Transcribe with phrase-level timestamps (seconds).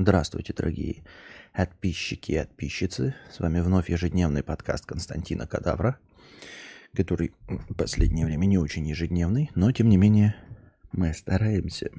[0.00, 1.02] Здравствуйте, дорогие
[1.52, 3.16] подписчики и подписчицы.
[3.32, 5.98] С вами вновь ежедневный подкаст Константина Кадавра,
[6.94, 10.36] который в последнее время не очень ежедневный, но тем не менее
[10.92, 11.90] мы стараемся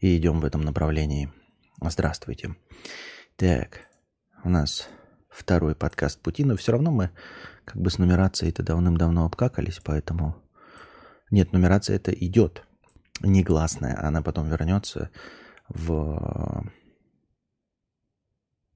[0.00, 1.32] и идем в этом направлении.
[1.80, 2.54] Здравствуйте.
[3.36, 3.88] Так,
[4.44, 4.86] у нас
[5.30, 7.12] второй подкаст пути, но все равно мы
[7.64, 10.36] как бы с нумерацией-то давным-давно обкакались, поэтому...
[11.30, 12.62] Нет, нумерация это идет
[13.22, 15.08] негласная, она потом вернется
[15.70, 16.70] в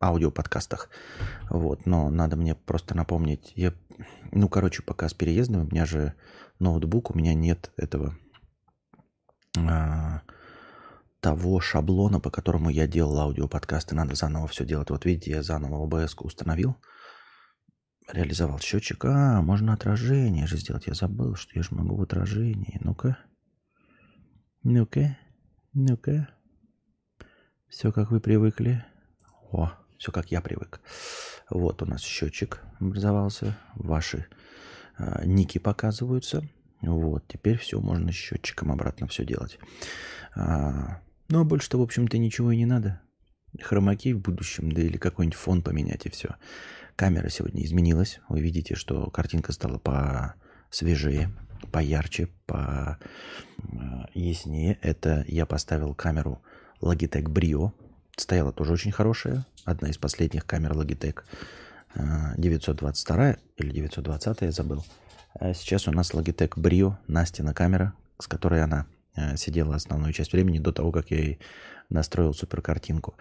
[0.00, 0.90] аудиоподкастах.
[1.50, 3.52] Вот, но надо мне просто напомнить.
[3.56, 3.72] Я,
[4.32, 6.14] ну, короче, пока с переездом, у меня же
[6.58, 8.16] ноутбук, у меня нет этого
[9.56, 10.22] а,
[11.20, 13.94] того шаблона, по которому я делал аудиоподкасты.
[13.94, 14.90] Надо заново все делать.
[14.90, 16.76] Вот видите, я заново OBS установил,
[18.12, 19.04] реализовал счетчик.
[19.04, 20.86] А, можно отражение же сделать.
[20.86, 22.78] Я забыл, что я же могу в отражении.
[22.82, 23.18] Ну-ка.
[24.62, 25.16] Ну-ка.
[25.72, 26.28] Ну-ка.
[27.68, 28.84] Все, как вы привыкли.
[29.50, 29.72] О,
[30.04, 30.82] все, как я привык.
[31.48, 33.56] Вот у нас счетчик образовался.
[33.74, 34.26] Ваши
[34.98, 36.46] э, ники показываются.
[36.82, 39.58] Вот, теперь все, можно счетчиком обратно все делать.
[40.34, 43.00] А, ну, а больше-то, в общем-то, ничего и не надо.
[43.62, 46.34] Хромаки в будущем, да или какой-нибудь фон поменять, и все.
[46.96, 48.20] Камера сегодня изменилась.
[48.28, 51.30] Вы видите, что картинка стала посвежее,
[51.72, 52.98] поярче, по
[54.12, 54.78] яснее.
[54.82, 56.42] Это я поставил камеру
[56.82, 57.72] Logitech Brio.
[58.16, 59.44] Стояла тоже очень хорошая.
[59.64, 61.22] Одна из последних камер Logitech.
[62.36, 64.84] 922 или 920, я забыл.
[65.34, 70.32] А сейчас у нас Logitech Brio, Настина камера, с которой она э, сидела основную часть
[70.32, 71.38] времени до того, как я ей
[71.88, 73.14] настроил супер картинку.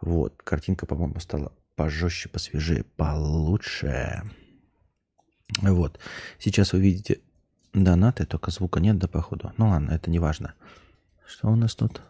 [0.00, 4.22] Вот, картинка, по-моему, стала пожестче, посвежее, получше.
[5.62, 6.00] Вот,
[6.38, 7.20] сейчас вы видите
[7.72, 9.52] донаты, только звука нет, да, походу.
[9.56, 10.54] Ну ладно, это не важно.
[11.26, 12.00] Что у нас тут?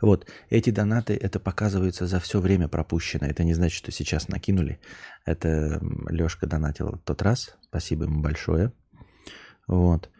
[0.00, 3.26] Вот, эти донаты, это показывается за все время пропущено.
[3.26, 4.80] Это не значит, что сейчас накинули.
[5.24, 7.56] Это Лешка донатил тот раз.
[7.62, 8.72] Спасибо ему большое.
[9.66, 10.10] Вот.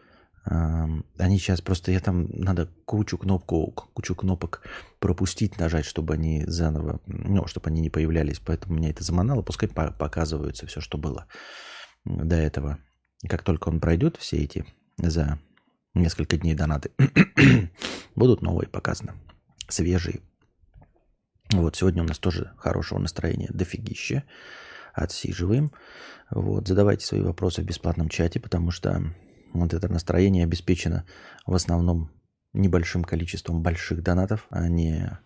[0.45, 4.61] Они сейчас просто, я там надо кучу кнопку, кучу кнопок
[4.99, 8.39] пропустить, нажать, чтобы они заново, ну, чтобы они не появлялись.
[8.39, 9.41] Поэтому меня это заманало.
[9.41, 11.27] Пускай показываются все, что было
[12.05, 12.79] до этого.
[13.21, 14.65] И как только он пройдет, все эти
[14.97, 15.39] за
[15.93, 16.91] несколько дней донаты,
[18.15, 19.13] будут новые показаны,
[19.67, 20.21] свежие.
[21.51, 24.23] Вот, сегодня у нас тоже хорошего настроения дофигища.
[24.93, 25.71] Отсиживаем.
[26.29, 29.03] Вот, задавайте свои вопросы в бесплатном чате, потому что
[29.53, 31.05] вот это настроение обеспечено
[31.45, 32.11] в основном
[32.53, 35.19] небольшим количеством больших донатов, а не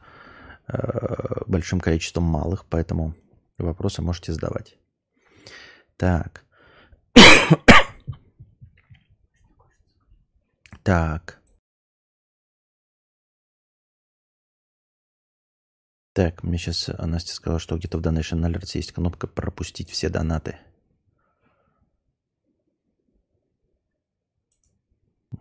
[0.68, 3.16] э, большим количеством малых, поэтому
[3.58, 4.78] вопросы можете задавать.
[5.98, 6.44] Так.
[10.88, 11.42] Так.
[16.14, 20.58] Так, мне сейчас Настя сказала, что где-то в Donation Alerts есть кнопка «Пропустить все донаты».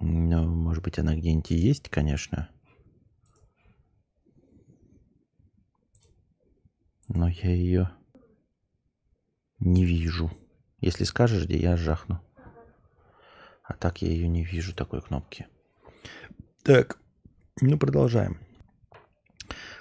[0.00, 2.50] Ну, может быть, она где-нибудь есть, конечно.
[7.06, 7.92] Но я ее
[9.60, 10.28] не вижу.
[10.78, 12.25] Если скажешь, где я жахну.
[13.66, 15.46] А так я ее не вижу, такой кнопки.
[16.62, 16.98] Так,
[17.60, 18.38] ну продолжаем.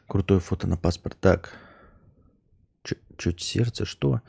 [0.08, 1.18] Крутое фото на паспорт.
[1.20, 1.54] Так,
[3.18, 4.22] чуть сердце, что?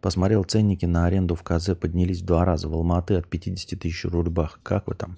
[0.00, 2.68] Посмотрел ценники на аренду в КЗ, поднялись в два раза.
[2.68, 4.60] В Алматы от 50 тысяч рубах.
[4.62, 5.16] Как вы там?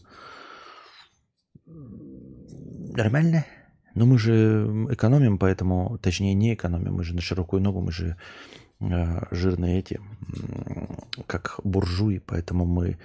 [1.64, 3.44] Нормально?
[3.94, 8.16] Но мы же экономим, поэтому, точнее, не экономим, мы же на широкую ногу, мы же
[8.80, 10.00] э, жирные эти,
[11.26, 12.98] как буржуи, поэтому мы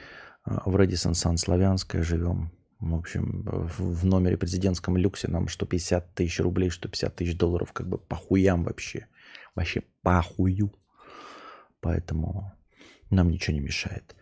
[0.46, 2.52] в Редисон Сан Славянская живем.
[2.80, 7.74] В общем, в номере президентском люксе нам что 50 тысяч рублей, что 50 тысяч долларов,
[7.74, 9.06] как бы похуям вообще.
[9.56, 10.74] Вообще похую.
[11.80, 12.52] Поэтому
[13.12, 14.16] нам ничего не мешает.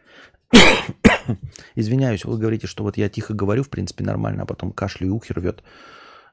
[1.75, 5.11] Извиняюсь, вы говорите, что вот я тихо говорю, в принципе, нормально, а потом кашлю и
[5.11, 5.63] ухи рвет.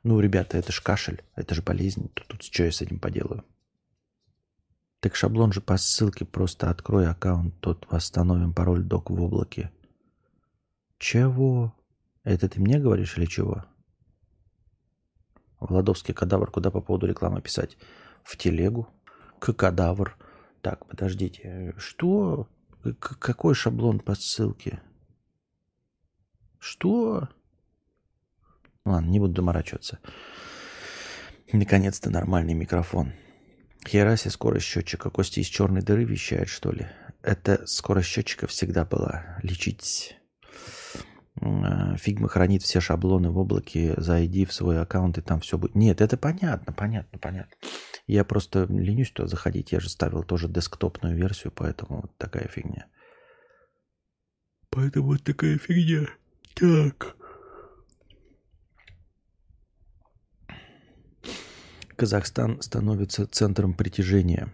[0.02, 2.10] Ну, ребята, это же кашель, это же болезнь.
[2.14, 3.44] Тут, тут что я с этим поделаю?
[5.06, 9.70] Так шаблон же по ссылке просто открой аккаунт, тут восстановим пароль док в облаке.
[10.98, 11.72] Чего?
[12.24, 13.64] Это ты мне говоришь или чего?
[15.60, 17.78] Владовский кадавр, куда по поводу рекламы писать?
[18.24, 18.88] В телегу.
[19.38, 20.16] К кадавр.
[20.60, 21.72] Так, подождите.
[21.78, 22.48] Что?
[22.98, 24.82] К какой шаблон по ссылке?
[26.58, 27.28] Что?
[28.84, 30.00] Ладно, не буду доморачиваться.
[31.52, 33.12] Наконец-то нормальный микрофон.
[33.86, 35.10] Хераси скорость счетчика.
[35.10, 36.86] Кости из черной дыры вещает, что ли?
[37.22, 39.38] Это скорость счетчика всегда была.
[39.42, 40.16] Лечить
[41.38, 45.74] Фигма хранит все шаблоны в облаке, зайди в свой аккаунт и там все будет.
[45.74, 47.54] Нет, это понятно, понятно, понятно.
[48.06, 49.72] Я просто ленюсь туда заходить.
[49.72, 52.86] Я же ставил тоже десктопную версию, поэтому вот такая фигня.
[54.70, 56.08] Поэтому вот такая фигня.
[56.54, 57.15] Так.
[61.96, 64.52] Казахстан становится центром притяжения.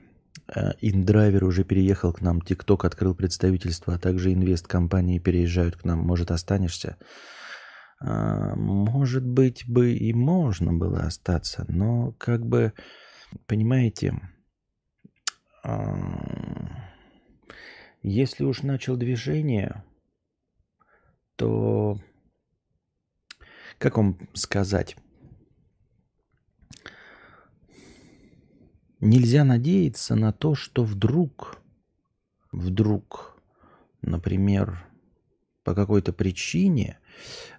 [0.54, 5.98] Э, Индрайвер уже переехал к нам, ТикТок открыл представительство, а также инвест-компании переезжают к нам.
[5.98, 6.96] Может, останешься?
[8.00, 12.72] А, может быть, бы и можно было остаться, но как бы,
[13.46, 14.20] понимаете,
[15.62, 15.96] а,
[18.02, 19.84] если уж начал движение,
[21.36, 22.00] то,
[23.78, 24.96] как вам сказать,
[29.02, 31.58] Нельзя надеяться на то, что вдруг,
[32.52, 33.37] вдруг,
[34.00, 34.87] например,
[35.64, 37.00] по какой-то причине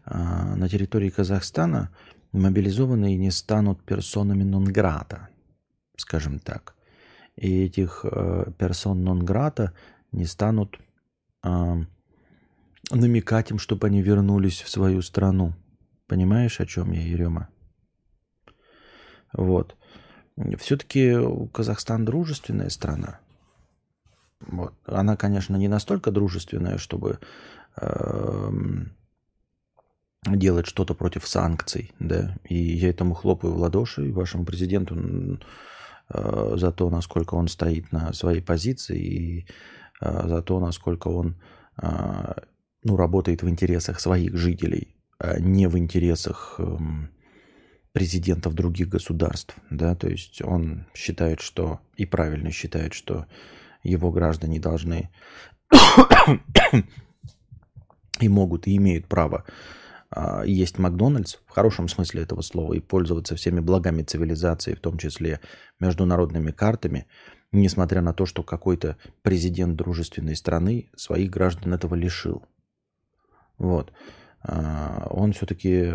[0.05, 1.93] э, на территории Казахстана
[2.31, 5.27] мобилизованные не станут персонами нон-грата,
[5.97, 6.75] скажем так.
[7.35, 9.73] И этих э, персон нон-грата
[10.13, 10.79] не станут
[11.43, 11.75] э,
[12.89, 15.53] намекать им, чтобы они вернулись в свою страну.
[16.07, 17.49] Понимаешь, о чем я, Ерема?
[19.33, 19.75] Вот.
[20.57, 21.15] Все-таки
[21.51, 23.19] Казахстан дружественная страна.
[24.47, 24.73] Вот.
[24.85, 27.19] Она, конечно, не настолько дружественная, чтобы
[27.77, 28.51] э,
[30.25, 32.35] делать что-то против санкций, да.
[32.43, 35.39] И я этому хлопаю в ладоши вашему президенту
[36.09, 39.47] э, за то, насколько он стоит на своей позиции и
[40.01, 41.35] э, за то, насколько он
[41.81, 42.33] э,
[42.83, 46.77] ну, работает в интересах своих жителей, а не в интересах э,
[47.93, 53.27] президентов других государств, да, то есть он считает, что и правильно считает, что
[53.83, 55.09] его граждане должны
[58.19, 59.45] и могут и имеют право
[60.15, 64.97] а, есть Макдональдс в хорошем смысле этого слова и пользоваться всеми благами цивилизации, в том
[64.97, 65.39] числе
[65.79, 67.07] международными картами,
[67.51, 72.43] несмотря на то, что какой-то президент дружественной страны своих граждан этого лишил.
[73.57, 73.91] Вот.
[74.43, 75.93] А, он все-таки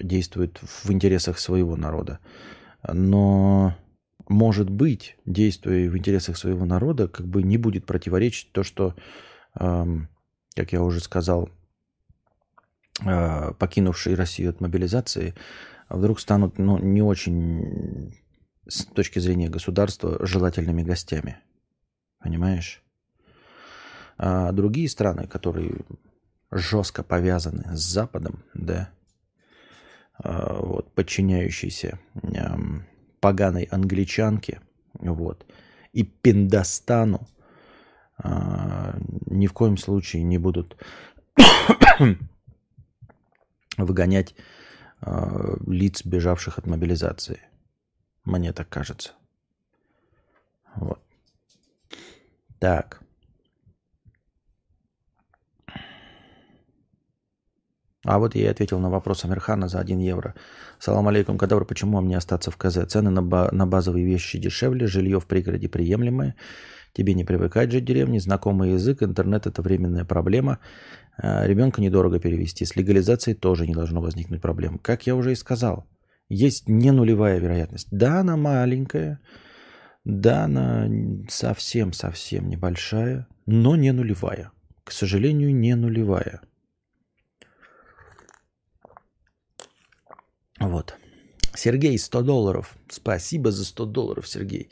[0.00, 2.18] действует в интересах своего народа.
[2.86, 3.74] Но,
[4.28, 8.94] может быть, действуя в интересах своего народа, как бы не будет противоречить то, что,
[9.54, 11.50] как я уже сказал,
[13.04, 15.34] а, покинувшие Россию от мобилизации
[15.88, 18.14] вдруг станут ну, не очень
[18.66, 21.38] с точки зрения государства желательными гостями.
[22.18, 22.82] Понимаешь?
[24.18, 25.80] А другие страны, которые
[26.50, 28.90] жестко повязаны с Западом, да,
[30.22, 31.98] вот, подчиняющейся
[33.20, 34.60] поганой англичанке,
[34.94, 35.46] вот,
[35.92, 37.28] и Пиндостану
[38.18, 38.96] а,
[39.26, 40.76] ни в коем случае не будут
[43.76, 44.34] выгонять
[45.00, 47.40] а, лиц, бежавших от мобилизации.
[48.24, 49.12] Мне так кажется.
[50.74, 51.00] Вот.
[52.58, 53.00] Так.
[58.06, 60.34] А вот я и ответил на вопрос Амирхана за 1 евро.
[60.78, 62.86] Салам алейкум, кадавр, почему мне остаться в КЗ?
[62.86, 66.36] Цены на, ба- на базовые вещи дешевле, жилье в пригороде приемлемое.
[66.92, 70.60] Тебе не привыкать жить в деревне, знакомый язык, интернет– это временная проблема.
[71.18, 72.64] А, ребенка недорого перевести.
[72.64, 74.78] С легализацией тоже не должно возникнуть проблем.
[74.78, 75.86] Как я уже и сказал,
[76.28, 77.88] есть не нулевая вероятность.
[77.90, 79.20] Да, она маленькая,
[80.04, 80.88] да, она
[81.28, 84.52] совсем-совсем небольшая, но не нулевая.
[84.84, 86.40] К сожалению, не нулевая.
[90.58, 90.96] Вот.
[91.54, 92.76] Сергей, 100 долларов.
[92.88, 94.70] Спасибо за 100 долларов, Сергей.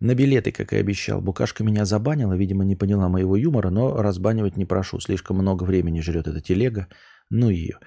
[0.00, 1.20] На билеты, как и обещал.
[1.20, 5.00] Букашка меня забанила, видимо, не поняла моего юмора, но разбанивать не прошу.
[5.00, 6.88] Слишком много времени жрет эта телега.
[7.30, 7.78] Ну ее.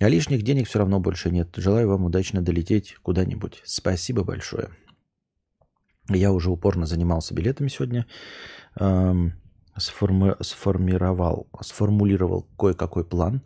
[0.00, 1.50] А лишних денег все равно больше нет.
[1.56, 3.60] Желаю вам удачно долететь куда-нибудь.
[3.64, 4.70] Спасибо большое.
[6.08, 8.06] Я уже упорно занимался билетами сегодня.
[8.78, 9.34] Эм,
[9.76, 13.42] сформи- сформировал, сформулировал кое-какой план.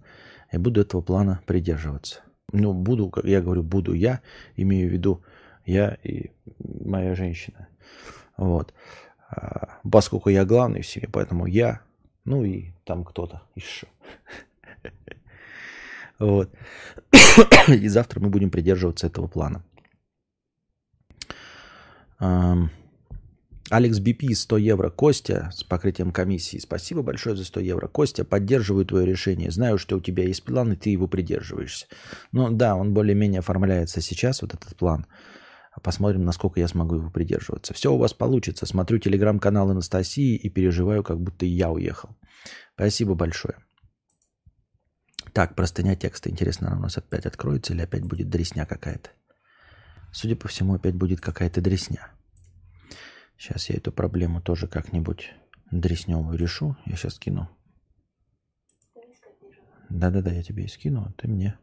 [0.53, 2.24] И буду этого плана придерживаться
[2.55, 4.21] ну, буду, я говорю, буду я,
[4.57, 5.23] имею в виду
[5.67, 6.31] я и
[6.85, 7.69] моя женщина.
[8.37, 8.73] Вот.
[9.29, 11.81] А, поскольку я главный в семье, поэтому я,
[12.25, 13.87] ну и там кто-то еще.
[16.21, 16.49] Вот.
[17.67, 19.65] И завтра мы будем придерживаться этого плана.
[23.71, 24.91] Алекс Бипи 100 евро.
[24.91, 26.59] Костя с покрытием комиссии.
[26.59, 27.89] Спасибо большое за 100 евро.
[27.89, 29.51] Костя, поддерживаю твое решение.
[29.51, 31.87] Знаю, что у тебя есть план, и ты его придерживаешься.
[32.33, 35.07] Ну да, он более-менее оформляется сейчас, вот этот план.
[35.83, 37.75] Посмотрим, насколько я смогу его придерживаться.
[37.75, 38.67] Все у вас получится.
[38.67, 42.11] Смотрю телеграм-канал Анастасии и переживаю, как будто я уехал.
[42.75, 43.57] Спасибо большое.
[45.33, 46.31] Так, простыня текста.
[46.31, 49.11] Интересно, она у нас опять откроется или опять будет дресня какая-то?
[50.13, 52.13] Судя по всему, опять будет какая-то дресня.
[53.37, 55.33] Сейчас я эту проблему тоже как-нибудь
[55.71, 56.77] дресневую решу.
[56.87, 57.49] Я сейчас скину.
[59.89, 61.59] Да-да-да, я тебе и скину, а ты мне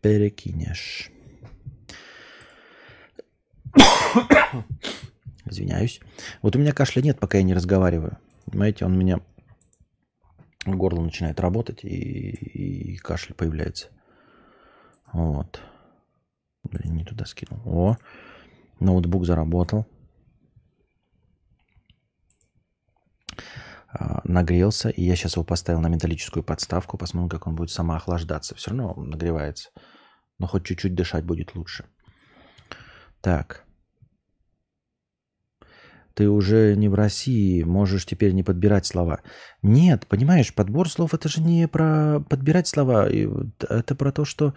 [0.00, 1.10] перекинешь.
[5.44, 6.00] Извиняюсь.
[6.42, 8.18] Вот у меня кашля нет, пока я не разговариваю.
[8.46, 9.20] Понимаете, он у меня
[10.64, 13.88] горло начинает работать и, и кашель появляется.
[15.12, 15.60] Вот.
[16.64, 17.60] Блин, не туда скинул.
[17.64, 17.96] О,
[18.80, 19.86] ноутбук заработал.
[24.24, 28.54] Нагрелся, и я сейчас его поставил на металлическую подставку, посмотрим, как он будет самоохлаждаться.
[28.54, 29.70] Все равно он нагревается,
[30.38, 31.84] но хоть чуть-чуть дышать будет лучше.
[33.20, 33.66] Так
[36.16, 39.20] ты уже не в России, можешь теперь не подбирать слова.
[39.60, 44.54] Нет, понимаешь, подбор слов это же не про подбирать слова, это про то, что,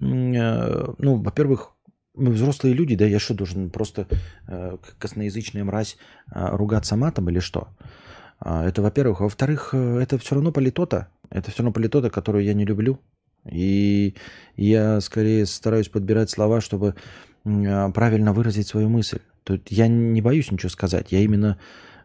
[0.00, 1.72] э, ну, во-первых,
[2.14, 4.08] мы взрослые люди, да, я что, должен просто
[4.48, 5.98] э, косноязычная мразь
[6.34, 7.68] э, ругаться матом или что?
[8.38, 9.20] А, это, во-первых.
[9.20, 11.08] Во-вторых, это все равно политота.
[11.30, 12.98] Это все равно политота, которую я не люблю.
[13.50, 14.14] И
[14.56, 16.94] я скорее стараюсь подбирать слова, чтобы
[17.42, 19.20] правильно выразить свою мысль.
[19.44, 21.12] Тут я не боюсь ничего сказать.
[21.12, 21.58] Я именно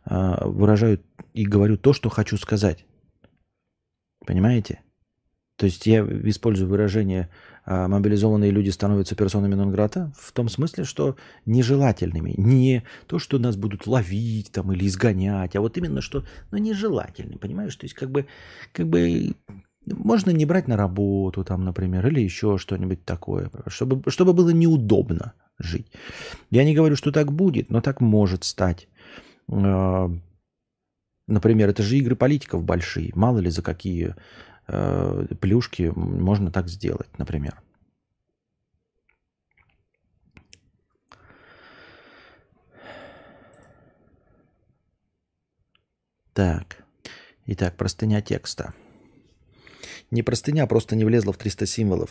[0.06, 1.00] э, выражаю
[1.34, 2.86] и говорю то, что хочу сказать.
[4.26, 4.82] Понимаете?
[5.56, 11.16] То есть я использую выражение э, «мобилизованные люди становятся персонами нон-грата» в том смысле, что
[11.46, 12.34] нежелательными.
[12.38, 17.38] Не то, что нас будут ловить там, или изгонять, а вот именно что ну, нежелательны,
[17.38, 17.76] понимаешь?
[17.76, 18.26] То есть как бы,
[18.74, 19.36] как бы
[19.86, 25.34] можно не брать на работу, там, например, или еще что-нибудь такое, чтобы, чтобы было неудобно
[25.58, 25.88] жить.
[26.50, 28.88] Я не говорю, что так будет, но так может стать.
[29.52, 30.10] А,
[31.28, 33.12] например, это же игры политиков большие.
[33.16, 34.16] Мало ли за какие
[34.70, 37.62] э, плюшки можно так сделать, например.
[46.34, 46.84] Так.
[47.48, 48.74] Итак, простыня текста.
[50.12, 52.10] Не простыня, просто не влезла в 300 символов.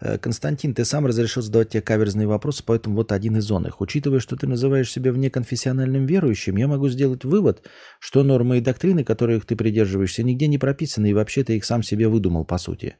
[0.00, 3.80] Э, Константин, ты сам разрешил задавать тебе каверзные вопросы, поэтому вот один из он их.
[3.80, 7.62] Учитывая, что ты называешь себя внеконфессиональным верующим, я могу сделать вывод,
[8.00, 11.82] что нормы и доктрины, которых ты придерживаешься, нигде не прописаны, и вообще ты их сам
[11.82, 12.96] себе выдумал, по сути.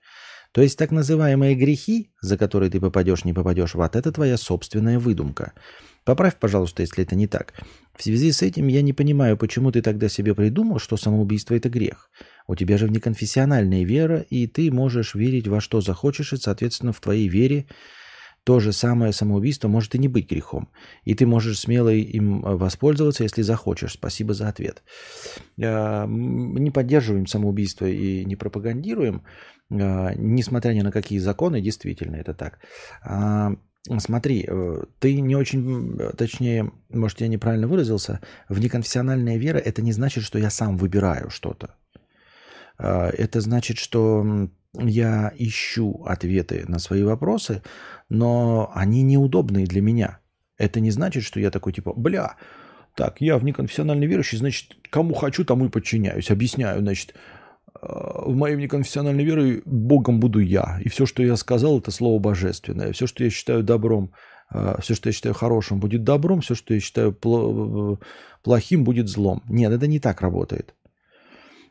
[0.52, 4.36] То есть так называемые грехи, за которые ты попадешь, не попадешь в ад, это твоя
[4.36, 5.52] собственная выдумка.
[6.04, 7.54] Поправь, пожалуйста, если это не так.
[7.96, 11.70] В связи с этим я не понимаю, почему ты тогда себе придумал, что самоубийство– это
[11.70, 12.10] грех.
[12.46, 17.00] У тебя же внеконфессиональная вера, и ты можешь верить во что захочешь, и, соответственно, в
[17.00, 17.66] твоей вере
[18.44, 20.68] то же самое самоубийство может и не быть грехом.
[21.04, 23.94] И ты можешь смело им воспользоваться, если захочешь.
[23.94, 24.82] Спасибо за ответ.
[25.62, 29.22] А, не поддерживаем самоубийство и не пропагандируем,
[29.70, 32.58] а, несмотря ни на какие законы, действительно, это так.
[33.98, 40.24] Смотри, э, ты не очень, точнее, может, я неправильно выразился, внеконфессиональная вера– это не значит,
[40.24, 41.74] что я сам выбираю что-то.
[42.78, 47.62] А, это значит, что я ищу ответы на свои вопросы,
[48.08, 50.18] но они неудобные для меня.
[50.56, 52.36] Это не значит, что я такой типа, бля,
[52.94, 56.30] так, я внеконфессиональный верующий, значит, кому хочу, тому и подчиняюсь.
[56.30, 57.14] Объясняю, значит,
[57.80, 60.78] в моей внеконфессиональной вере Богом буду я.
[60.82, 62.92] И все, что я сказал, это слово божественное.
[62.92, 64.12] Все, что я считаю добром,
[64.50, 67.12] а, все, что я считаю хорошим, будет добром, все, что я считаю
[68.42, 69.42] плохим, будет злом.
[69.48, 70.74] Нет, это не так работает.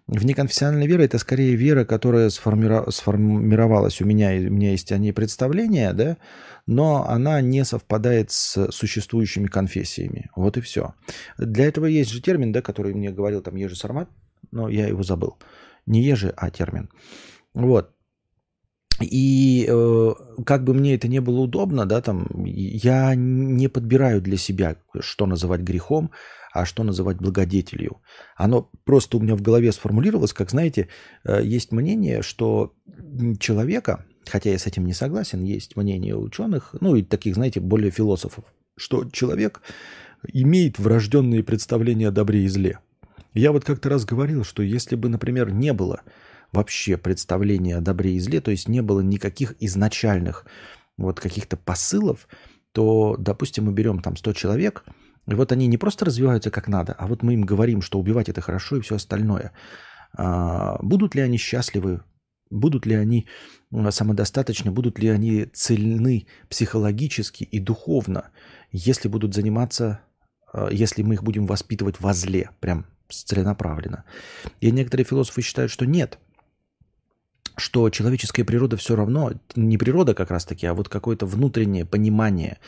[0.08, 2.92] Внеконфессиональная вера– это скорее вера, которая сформира...
[2.92, 6.18] сформировалась у меня, у меня есть о ней представление, да,
[6.68, 10.30] но она не совпадает с существующими конфессиями.
[10.36, 10.94] Вот и все.
[11.38, 14.10] Для этого есть же термин, да, который мне говорил там Ежи Сармат,
[14.52, 15.38] но я его забыл.
[15.86, 16.90] Не Ежи, а термин.
[17.54, 17.94] Вот.
[19.02, 20.12] И э,
[20.46, 25.26] как бы мне это не было удобно, да, там, я не подбираю для себя, что
[25.26, 26.12] называть грехом,
[26.54, 27.98] а что называть благодетелью.
[28.36, 30.90] Оно просто у меня в голове сформулировалось, как, знаете,
[31.26, 32.74] э, есть мнение, что
[33.40, 37.92] человека, хотя я с этим не согласен, есть мнение ученых, ну и таких, знаете, более
[37.92, 38.46] философов,
[38.78, 39.62] что человек
[40.32, 42.80] имеет врожденные представления о добре и зле.
[43.34, 46.02] Я вот как-то раз говорил, что если бы, например, не было
[46.52, 50.46] вообще представления о добре и зле, то есть не было никаких изначальных
[50.98, 52.28] вот каких-то посылов,
[52.72, 54.86] то, допустим, мы берем там 100 человек–
[55.28, 58.30] и вот они не просто развиваются как надо, а вот мы им говорим, что убивать
[58.30, 59.52] это хорошо и все остальное.
[60.16, 62.02] А, будут ли они счастливы?
[62.50, 63.28] Будут ли они
[63.90, 64.70] самодостаточны?
[64.70, 68.30] Будут ли они цельны психологически и духовно,
[68.72, 70.02] если будут заниматься,
[70.52, 72.86] а, если мы их будем воспитывать во зле, прям
[73.22, 74.06] целенаправленно?
[74.62, 76.20] И некоторые философы считают, что нет.
[77.58, 82.60] что человеческая природа все равно, не природа как раз таки, а вот какое-то внутреннее понимание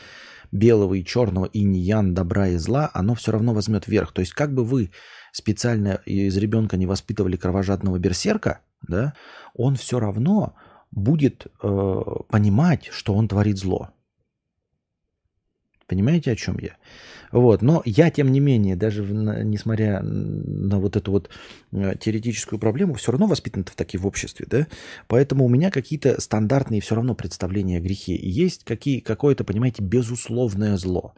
[0.52, 4.12] белого и черного, и ниян, добра и зла, оно все равно возьмет верх.
[4.12, 4.92] То есть как бы вы
[5.32, 9.14] специально из ребенка не воспитывали кровожадного берсерка, да,
[9.54, 10.54] он все равно
[10.92, 13.90] будет э, понимать, что он творит зло.
[15.88, 16.76] Понимаете, о чем я?
[17.32, 17.62] Вот.
[17.62, 21.30] Но я, тем не менее, даже в, несмотря на вот эту вот
[21.72, 24.66] э, теоретическую проблему, все равно воспитан в таки в обществе, да?
[25.06, 28.16] Поэтому у меня какие-то стандартные все равно представления о грехе.
[28.16, 31.14] Есть какие, какое-то, понимаете, безусловное зло.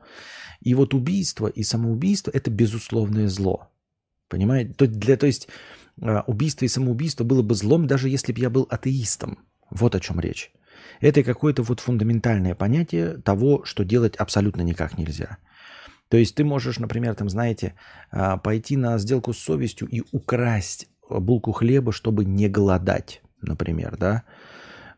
[0.61, 3.69] И вот убийство и самоубийство– это безусловное зло.
[4.29, 4.75] Понимаете?
[4.75, 5.49] То, для, то есть
[6.01, 9.39] э, убийство и самоубийство было бы злом, даже если бы я был атеистом.
[9.71, 10.53] Вот о чем речь.
[11.01, 15.39] Это какое-то вот фундаментальное понятие того, что делать абсолютно никак нельзя.
[16.09, 17.75] То есть ты можешь, например, там, знаете,
[18.11, 24.25] а, пойти на сделку с совестью и украсть булку хлеба, чтобы не голодать, например, да,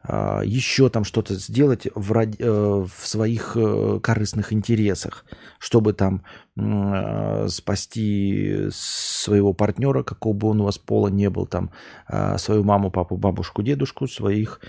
[0.03, 5.27] а, еще там что-то сделать в, ради, э, в своих э, корыстных интересах,
[5.59, 6.25] чтобы там
[6.57, 11.71] э, спасти своего партнера, какого бы он у вас пола не был, там
[12.07, 14.61] а, свою маму, папу, бабушку, дедушку, своих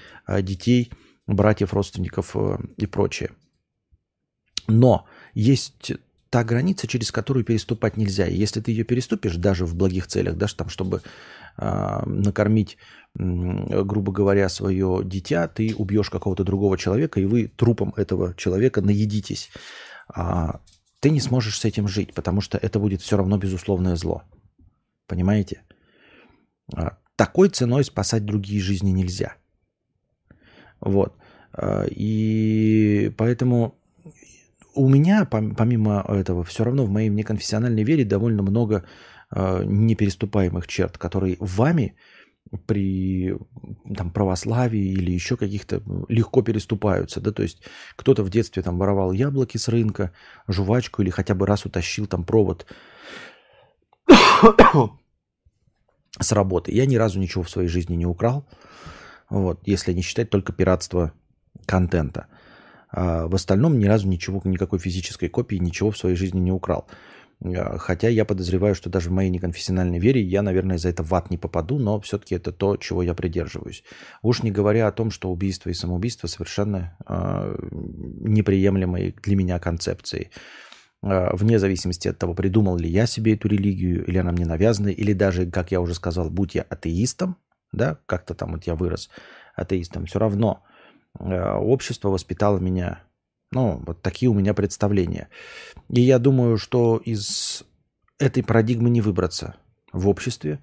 [0.41, 0.91] детей,
[1.27, 2.35] братьев, родственников
[2.77, 3.31] и прочее.
[4.67, 5.93] Но есть
[6.31, 8.25] та граница, через которую переступать нельзя.
[8.25, 11.01] И если ты ее переступишь, даже в благих целях, даже там, чтобы
[11.57, 12.77] э, накормить,
[13.19, 18.81] э, грубо говоря, свое дитя, ты убьешь какого-то другого человека, и вы трупом этого человека
[18.81, 19.51] наедитесь.
[20.07, 20.61] А
[21.01, 24.23] ты не сможешь с этим жить, потому что это будет все равно безусловное зло.
[25.07, 25.63] Понимаете?
[26.73, 29.35] А, такой ценой спасать другие жизни нельзя.
[30.79, 31.17] Вот.
[31.51, 33.80] А, и поэтому
[34.73, 38.85] у меня, помимо этого, все равно в моей неконфессиональной вере довольно много
[39.31, 41.95] э, непереступаемых черт, которые вами
[42.65, 43.35] при
[43.95, 47.21] там, православии или еще каких-то легко переступаются.
[47.21, 47.31] Да?
[47.31, 47.61] То есть
[47.95, 50.11] кто-то в детстве там воровал яблоки с рынка,
[50.47, 52.65] жвачку или хотя бы раз утащил там провод
[56.19, 56.73] с работы.
[56.73, 58.45] Я ни разу ничего в своей жизни не украл,
[59.29, 61.13] вот, если не считать только пиратство
[61.65, 62.27] контента.
[62.91, 66.87] А в остальном ни разу ничего, никакой физической копии, ничего в своей жизни не украл.
[67.43, 71.13] А, хотя я подозреваю, что даже в моей неконфессиональной вере я, наверное, за это в
[71.15, 73.83] ад не попаду, но все-таки это то, чего я придерживаюсь.
[74.21, 80.29] Уж не говоря о том, что убийство и самоубийство совершенно э, неприемлемые для меня концепции.
[81.01, 84.89] Э, вне зависимости от того, придумал ли я себе эту религию, или она мне навязана,
[84.89, 87.37] или даже, как я уже сказал, будь я атеистом,
[87.71, 89.09] да, как-то там вот я вырос
[89.55, 90.63] атеистом, все равно
[91.19, 93.03] общество воспитало меня.
[93.51, 95.29] Ну, вот такие у меня представления.
[95.89, 97.63] И я думаю, что из
[98.17, 99.55] этой парадигмы не выбраться
[99.91, 100.61] в обществе.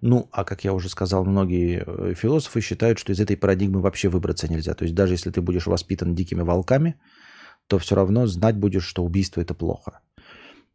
[0.00, 4.08] Ну, а как я уже сказал, многие э, философы считают, что из этой парадигмы вообще
[4.08, 4.74] выбраться нельзя.
[4.74, 7.00] То есть даже если ты будешь воспитан дикими волками,
[7.66, 10.00] то все равно знать будешь, что убийство это плохо.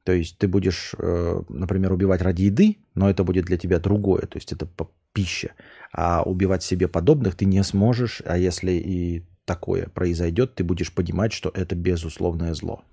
[0.03, 4.23] То есть ты будешь, э, например, убивать ради еды, но это будет для тебя другое,
[4.23, 4.67] то есть это
[5.13, 5.53] пища.
[5.93, 11.31] А убивать себе подобных ты не сможешь, а если и такое произойдет, ты будешь понимать,
[11.31, 12.83] что это безусловное зло.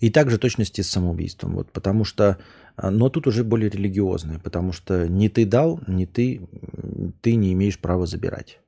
[0.00, 1.54] И также точности с самоубийством.
[1.54, 2.38] Вот, потому что,
[2.76, 6.40] э, но тут уже более религиозное, потому что не ты дал, не ты,
[7.22, 8.60] ты не имеешь права забирать.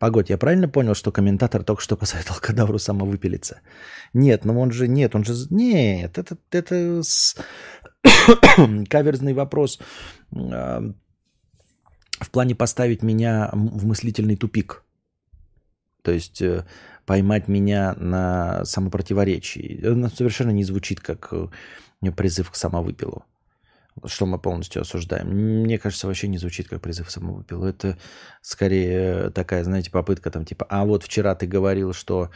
[0.00, 3.60] Погодь, я правильно понял, что комментатор только что посоветовал кадавру самовыпилиться?
[4.14, 7.36] Нет, ну он же, нет, он же, нет, это, это с...
[8.88, 9.78] каверзный вопрос
[10.30, 10.94] в
[12.32, 14.84] плане поставить меня в мыслительный тупик.
[16.02, 16.64] То есть э,
[17.04, 19.86] поймать меня на самопротиворечии.
[19.86, 21.48] Он совершенно не звучит как э,
[22.12, 23.24] призыв к самовыпилу
[24.06, 25.28] что мы полностью осуждаем.
[25.28, 27.66] Мне кажется, вообще не звучит как призыв самовыпилу.
[27.66, 27.98] Это
[28.42, 32.30] скорее такая, знаете, попытка там типа, а вот вчера ты говорил, что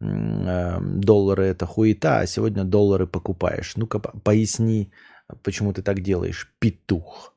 [0.00, 3.76] э, доллары это хуета, а сегодня доллары покупаешь.
[3.76, 4.92] Ну-ка поясни,
[5.42, 7.34] почему ты так делаешь, петух.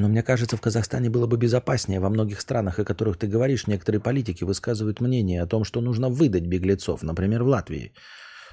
[0.00, 2.00] Но мне кажется, в Казахстане было бы безопаснее.
[2.00, 6.08] Во многих странах, о которых ты говоришь, некоторые политики высказывают мнение о том, что нужно
[6.08, 7.92] выдать беглецов, например, в Латвии.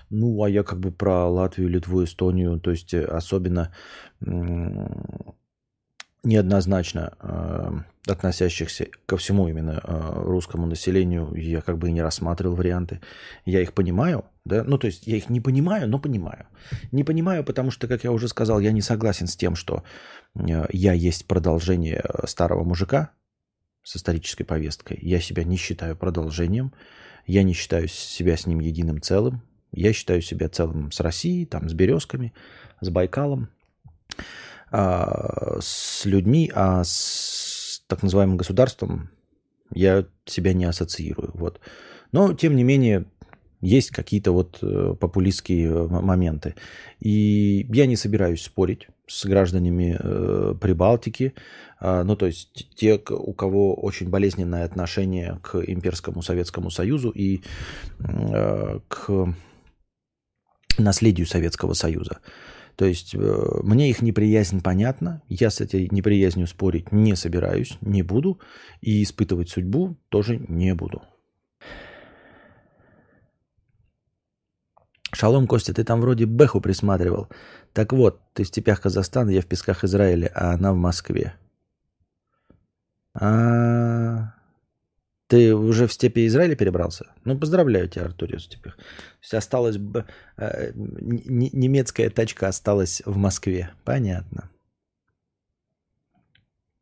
[0.09, 3.73] Ну, а я как бы про Латвию, Литву, Эстонию, то есть э, особенно
[6.23, 12.55] неоднозначно э, относящихся ко всему именно э, русскому населению, я как бы и не рассматривал
[12.55, 13.01] варианты.
[13.45, 16.47] Я их понимаю, да, ну то есть я их не понимаю, но понимаю.
[16.91, 19.83] Не понимаю, потому что, как я уже сказал, я не согласен с тем, что
[20.35, 23.11] э, я есть продолжение старого мужика
[23.83, 24.99] с исторической повесткой.
[25.01, 26.73] Я себя не считаю продолжением,
[27.25, 29.41] я не считаю себя с ним единым целым.
[29.73, 32.33] Я считаю себя целым с Россией, там, с Березками,
[32.79, 33.49] с Байкалом
[34.71, 39.09] а, с людьми, а с так называемым государством
[39.73, 41.31] я себя не ассоциирую.
[41.33, 41.59] Вот.
[42.11, 43.05] Но, тем не менее,
[43.61, 46.55] есть какие-то вот э, популистские э, моменты.
[46.99, 51.33] И я не собираюсь спорить с гражданами э, Прибалтики,
[51.81, 57.41] э, ну то есть те, у кого очень болезненное отношение к имперскому Советскому Союзу и
[57.99, 59.33] э, к
[60.77, 62.19] наследию Советского Союза.
[62.77, 63.19] То есть э,
[63.63, 68.39] мне их неприязнь понятна, я с этой неприязнью спорить не собираюсь, не буду,
[68.81, 71.01] и испытывать судьбу тоже не буду.
[75.11, 77.29] Шалом, Костя, ты там вроде Бэху присматривал.
[77.73, 81.33] Так вот, ты в степях Казахстана, я в песках Израиля, а она в Москве.
[83.19, 84.33] А,
[85.27, 87.07] ты уже в степи Израиля перебрался?
[87.25, 88.47] Ну, поздравляю тебя, Артуриус.
[88.47, 88.73] То
[89.21, 90.05] есть осталась бы...
[90.37, 93.71] Э, немецкая тачка осталась в Москве.
[93.83, 94.49] Понятно.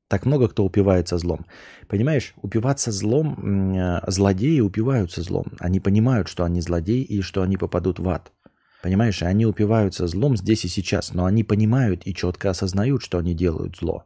[0.08, 1.47] Так много кто упивается злом.
[1.88, 5.53] Понимаешь, упиваться злом, э, злодеи упиваются злом.
[5.60, 8.31] Они понимают, что они злодеи и что они попадут в ад.
[8.84, 13.34] Понимаешь, они упиваются злом здесь и сейчас, но они понимают и четко осознают, что они
[13.34, 14.05] делают зло.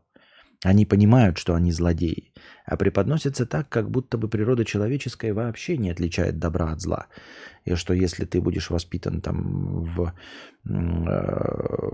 [0.64, 2.34] Они понимают, что они злодеи,
[2.66, 7.08] а преподносятся так, как будто бы природа человеческая вообще не отличает добра от зла.
[7.64, 10.14] И что если ты будешь воспитан там в,
[10.70, 11.90] э,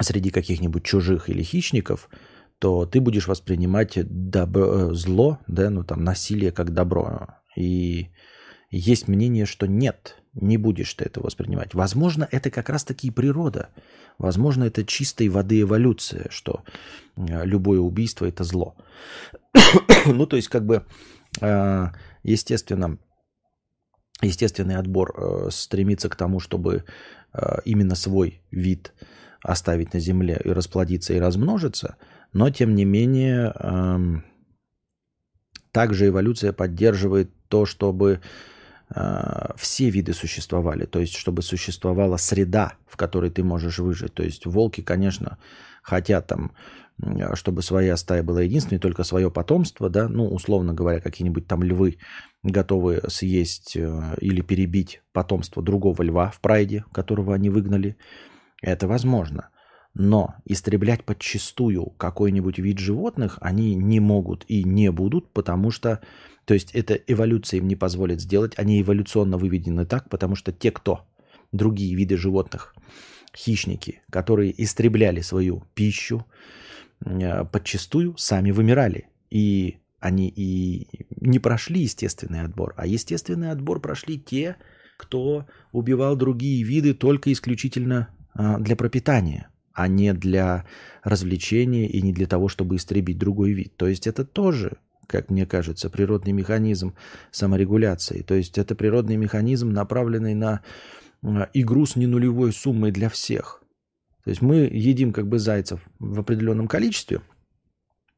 [0.00, 2.08] среди каких-нибудь чужих или хищников,
[2.58, 7.28] то ты будешь воспринимать добро, э, зло, да, ну там насилие как добро.
[7.56, 8.08] И
[8.70, 11.74] есть мнение, что нет, не будешь ты это воспринимать.
[11.74, 13.68] Возможно, это как раз-таки природа.
[14.18, 16.64] Возможно, это чистой воды эволюция, что
[17.16, 18.76] э, любое убийство– это зло.
[20.06, 20.84] ну, то есть, как бы,
[21.40, 21.86] э,
[22.22, 22.98] естественно,
[24.22, 26.84] естественный отбор э, стремится к тому, чтобы
[27.64, 28.92] именно свой вид
[29.42, 31.96] оставить на Земле и расплодиться и размножиться,
[32.32, 34.24] но, тем не менее, эм,
[35.72, 38.20] также эволюция поддерживает то, чтобы
[39.56, 44.14] все виды существовали, то есть чтобы существовала среда, в которой ты можешь выжить.
[44.14, 45.38] То есть волки, конечно,
[45.82, 46.52] хотят там,
[47.34, 51.98] чтобы своя стая была единственной, только свое потомство, да, ну, условно говоря, какие-нибудь там львы
[52.42, 57.96] готовы съесть э, или перебить потомство другого льва в прайде, которого они выгнали.
[58.62, 59.48] Это возможно.
[59.94, 66.00] Но истреблять подчистую какой-нибудь вид животных они не могут и не будут, потому что
[66.44, 68.52] то есть это эволюция им не позволит сделать.
[68.56, 71.06] Они эволюционно выведены так, потому что те, кто
[71.52, 72.74] другие виды животных,
[73.34, 76.26] хищники, которые истребляли свою пищу,
[77.04, 79.08] э, подчастую сами вымирали.
[79.30, 80.88] И они и
[81.20, 84.56] не прошли естественный отбор, а естественный отбор прошли те,
[84.98, 90.66] кто убивал другие виды только исключительно э, для пропитания, а не для
[91.02, 93.76] развлечения и не для того, чтобы истребить другой вид.
[93.76, 94.76] То есть это тоже
[95.06, 96.94] как мне кажется, природный механизм
[97.30, 98.22] саморегуляции.
[98.22, 100.62] То есть это природный механизм, направленный на
[101.22, 103.62] а, игру с ненулевой суммой для всех.
[104.24, 107.20] То есть мы едим как бы зайцев в определенном количестве,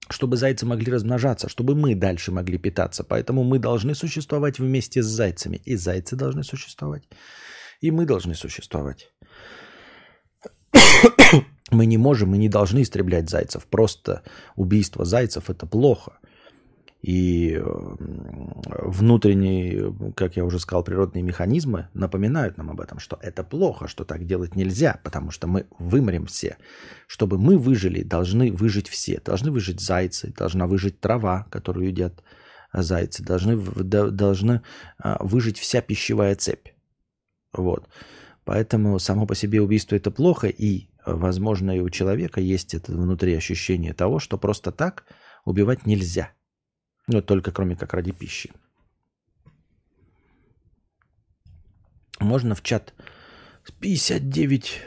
[0.08, 3.02] чтобы зайцы могли размножаться, чтобы мы дальше могли питаться.
[3.02, 5.60] Поэтому мы должны существовать вместе с зайцами.
[5.64, 7.08] И зайцы должны существовать,
[7.80, 9.12] и мы должны существовать.
[11.72, 13.66] Мы не можем и не должны истреблять зайцев.
[13.66, 14.22] Просто
[14.54, 16.18] убийство зайцев– это плохо.
[17.06, 17.62] И
[18.66, 24.04] внутренние, как я уже сказал, природные механизмы напоминают нам об этом, что это плохо, что
[24.04, 26.56] так делать нельзя, потому что мы вымрем все.
[27.06, 29.20] Чтобы мы выжили, должны выжить все.
[29.24, 32.24] Должны выжить зайцы, должна выжить трава, которую едят
[32.72, 34.62] зайцы, должны, должны
[34.98, 36.70] а, выжить вся пищевая цепь.
[37.52, 37.88] Вот.
[38.42, 43.32] Поэтому само по себе убийство это плохо, и, возможно, и у человека есть это внутри
[43.36, 45.04] ощущение того, что просто так
[45.44, 46.32] убивать нельзя–
[47.06, 48.52] но только кроме как ради пищи.
[52.18, 52.94] Можно в чат
[53.80, 54.80] 59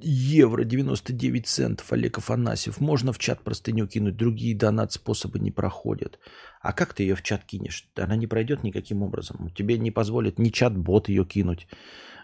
[0.00, 2.80] евро 99 центов Олег Афанасьев.
[2.80, 6.18] Можно в чат простыню кинуть, другие донат-способы не проходят.
[6.60, 7.88] А как ты ее в чат кинешь?
[7.94, 9.50] Она не пройдет никаким образом.
[9.50, 11.68] Тебе не позволит ни чат-бот ее кинуть,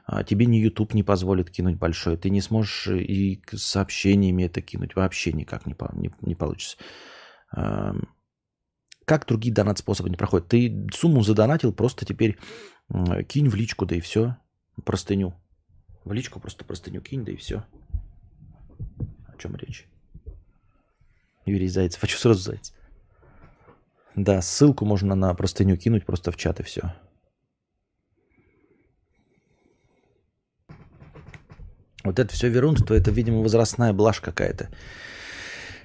[0.07, 2.17] А тебе ни YouTube не позволит кинуть большое.
[2.17, 4.97] Ты не сможешь и сообщениями это кинуть.
[4.97, 6.77] Вообще никак не, не, не получится.
[9.05, 10.49] Как другие донат-способы не проходят?
[10.49, 12.39] Ты сумму задонатил, просто теперь
[13.29, 14.37] кинь в личку, да и все.
[14.85, 15.35] Простыню.
[16.05, 17.65] В личку просто простыню кинь, да и все.
[19.27, 19.87] О чем речь?
[21.47, 22.01] Юрий Зайцев.
[22.01, 22.75] Хочу сразу Зайцев.
[24.15, 26.95] Да, ссылку можно на простыню кинуть просто в чат и все.
[32.05, 34.71] Вот это все верунство, это, видимо, возрастная блажь какая-то.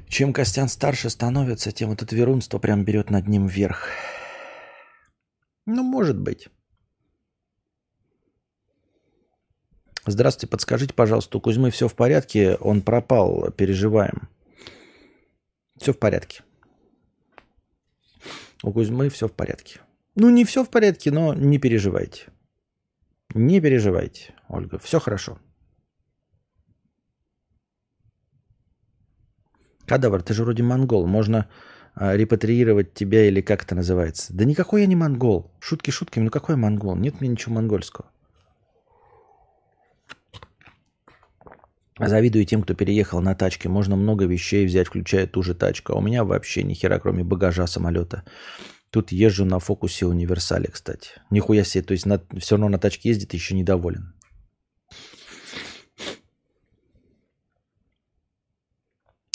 [0.09, 3.89] Чем Костян старше становится, тем вот это верунство прям берет над ним вверх.
[5.65, 6.47] Ну, может быть.
[10.05, 12.55] Здравствуйте, подскажите, пожалуйста, у Кузьмы все в порядке?
[12.55, 14.29] Он пропал, переживаем.
[15.77, 16.43] Все в порядке.
[18.63, 19.81] У Кузьмы все в порядке.
[20.15, 22.27] Ну, не все в порядке, но не переживайте.
[23.33, 25.37] Не переживайте, Ольга, все хорошо.
[29.87, 31.07] Кадавр, ты же вроде монгол.
[31.07, 31.47] Можно
[31.95, 34.33] а, репатриировать тебя или как это называется.
[34.33, 35.49] Да никакой я не монгол.
[35.59, 36.95] Шутки шутками, ну какой я монгол?
[36.95, 38.09] Нет мне ничего монгольского.
[41.99, 43.69] Завидую тем, кто переехал на тачке.
[43.69, 45.93] Можно много вещей взять, включая ту же тачку.
[45.93, 48.23] А у меня вообще ни хера, кроме багажа самолета.
[48.91, 51.09] Тут езжу на фокусе универсале, кстати.
[51.31, 54.13] Нихуя себе, то есть на, все равно на тачке ездит еще недоволен.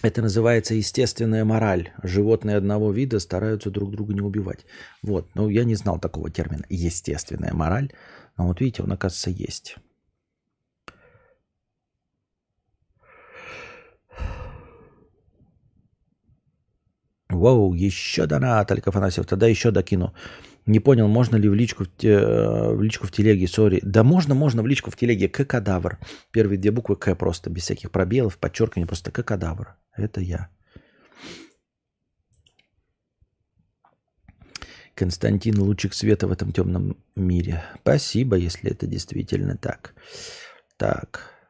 [0.03, 1.93] Это называется естественная мораль.
[2.03, 4.67] Животные одного вида стараются друг друга не убивать.
[5.03, 6.65] Вот, ну я не знал такого термина.
[6.69, 7.93] Естественная мораль.
[8.37, 9.77] Но вот видите, он, оказывается, есть.
[17.29, 19.27] Вау, еще донат, Алька Афанасьев.
[19.27, 20.13] Тогда еще докину.
[20.67, 23.81] Не понял, можно ли в личку в, э, в личку в телеге, сори.
[23.83, 25.29] Да можно, можно в личку в телеге.
[25.29, 25.99] К-кадавр.
[26.31, 29.75] Первые две буквы К просто, без всяких пробелов, подчеркивания, просто К-кадавр.
[29.97, 30.49] Это я.
[34.95, 37.65] Константин, лучик света в этом темном мире.
[37.81, 39.95] Спасибо, если это действительно так.
[40.77, 41.42] Так.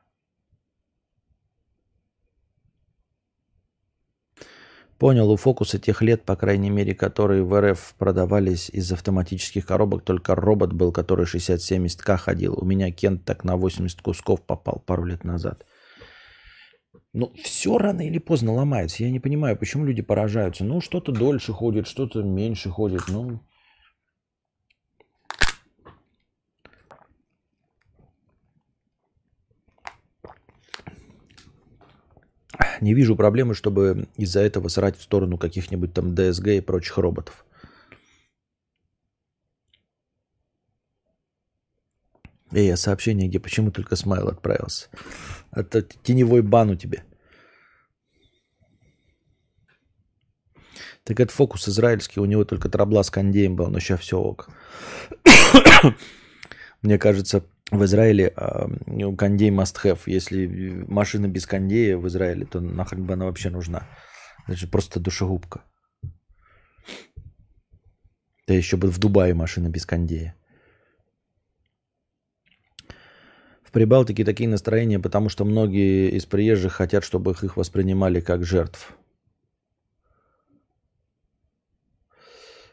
[5.03, 10.05] Понял, у фокуса тех лет, по крайней мере, которые в РФ продавались из автоматических коробок,
[10.05, 12.57] только робот был, который 60-70к ходил.
[12.57, 15.67] У меня Кент так на 80 кусков попал пару лет назад.
[17.13, 19.03] Ну, все рано или поздно ломается.
[19.03, 20.63] Я не понимаю, почему люди поражаются.
[20.63, 23.03] Ну, что-то дольше ходит, что-то меньше ходит.
[23.09, 23.41] Ну,
[32.81, 37.45] Не вижу проблемы, чтобы из-за этого срать в сторону каких-нибудь там ДСГ и прочих роботов.
[42.53, 43.41] Эй, а сообщение где?
[43.41, 44.89] Почему только смайл отправился?
[45.53, 47.03] Это теневой бан у тебя.
[51.05, 54.51] Так это фокус израильский, у него только тробла с кондеем был, но сейчас все ок.
[56.83, 60.01] Мне кажется, в Израиле э, кондей must have.
[60.07, 60.47] Если
[60.89, 63.89] машина без кондея в Израиле, то нахрен бы она вообще нужна.
[64.47, 65.63] Это же просто душегубка.
[68.47, 70.35] Да еще бы в Дубае машина без кондея.
[73.63, 78.93] В Прибалтике такие настроения, потому что многие из приезжих хотят, чтобы их воспринимали как жертв.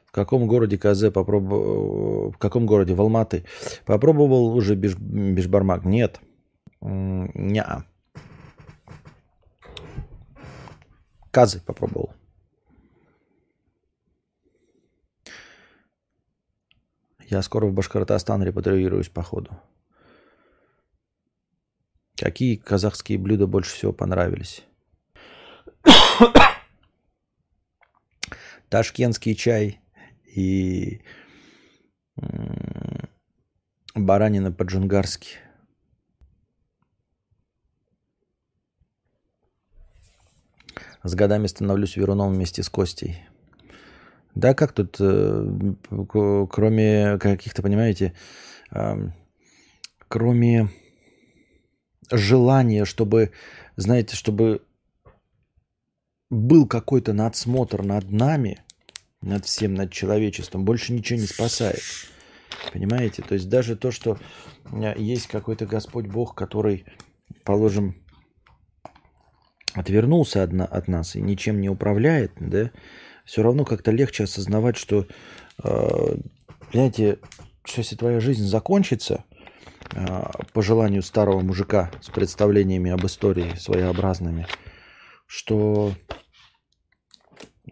[0.09, 2.31] В каком городе КЗ попробовал?
[2.31, 2.95] В каком городе?
[2.95, 3.45] В Алматы.
[3.85, 4.95] Попробовал уже биш...
[4.95, 5.85] бишбармак?
[5.85, 6.19] Нет.
[6.81, 7.63] Не.
[11.29, 12.15] Казы попробовал.
[17.27, 19.51] Я скоро в Башкортостан репатриируюсь, походу.
[22.17, 24.65] Какие казахские блюда больше всего понравились?
[28.69, 29.79] Ташкентский чай
[30.35, 31.01] и
[33.95, 35.37] баранина по-джунгарски.
[41.03, 43.23] С годами становлюсь веруном вместе с Костей.
[44.35, 45.75] Да, как тут, э,
[46.49, 48.13] кроме каких-то, понимаете,
[50.07, 50.69] кроме
[52.11, 53.31] желания, чтобы,
[53.75, 54.61] знаете, чтобы
[56.29, 58.63] был какой-то надсмотр над нами–
[59.21, 61.81] над всем, над человечеством, больше ничего не спасает.
[62.73, 63.21] Понимаете?
[63.21, 64.17] То есть даже то, что
[64.97, 66.85] есть какой-то Господь Бог, который,
[67.43, 67.95] положим,
[69.73, 72.71] отвернулся от, от нас и ничем не управляет, да,
[73.25, 75.05] все равно как-то легче осознавать, что,
[75.63, 76.15] э,
[76.71, 77.19] знаете,
[77.63, 79.25] что если твоя жизнь закончится,
[79.95, 84.47] а, по желанию старого мужика с представлениями об истории своеобразными,
[85.25, 85.93] что,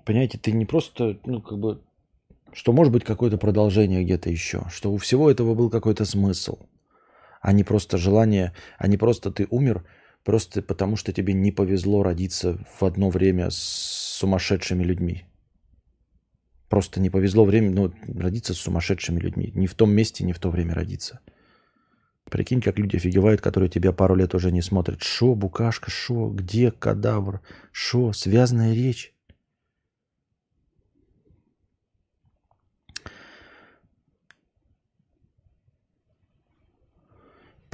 [0.06, 1.82] понимаете, ты не просто, ну, как бы,
[2.54, 6.60] что может быть какое-то продолжение где-то еще, что у всего этого был какой-то смысл,
[7.42, 9.86] а не просто желание, а не просто ты умер,
[10.24, 15.26] просто потому что тебе не повезло родиться в одно время с сумасшедшими людьми.
[16.70, 19.52] Просто не повезло время, ну, родиться с сумасшедшими людьми.
[19.56, 21.22] Не в том месте, не в то время родиться.
[22.30, 25.02] Прикинь, как люди офигевают, которые тебя пару лет уже не смотрят.
[25.02, 27.40] Шо, букашка, шо, где кадавр,
[27.72, 29.14] шо, связанная речь.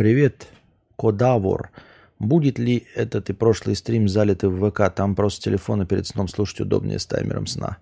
[0.04, 0.50] Привет,
[0.98, 1.72] Кодавор.
[2.20, 4.94] Будет ли этот и прошлый стрим залитый в ВК?
[4.94, 7.78] Там просто телефона перед сном слушать удобнее с таймером сна.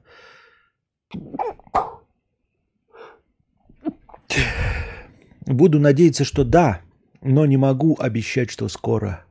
[5.47, 6.81] Буду надеяться, что да,
[7.21, 9.25] но не могу обещать, что скоро.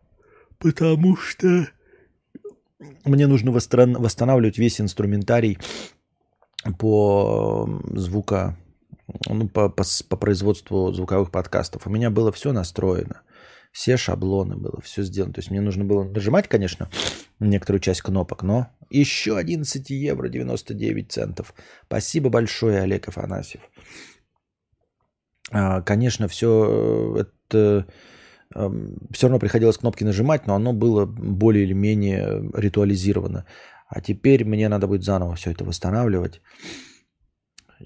[0.59, 1.69] Потому что
[3.05, 5.59] мне нужно восстанавливать весь инструментарий
[6.77, 8.57] по звука,
[9.27, 11.87] ну, по, по, по производству звуковых подкастов.
[11.87, 13.23] У меня было все настроено.
[13.73, 15.35] Все шаблоны было, все сделано.
[15.35, 16.91] То есть мне нужно было нажимать, конечно,
[17.39, 21.55] некоторую часть кнопок, но еще 11 евро 99 центов.
[21.87, 23.61] Спасибо большое, Олег Афанасьев.
[25.53, 27.87] А, конечно, все э, это
[28.53, 33.47] все равно приходилось кнопки нажимать, но оно было более или менее ритуализировано.
[33.89, 36.41] А теперь мне надо будет заново все это восстанавливать.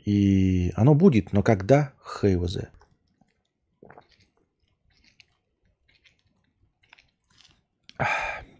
[0.05, 1.93] И оно будет, но когда?
[2.03, 2.71] Хейвозе.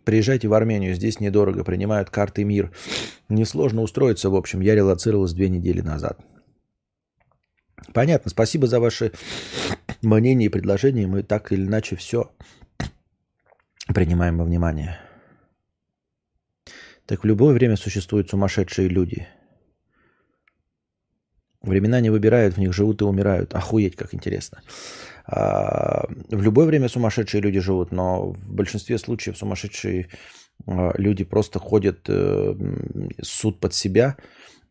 [0.05, 2.73] Приезжайте в Армению, здесь недорого, принимают карты МИР.
[3.29, 4.61] Несложно устроиться, в общем.
[4.61, 6.21] Я релацировался две недели назад.
[7.93, 9.13] Понятно, спасибо за ваши
[10.03, 11.07] мнения и предложения.
[11.07, 12.31] Мы так или иначе все
[13.95, 14.99] принимаем во внимание.
[17.07, 19.27] Так в любое время существуют сумасшедшие люди.
[21.65, 23.55] Времена не выбирают, в них живут и умирают.
[23.55, 24.61] Охуеть, как интересно.
[25.27, 30.09] А, в любое время сумасшедшие люди живут, но в большинстве случаев сумасшедшие
[30.67, 32.55] а, люди просто ходят э,
[33.23, 34.17] суд под себя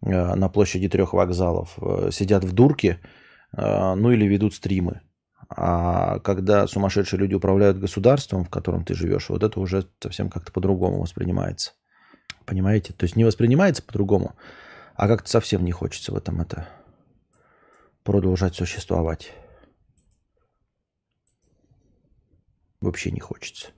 [0.05, 2.99] э, на площади трех вокзалов, э, сидят в дурке,
[3.55, 5.01] ну или ведут стримы.
[5.47, 10.51] А когда сумасшедшие люди управляют государством, в котором ты живешь, вот это уже совсем как-то
[10.51, 11.73] по-другому воспринимается.
[12.45, 12.93] Понимаете?
[12.93, 14.33] То есть не воспринимается по-другому,
[14.95, 16.67] а как-то совсем не хочется в этом это
[18.03, 19.33] продолжать существовать.
[22.81, 23.71] Вообще не хочется.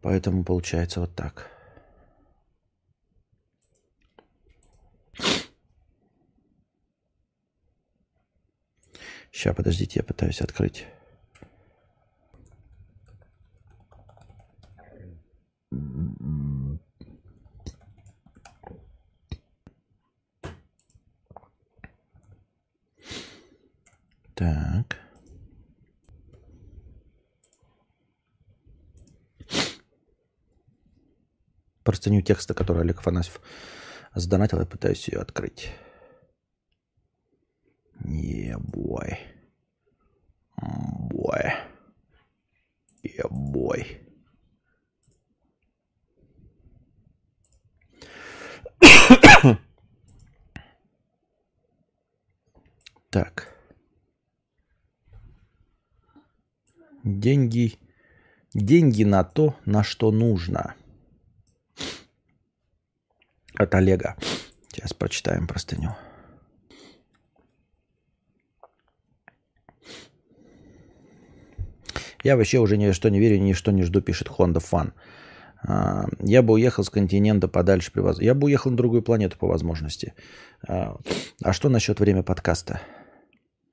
[0.00, 1.50] Поэтому получается вот так.
[9.32, 10.86] Сейчас, подождите, я пытаюсь открыть.
[24.34, 25.04] Так.
[31.84, 33.40] простыню текста, который Олег Афанасьев
[34.14, 35.70] сдонатил, я пытаюсь ее открыть.
[38.02, 39.18] Boy.
[43.02, 44.00] Yeah, boy.
[53.10, 53.53] так.
[57.04, 57.74] Деньги.
[58.54, 60.74] Деньги на то, на что нужно
[63.54, 64.16] от Олега.
[64.68, 65.90] Сейчас прочитаем простыню.
[72.22, 74.92] Я вообще уже ни что не верю, ни что не жду, пишет Honda Fan.
[75.62, 77.92] А, я бы уехал с континента подальше.
[77.92, 78.18] При воз...
[78.18, 80.14] Я бы уехал на другую планету по возможности.
[80.66, 80.96] А,
[81.42, 82.80] а что насчет время подкаста?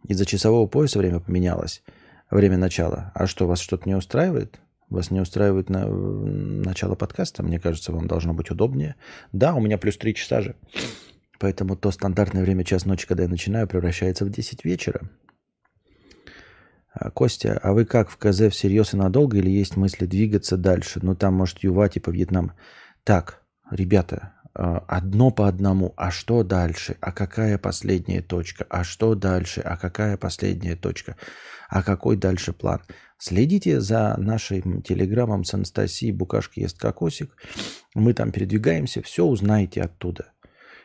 [0.06, 1.82] Из-за часового пояса время поменялось.
[2.32, 3.12] Время начала.
[3.14, 4.62] А что, вас что-то не устраивает?
[4.90, 7.44] Вас не устраивает на, начало подкаста?
[7.44, 8.96] Мне кажется, вам должно быть удобнее.
[9.34, 10.56] Да, у меня плюс 3 часа же.
[11.40, 15.10] Поэтому то стандартное время час ночи, когда я начинаю, превращается в 10 вечера.
[16.94, 21.00] А, Костя, а вы как в КЗ всерьез и надолго или есть мысли двигаться дальше?
[21.02, 22.54] Ну там, может, Юва, типа Вьетнам.
[23.04, 25.94] Так, ребята, одно по одному.
[25.98, 26.98] А что дальше?
[27.02, 28.66] А какая последняя точка?
[28.70, 29.62] А что дальше?
[29.62, 31.16] А какая последняя точка?
[31.70, 32.82] А какой дальше план?
[33.18, 37.36] Следите за нашим телеграммом с Анастасией Букашки ест кокосик.
[37.94, 40.32] Мы там передвигаемся, все узнаете оттуда.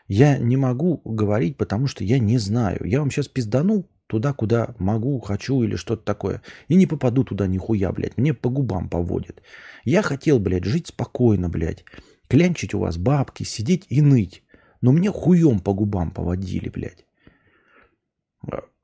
[0.06, 2.84] Я не могу говорить, потому что я не знаю.
[2.84, 6.42] Я вам сейчас пиздану туда, куда могу, хочу или что-то такое.
[6.68, 8.16] И не попаду туда нихуя, блядь.
[8.16, 9.42] Мне по губам поводит.
[9.84, 11.84] Я хотел, блядь, жить спокойно, блядь.
[12.28, 14.42] Клянчить у вас бабки, сидеть и ныть.
[14.80, 17.06] Но мне хуем по губам поводили, блядь.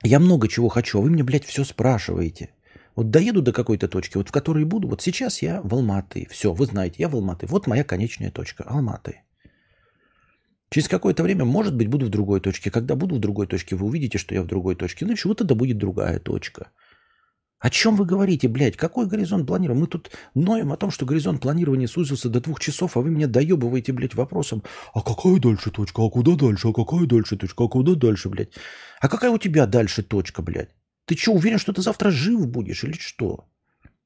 [0.03, 2.55] Я много чего хочу, а вы мне, блядь, все спрашиваете.
[2.97, 4.89] Вот доеду до какой-то точки, вот в которой буду.
[4.89, 6.27] Вот сейчас я в Алматы.
[6.31, 7.47] Все, вы знаете, я в Алматы.
[7.47, 8.65] Вот моя конечная точка.
[8.65, 9.23] Алматы.
[10.71, 12.71] Через какое-то время, может быть, буду в другой точке.
[12.71, 15.07] Когда буду в другой точке, вы увидите, что я в другой точке.
[15.07, 16.71] Ну, чего тогда будет другая точка.
[17.63, 18.77] О чем вы говорите, блядь?
[18.77, 19.83] Какой горизонт планирования?
[19.83, 23.29] Мы тут ноем о том, что горизонт планирования сузился до двух часов, а вы меня
[23.29, 27.69] доебываете, блядь, вопросом, а какая дальше точка, а куда дальше, а какая дальше точка, а
[27.69, 28.49] куда дальше, блядь?
[29.01, 30.71] А какая у тебя дальше точка, блядь?
[31.05, 33.47] Ты что, уверен, что ты завтра жив будешь или что?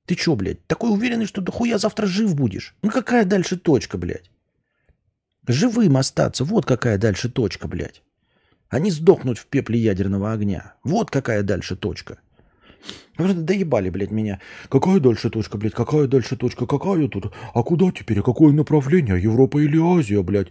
[0.05, 2.75] Ты что, блядь, такой уверенный, что дохуя завтра жив будешь?
[2.83, 4.31] Ну какая дальше точка, блядь?
[5.49, 8.03] Живым остаться, вот какая дальше точка, блядь.
[8.69, 10.75] А не сдохнуть в пепле ядерного огня.
[10.85, 12.19] Вот какая дальше точка.
[13.18, 14.41] Доебали, блядь, меня.
[14.68, 17.33] Какая дальше точка, блядь, какая дальше точка, какая тут?
[17.55, 18.20] А куда теперь?
[18.20, 19.20] А какое направление?
[19.20, 20.49] Европа или Азия, блядь?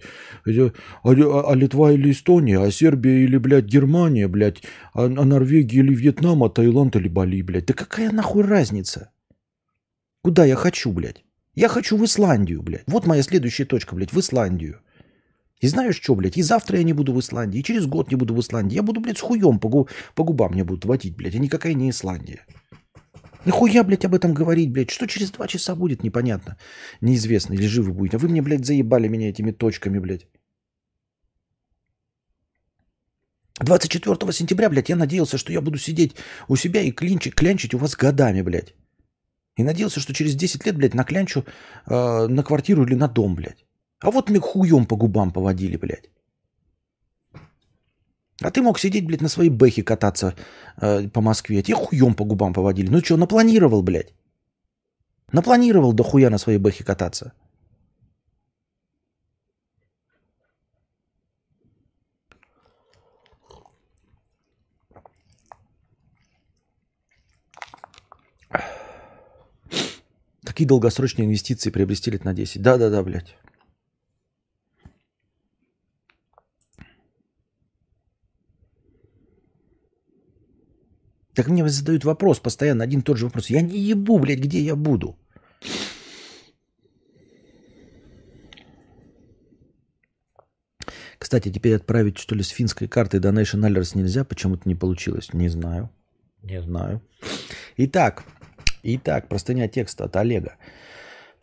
[0.47, 0.71] А,
[1.03, 2.59] а, а Литва или Эстония?
[2.59, 4.63] А Сербия или, блядь, Германия, блядь?
[4.93, 6.43] А, а Норвегия или Вьетнам?
[6.43, 7.67] А Таиланд или Бали, блядь?
[7.67, 9.11] Да какая нахуй разница?
[10.21, 11.23] Куда я хочу, блядь?
[11.53, 12.83] Я хочу в Исландию, блядь.
[12.87, 14.81] Вот моя следующая точка, блядь, в Исландию.
[15.61, 18.17] И знаешь что, блядь, и завтра я не буду в Исландии, и через год не
[18.17, 18.75] буду в Исландии.
[18.75, 21.73] Я буду, блядь, с хуем по, гу- по губам мне будут водить, блядь, а никакая
[21.73, 22.45] не Исландия.
[23.45, 24.89] Нахуя, блядь, об этом говорить, блядь?
[24.89, 26.57] Что через два часа будет, непонятно.
[27.01, 28.17] Неизвестно, или живы будете.
[28.17, 30.27] А вы мне, блядь, заебали меня этими точками, блядь.
[33.61, 36.15] 24 сентября, блядь, я надеялся, что я буду сидеть
[36.49, 38.73] у себя и клинчить, клянчить у вас годами, блядь.
[39.57, 41.45] И надеялся, что через 10 лет, блядь, наклянчу
[41.87, 43.64] э, на квартиру или на дом, блядь.
[44.05, 46.09] А вот мне хуем по губам поводили, блядь.
[48.43, 50.35] А ты мог сидеть, блядь, на своей бэхе кататься
[50.81, 51.63] э, по Москве.
[51.63, 52.91] Тебе хуем по губам поводили.
[52.91, 54.13] Ну что, напланировал, блядь?
[55.31, 57.33] Напланировал до хуя на своей бэхе кататься.
[70.43, 72.61] Какие долгосрочные инвестиции приобрести лет на 10?
[72.61, 73.35] Да-да-да, блядь.
[81.35, 83.49] Так мне задают вопрос постоянно, один и тот же вопрос.
[83.49, 85.17] Я не ебу, блядь, где я буду.
[91.19, 94.23] Кстати, теперь отправить, что ли, с финской карты Donation Alerts нельзя?
[94.23, 95.33] Почему-то не получилось.
[95.33, 95.89] Не знаю.
[96.43, 97.01] Не знаю.
[97.77, 98.23] Итак,
[98.83, 100.55] итак, простыня текста от Олега.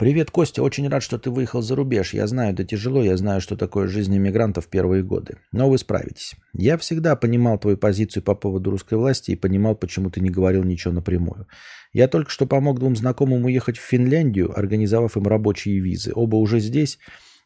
[0.03, 0.65] Привет, Костя.
[0.65, 2.13] Очень рад, что ты выехал за рубеж.
[2.13, 3.05] Я знаю, это тяжело.
[3.05, 5.37] Я знаю, что такое жизнь иммигрантов в первые годы.
[5.53, 6.35] Но вы справитесь.
[6.53, 10.65] Я всегда понимал твою позицию по поводу русской власти и понимал, почему ты не говорил
[10.65, 11.47] ничего напрямую.
[11.93, 16.11] Я только что помог двум знакомым уехать в Финляндию, организовав им рабочие визы.
[16.13, 16.99] Оба уже здесь,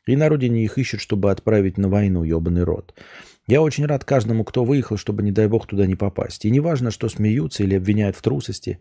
[0.06, 2.94] и на родине их ищут, чтобы отправить на войну, ебаный рот.
[3.46, 6.46] Я очень рад каждому, кто выехал, чтобы, не дай бог, туда не попасть.
[6.46, 8.78] И не важно, что смеются или обвиняют в трусости.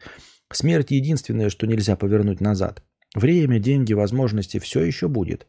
[0.50, 2.82] Смерть единственное, что нельзя повернуть назад.
[3.16, 5.47] Время, деньги, возможности– все еще будет.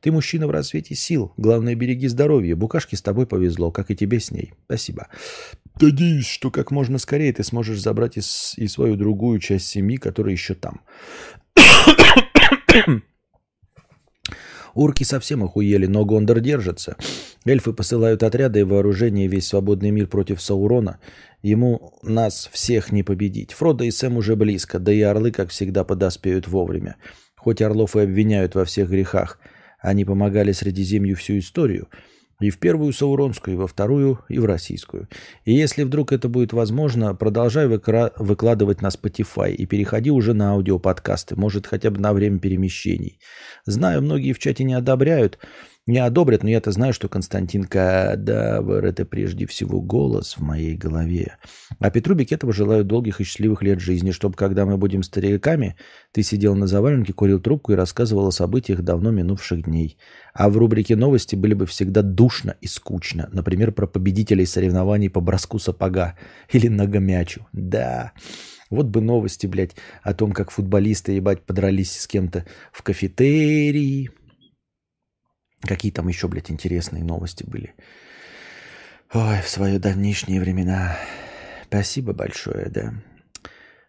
[0.00, 1.32] Ты мужчина в расцвете сил.
[1.36, 2.54] Главное, береги здоровье.
[2.54, 4.52] Букашке с тобой повезло, как и тебе с ней.
[4.66, 5.08] Спасибо.
[5.80, 8.20] Надеюсь, что как можно скорее ты сможешь забрать и,
[8.56, 10.80] и свою другую часть семьи, которая еще там.
[14.78, 16.96] Урки совсем охуели, но Гондор держится.
[17.44, 21.00] Эльфы посылают отряды и вооружение весь свободный мир против Саурона.
[21.42, 23.52] Ему нас всех не победить.
[23.54, 26.94] Фродо и Сэм уже близко, да и орлы, как всегда, подоспеют вовремя.
[27.34, 29.40] Хоть орлов и обвиняют во всех грехах,
[29.80, 31.88] они помогали Средиземью всю историю–
[32.40, 35.08] и в первую Сауронскую, и во вторую, и в российскую.
[35.44, 40.52] И если вдруг это будет возможно, продолжай выкра- выкладывать на Spotify и переходи уже на
[40.52, 43.20] аудиоподкасты, может хотя бы на время перемещений.
[43.66, 45.38] Знаю, многие в чате не одобряют,
[45.88, 51.38] не одобрят, но я-то знаю, что Константин Кадавр– это прежде всего голос в моей голове.
[51.80, 55.76] А Петру Бекетову желаю долгих и счастливых лет жизни, чтобы, когда мы будем стариками,
[56.12, 59.96] ты сидел на заваленке, курил трубку и рассказывал о событиях давно минувших дней.
[60.34, 63.28] А в рубрике «Новости» были бы всегда душно и скучно.
[63.32, 66.16] Например, про победителей соревнований по броску сапога
[66.52, 67.46] или ногомячу.
[67.52, 68.12] Да,
[68.70, 74.10] вот бы новости, блядь, о том, как футболисты, ебать, подрались с кем-то в кафетерии,
[75.60, 77.74] Какие там еще, блядь, интересные новости были.
[79.12, 80.98] Ой, в свои давнишние времена.
[81.64, 82.94] Спасибо большое, да.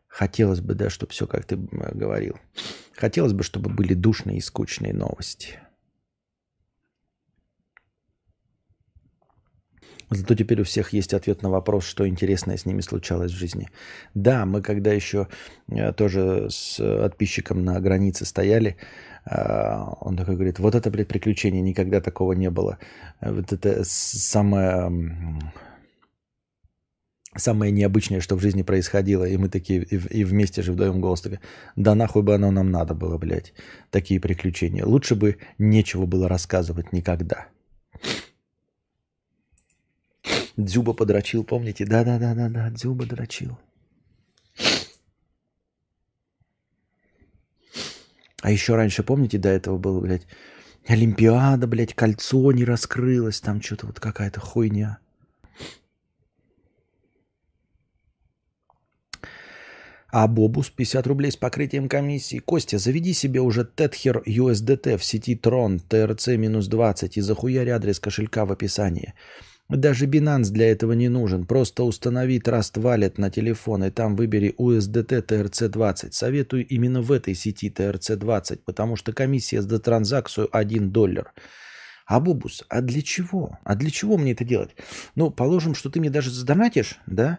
[0.07, 2.38] Хотелось бы, да, чтобы все, как ты говорил.
[2.95, 5.59] Хотелось бы, чтобы были душные и скучные новости.
[10.11, 13.70] Зато теперь у всех есть ответ на вопрос, что интересное с ними случалось в жизни.
[14.15, 15.28] Да, мы когда еще
[15.70, 21.61] э, тоже с подписчиком на границе стояли, э, он такой говорит, вот это, блядь, приключение,
[21.61, 22.80] никогда такого не было.
[23.21, 24.91] Вот это самое,
[27.36, 29.25] самое необычное, что в жизни происходило.
[29.25, 31.39] И мы такие, и, и вместе же вдвоем голос такой,
[31.75, 33.53] да нахуй бы оно нам надо было, блядь,
[33.91, 34.86] такие приключения.
[34.86, 37.47] Лучше бы нечего было рассказывать никогда.
[40.57, 41.86] Дзюба подрочил, помните?
[41.86, 43.57] Да-да-да-да-да, Дзюба дрочил.
[48.42, 50.28] А еще раньше, помните, до этого было, блядь,
[50.88, 55.00] Олимпиада, блядь, кольцо не раскрылось, там что-то вот какая-то хуйня.
[60.12, 62.40] А Бобус 50 рублей с покрытием комиссии.
[62.40, 68.52] Костя, заведи себе уже Tether USDT в сети Tron TRC-20 и захуярь адрес кошелька в
[68.52, 69.14] описании.
[69.70, 71.45] Даже Binance для этого не нужен.
[71.45, 76.11] Просто установи Trust Wallet на телефон и там выбери USDT TRC20.
[76.11, 81.34] Советую именно в этой сети TRC20, потому что комиссия за транзакцию 1 доллар.
[82.07, 83.59] А Бубус, а для чего?
[83.63, 84.72] А для чего мне это делать?
[85.13, 87.38] Ну, положим, что ты мне даже задонатишь, да?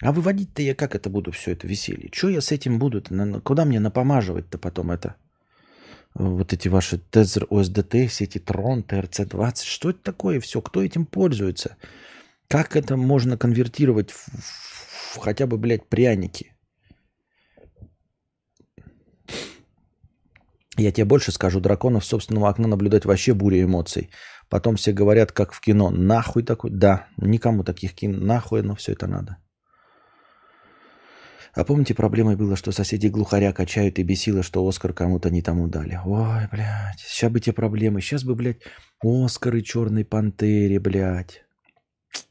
[0.00, 2.10] А выводить-то я как это буду все это веселье?
[2.12, 3.00] Что я с этим буду?
[3.00, 3.40] -то?
[3.40, 5.16] Куда мне напомаживать-то потом это?
[6.14, 9.64] Вот эти ваши Tether OSDT, сети Tron, TRC20.
[9.64, 10.60] Что это такое все?
[10.60, 11.76] Кто этим пользуется?
[12.48, 16.54] Как это можно конвертировать в, в, в хотя бы, блядь, пряники?
[20.76, 24.10] Я тебе больше скажу, драконов собственного окна наблюдать вообще буря эмоций.
[24.48, 25.90] Потом все говорят, как в кино.
[25.90, 26.70] Нахуй такой?
[26.70, 28.18] Да, никому таких кино.
[28.18, 29.38] Нахуй, но все это надо.
[31.54, 35.68] А помните, проблемой было, что соседи глухаря качают и бесило, что Оскар кому-то не тому
[35.68, 36.00] дали.
[36.02, 38.00] Ой, блядь, сейчас бы те проблемы.
[38.00, 38.62] Сейчас бы, блядь,
[39.02, 41.44] Оскар и Черной Пантере, блядь.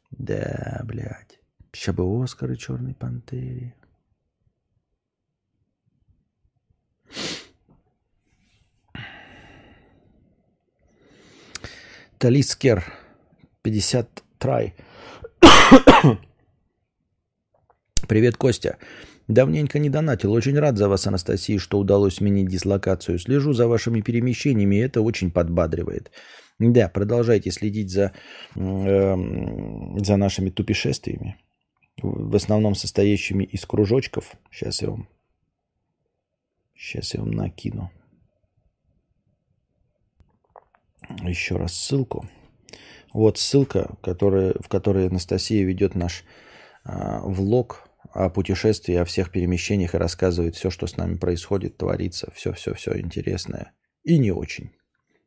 [0.09, 1.39] Да, блядь.
[1.71, 3.75] Сейчас бы Оскар и Черной Пантере.
[12.17, 12.83] Талискер,
[13.61, 14.73] 50 трай.
[18.07, 18.77] Привет, Костя.
[19.31, 20.33] Давненько не донатил.
[20.33, 23.17] Очень рад за вас, Анастасия, что удалось сменить дислокацию.
[23.17, 26.11] Слежу за вашими перемещениями, и это очень подбадривает.
[26.59, 28.11] Да, продолжайте следить за,
[28.55, 29.15] э,
[29.99, 31.37] за нашими тупешествиями,
[32.01, 34.33] в основном состоящими из кружочков.
[34.51, 35.07] Сейчас я вам,
[36.75, 37.89] сейчас я вам накину.
[41.23, 42.29] Еще раз ссылку.
[43.13, 46.25] Вот ссылка, которая, в которой Анастасия ведет наш
[46.83, 52.31] э, влог о путешествии, о всех перемещениях и рассказывает все, что с нами происходит, творится,
[52.33, 53.73] все-все-все интересное.
[54.03, 54.71] И не очень.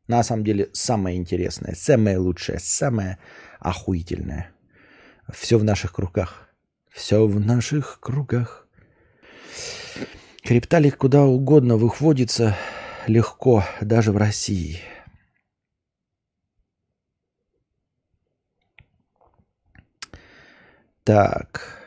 [0.07, 3.17] На самом деле самое интересное, самое лучшее, самое
[3.59, 4.51] охуительное.
[5.33, 6.49] Все в наших руках.
[6.91, 8.67] Все в наших кругах.
[10.43, 12.55] Крипталик куда угодно выходится
[13.07, 14.79] легко, даже в России.
[21.03, 21.84] Так.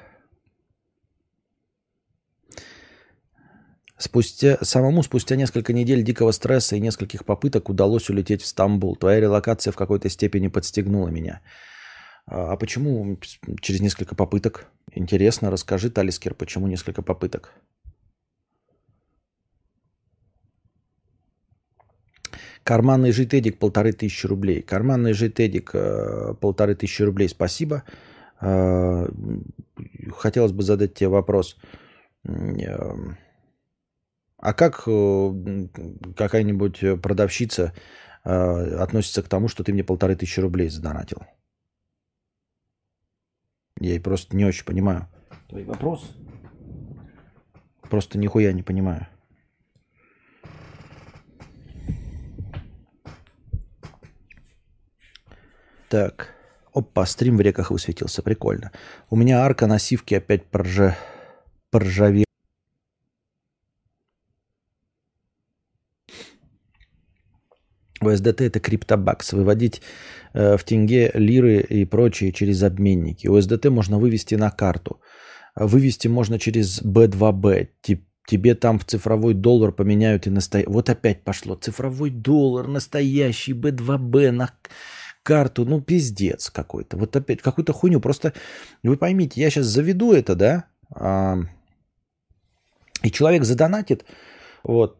[3.98, 8.94] Спустя, самому спустя несколько недель дикого стресса и нескольких попыток удалось улететь в Стамбул.
[8.94, 11.40] Твоя релокация в какой-то степени подстегнула меня.
[12.26, 13.18] А, а почему
[13.60, 14.66] через несколько попыток?
[14.92, 17.54] Интересно, расскажи, Талискер, почему несколько попыток?
[22.62, 24.62] Карманный житедик полторы тысячи рублей.
[24.62, 27.28] Карманный житедик э, полторы тысячи рублей.
[27.28, 27.82] Спасибо.
[28.40, 29.08] А,
[30.16, 31.56] хотелось бы задать тебе вопрос.
[34.38, 35.68] А как э,
[36.16, 37.74] какая-нибудь продавщица
[38.24, 38.30] э,
[38.76, 41.22] относится к тому, что ты мне полторы тысячи рублей задонатил?
[43.80, 45.08] Я просто не очень понимаю.
[45.48, 46.16] Твой вопрос?
[47.90, 49.08] Просто нихуя не понимаю.
[55.88, 56.34] Так.
[56.74, 58.22] Опа, стрим в реках высветился.
[58.22, 58.70] Прикольно.
[59.10, 60.96] У меня арка на сивке опять поржа...
[61.70, 62.27] поржавела.
[68.02, 69.32] USDT это криптобакс.
[69.32, 69.82] Выводить
[70.34, 73.26] э, в тенге лиры и прочие через обменники.
[73.26, 75.00] USDT можно вывести на карту.
[75.56, 77.68] Вывести можно через B2B.
[78.26, 80.70] Тебе там в цифровой доллар поменяют и настоящий.
[80.70, 81.54] Вот опять пошло.
[81.54, 84.50] Цифровой доллар, настоящий B2B на
[85.22, 85.64] карту.
[85.64, 86.96] Ну, пиздец какой-то.
[86.96, 88.00] Вот опять какую-то хуйню.
[88.00, 88.34] Просто
[88.82, 90.64] вы поймите, я сейчас заведу это, да?
[90.94, 91.38] А,
[93.02, 94.04] и человек задонатит
[94.64, 94.98] вот,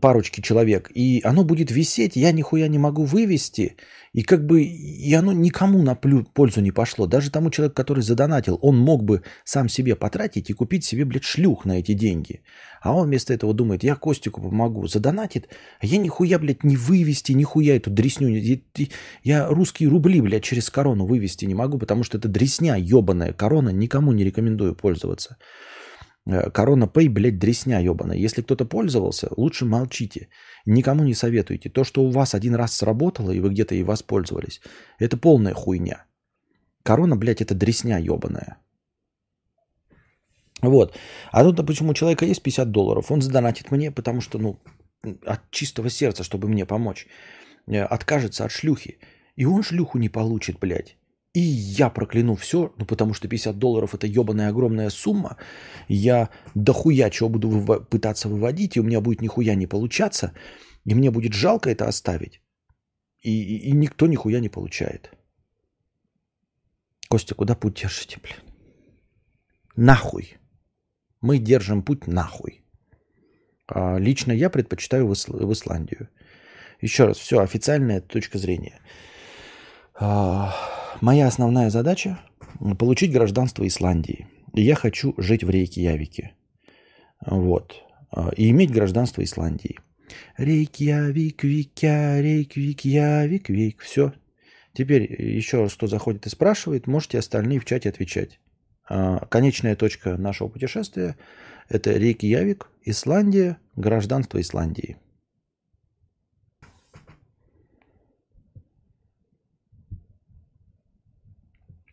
[0.00, 3.76] парочки человек, и оно будет висеть, я нихуя не могу вывести,
[4.12, 7.06] и как бы и оно никому на пользу не пошло.
[7.06, 11.24] Даже тому человеку, который задонатил, он мог бы сам себе потратить и купить себе, блядь,
[11.24, 12.42] шлюх на эти деньги.
[12.82, 15.48] А он вместо этого думает, я Костику помогу, задонатит,
[15.80, 18.28] а я нихуя, блядь, не вывести, нихуя эту дресню.
[19.22, 23.32] Я русские рубли, блядь, через корону вывести не могу, потому что это дресня ебаная.
[23.32, 25.36] Корона никому не рекомендую пользоваться.
[26.26, 28.16] Э, корона Пэй, блядь, дресня ебаная.
[28.16, 30.28] Если кто-то пользовался, лучше молчите.
[30.66, 31.70] Никому не советуйте.
[31.70, 34.60] То, что у вас один раз сработало, и вы где-то и воспользовались,
[34.98, 36.04] это полная хуйня.
[36.82, 38.56] Корона, блядь, это дресня ебаная.
[40.62, 40.96] Вот.
[41.32, 44.58] А тут, почему у человека есть 50 долларов, он задонатит мне, потому что, ну,
[45.26, 47.06] от чистого сердца, чтобы мне помочь,
[47.66, 48.98] э, откажется от шлюхи.
[49.36, 50.96] И он шлюху не получит, блядь.
[51.32, 55.36] И я прокляну все, ну потому что 50 долларов это ебаная огромная сумма.
[55.88, 60.32] Я дохуя чего буду выво- пытаться выводить, и у меня будет нихуя не получаться.
[60.84, 62.40] И мне будет жалко это оставить.
[63.20, 65.10] И, и, и никто нихуя не получает.
[67.08, 68.38] Костя, куда путь держите, блин?
[69.76, 70.38] Нахуй.
[71.20, 72.64] Мы держим путь нахуй.
[73.68, 76.08] А лично я предпочитаю в, Исл- в Исландию.
[76.80, 78.80] Еще раз, все, официальная точка зрения.
[79.94, 80.54] А,
[81.00, 82.18] моя основная задача–
[82.78, 84.26] получить гражданство Исландии.
[84.52, 86.32] Я хочу жить в Рейкьявике.
[87.24, 87.82] Вот.
[88.10, 89.78] А, и иметь гражданство Исландии.
[90.36, 93.80] Рейкьявик, Викя, Рейквик, Явик, Вик.
[93.80, 94.12] Все.
[94.72, 98.40] Теперь еще раз, кто заходит и спрашивает, можете остальные в чате отвечать.
[98.88, 101.16] А, конечная точка нашего путешествия–
[101.68, 104.96] это Рейкьявик, Исландия, гражданство Исландии.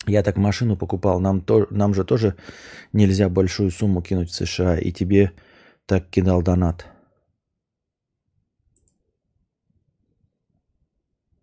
[0.08, 2.36] Я так машину покупал, нам, то, нам же тоже
[2.93, 5.34] нельзя большую сумму кинуть в США, и тебе
[5.86, 6.88] так кидал донат.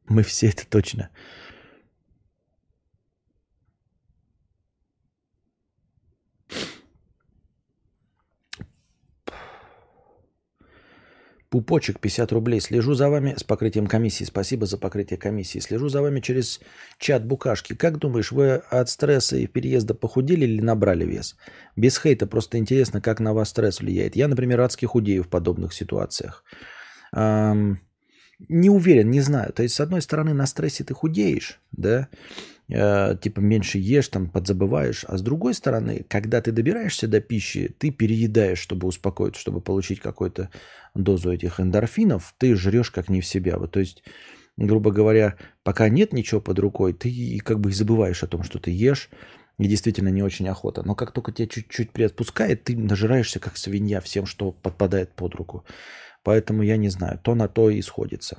[0.09, 1.11] Мы все это точно.
[11.55, 12.61] Пупочек 50 рублей.
[12.61, 14.25] Слежу за вами с покрытием комиссии.
[14.25, 15.61] Спасибо за покрытие комиссии.
[15.61, 16.61] Слежу за вами через
[16.99, 17.77] чат Букашки.
[17.77, 21.37] Как думаешь, вы от стресса и переезда похудели или набрали вес?
[21.77, 24.17] Без хейта, просто интересно, как на вас стресс влияет.
[24.17, 26.43] Я, например, адски худею в подобных ситуациях.
[27.15, 27.79] Эм,
[28.49, 29.53] не уверен, не знаю.
[29.53, 32.09] То есть, с одной стороны, на стрессе ты худеешь, да,
[32.69, 35.05] э, типа меньше ешь, там подзабываешь.
[35.09, 40.01] А с другой стороны, когда ты добираешься до пищи, ты переедаешь, чтобы успокоиться, чтобы получить
[40.01, 40.51] какую-то
[40.95, 43.59] дозу этих эндорфинов, ты жрешь как не в себя.
[43.59, 44.03] Вот, то есть,
[44.57, 48.71] грубо говоря, пока нет ничего под рукой, ты как бы забываешь о том, что ты
[48.71, 49.11] ешь,
[49.59, 50.83] и действительно не очень охота.
[50.85, 55.65] Но как только тебя чуть-чуть приотпускает, ты нажираешься как свинья всем, что подпадает под руку.
[56.23, 58.39] Поэтому я не знаю, то на то и сходится.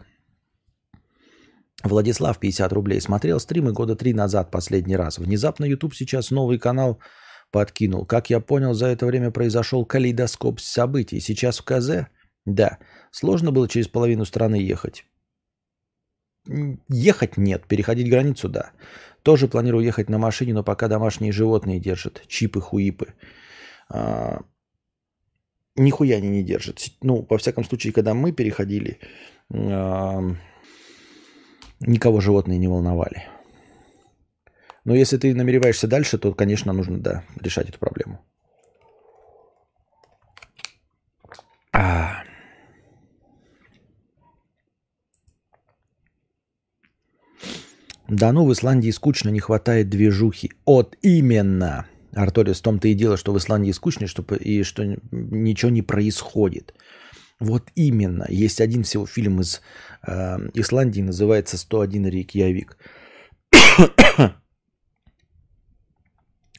[1.86, 3.00] Владислав, 50 рублей.
[3.00, 5.20] Смотрел стримы года три назад последний раз.
[5.20, 7.00] Внезапно YouTube сейчас новый канал
[7.52, 8.06] подкинул.
[8.06, 11.20] Как я понял, за это время произошел калейдоскоп событий.
[11.20, 12.08] Сейчас в КЗ?
[12.46, 12.80] Да.
[13.12, 15.06] Сложно было через половину страны ехать.
[16.90, 18.72] Ехать нет, переходить границу, да.
[19.24, 22.24] Тоже планирую ехать на машине, но пока домашние животные держат.
[22.28, 23.14] Чипы-хуипы.
[23.90, 24.42] А,
[25.76, 26.80] нихуя они не держат.
[27.02, 29.00] Ну, во всяком случае, когда мы переходили,
[29.52, 30.22] а,
[31.80, 33.26] никого животные не волновали.
[34.84, 38.20] Но если ты намереваешься дальше, то, конечно, нужно, да, решать эту проблему.
[41.74, 42.24] А.
[48.08, 50.52] Да ну, в Исландии скучно, не хватает движухи.
[50.66, 51.88] От именно.
[52.14, 56.74] Арторис, в том-то и дело, что в Исландии скучно, что, и что ничего не происходит.
[57.40, 58.26] Вот именно.
[58.30, 59.62] Есть один всего фильм из
[60.08, 62.78] э, Исландии, называется «101 Рейкьявик».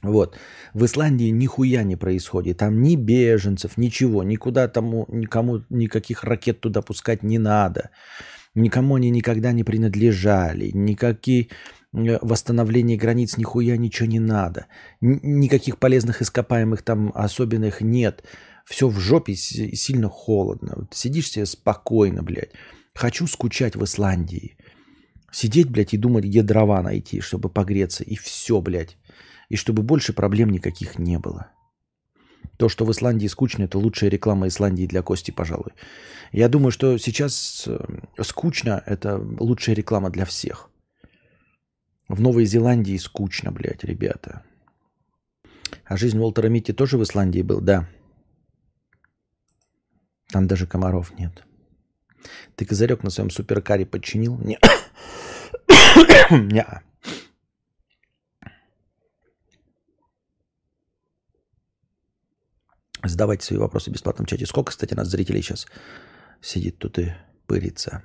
[0.02, 0.36] вот.
[0.74, 2.58] В Исландии нихуя не происходит.
[2.58, 4.22] Там ни беженцев, ничего.
[4.22, 7.90] Никуда тому, никому никаких ракет туда пускать не надо.
[8.54, 10.70] Никому они никогда не принадлежали.
[10.74, 11.48] Никакие
[11.96, 14.66] Э, восстановления границ нихуя ничего не надо.
[15.00, 18.24] Никаких полезных ископаемых там особенных нет.
[18.66, 20.74] Все в жопе, сильно холодно.
[20.76, 22.50] Вот сидишь себе спокойно, блядь.
[22.94, 24.56] Хочу скучать в Исландии.
[25.30, 28.02] Сидеть, блядь, и думать, где дрова найти, чтобы погреться.
[28.02, 28.96] И все, блядь.
[29.48, 31.52] И чтобы больше проблем никаких не было.
[32.56, 35.72] То, что в Исландии скучно, это лучшая реклама Исландии для Кости, пожалуй.
[36.32, 37.78] Я думаю, что сейчас э,
[38.22, 40.70] скучно, это лучшая реклама для всех.
[42.08, 44.42] В Новой Зеландии скучно, блядь, ребята.
[45.84, 47.88] А жизнь Уолтера Митти тоже в Исландии был, да.
[50.28, 51.44] Там даже комаров нет.
[52.56, 54.38] Ты козырек на своем суперкаре подчинил?
[54.38, 54.58] Не.
[56.30, 56.66] Не.
[63.04, 64.46] Задавайте свои вопросы в бесплатном чате.
[64.46, 65.66] Сколько, кстати, нас зрителей сейчас
[66.40, 67.14] сидит тут и
[67.46, 68.02] пырится?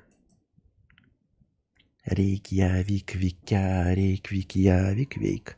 [2.05, 5.57] Рейкьявик, Викя, Рейквик, Явик, Вейк.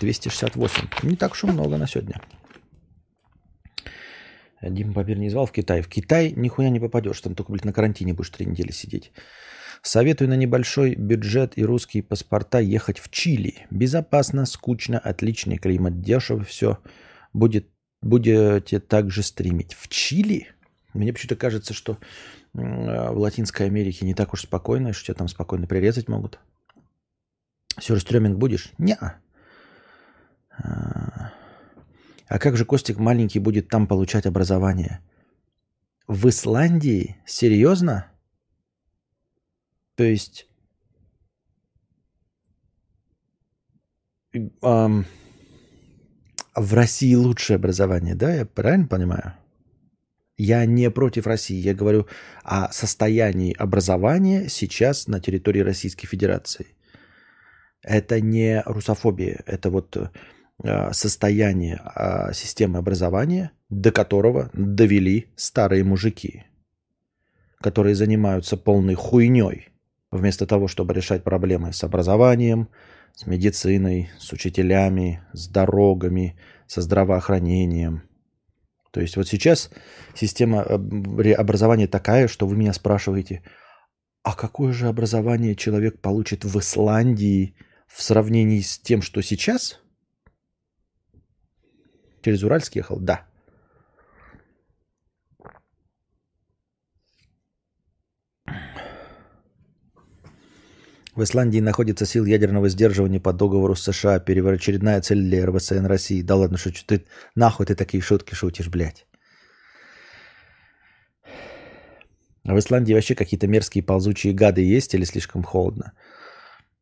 [0.00, 0.88] 268.
[1.02, 2.20] Не так уж и много на сегодня.
[4.62, 5.82] Дима Папир не звал в Китай.
[5.82, 7.20] В Китай нихуя не попадешь.
[7.20, 9.12] Там только, блядь, на карантине будешь три недели сидеть.
[9.82, 13.66] Советую на небольшой бюджет и русские паспорта ехать в Чили.
[13.70, 16.78] Безопасно, скучно, отличный климат, дешево все.
[17.32, 17.68] Будет,
[18.02, 19.72] будете также стримить.
[19.74, 20.48] В Чили?
[20.92, 21.96] Мне почему-то кажется, что
[22.52, 26.38] в Латинской Америке не так уж спокойно, что тебя там спокойно прирезать могут.
[27.80, 28.72] Сюрстреминг будешь?
[28.76, 29.20] Не-а.
[30.62, 35.00] А как же Костик маленький будет там получать образование?
[36.06, 37.16] В Исландии?
[37.26, 38.06] Серьезно?
[39.96, 40.46] То есть...
[44.32, 45.06] Эм,
[46.54, 48.32] в России лучшее образование, да?
[48.32, 49.34] Я правильно понимаю?
[50.36, 51.56] Я не против России.
[51.56, 52.06] Я говорю
[52.44, 56.68] о состоянии образования сейчас на территории Российской Федерации.
[57.82, 59.42] Это не русофобия.
[59.46, 59.96] Это вот
[60.92, 66.44] состояние а, системы образования, до которого довели старые мужики,
[67.60, 69.68] которые занимаются полной хуйней,
[70.10, 72.68] вместо того, чтобы решать проблемы с образованием,
[73.14, 78.02] с медициной, с учителями, с дорогами, со здравоохранением.
[78.90, 79.70] То есть вот сейчас
[80.14, 83.42] система э, образования такая, что вы меня спрашиваете,
[84.22, 87.54] а какое же образование человек получит в Исландии
[87.86, 89.80] в сравнении с тем, что сейчас–
[92.22, 92.98] Через Уральск ехал?
[93.00, 93.26] Да.
[101.16, 104.20] В Исландии находится сил ядерного сдерживания по договору с США.
[104.20, 106.22] Первоочередная цель для РВСН России.
[106.22, 107.04] Да ладно, что ты
[107.34, 109.06] нахуй ты такие шутки шутишь, блядь.
[112.44, 115.92] А в Исландии вообще какие-то мерзкие ползучие гады есть или слишком холодно?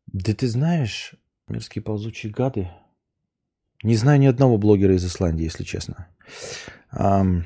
[0.07, 1.15] Да ты знаешь,
[1.49, 2.69] мерзкие ползучие гады.
[3.85, 6.09] Не знаю ни одного блогера из Исландии, если честно.
[6.91, 7.45] Но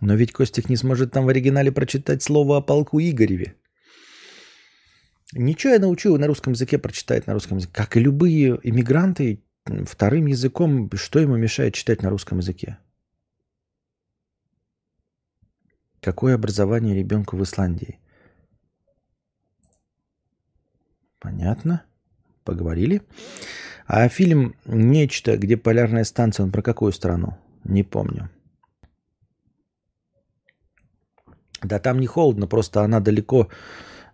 [0.00, 3.56] ведь Костик не сможет там в оригинале прочитать слово о полку Игореве.
[5.32, 7.72] Ничего я научу его на русском языке прочитать на русском языке.
[7.72, 9.42] Как и любые иммигранты,
[9.86, 12.78] вторым языком, что ему мешает читать на русском языке?
[16.00, 17.98] Какое образование ребенку в Исландии?
[21.18, 21.86] Понятно
[22.44, 23.02] поговорили.
[23.86, 27.36] А фильм «Нечто», где полярная станция, он про какую страну?
[27.64, 28.30] Не помню.
[31.62, 33.48] Да там не холодно, просто она далеко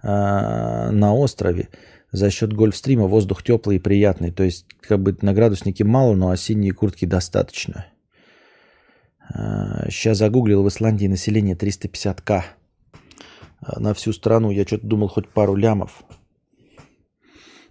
[0.02, 1.68] э, на острове.
[2.12, 4.32] За счет гольфстрима воздух теплый и приятный.
[4.32, 7.86] То есть, как бы на градуснике мало, но осенние куртки достаточно.
[9.34, 12.42] Э, сейчас загуглил в Исландии население 350к
[13.76, 14.50] на всю страну.
[14.50, 16.02] Я что-то думал хоть пару лямов.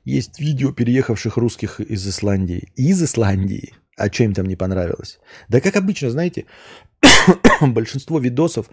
[0.08, 2.72] Есть видео переехавших русских из Исландии.
[2.78, 3.74] Из Исландии.
[3.98, 5.20] А что им там не понравилось?
[5.50, 6.46] Да как обычно, знаете,
[7.62, 8.70] большинство видосов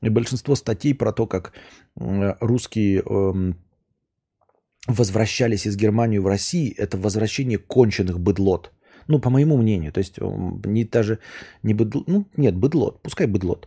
[0.00, 1.54] и большинство статей про то, как
[1.96, 3.56] русские эм,
[4.86, 8.70] возвращались из Германии в Россию, это возвращение конченых быдлот.
[9.08, 9.92] Ну, по моему мнению.
[9.92, 11.18] То есть, эм, не даже
[11.64, 13.66] не быдлот, ну, нет, быдлот, пускай быдлот.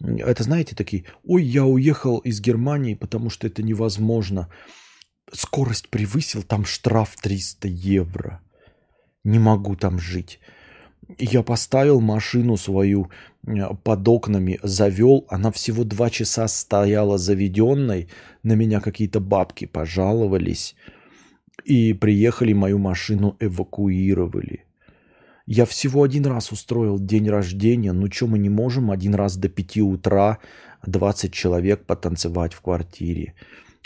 [0.00, 4.48] Это, знаете, такие, ой, я уехал из Германии, потому что это невозможно
[5.32, 8.40] скорость превысил, там штраф 300 евро.
[9.24, 10.40] Не могу там жить.
[11.18, 13.10] Я поставил машину свою
[13.46, 18.08] э, под окнами, завел, она всего два часа стояла заведенной,
[18.42, 20.76] на меня какие-то бабки пожаловались
[21.64, 24.64] и приехали мою машину эвакуировали.
[25.46, 29.48] Я всего один раз устроил день рождения, ну что мы не можем один раз до
[29.48, 30.38] пяти утра
[30.86, 33.34] 20 человек потанцевать в квартире.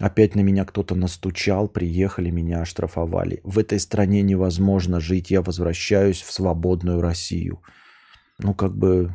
[0.02, 3.40] Опять на меня кто-то настучал, приехали, меня оштрафовали.
[3.44, 7.62] В этой стране невозможно жить, я возвращаюсь в свободную Россию.
[8.40, 9.14] Ну, как бы,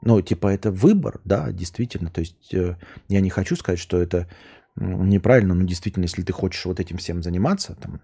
[0.00, 2.10] Ну, типа, это выбор, да, действительно.
[2.10, 4.26] То есть э, я не хочу сказать, что это
[4.76, 8.00] неправильно, но действительно, если ты хочешь вот этим всем заниматься, там,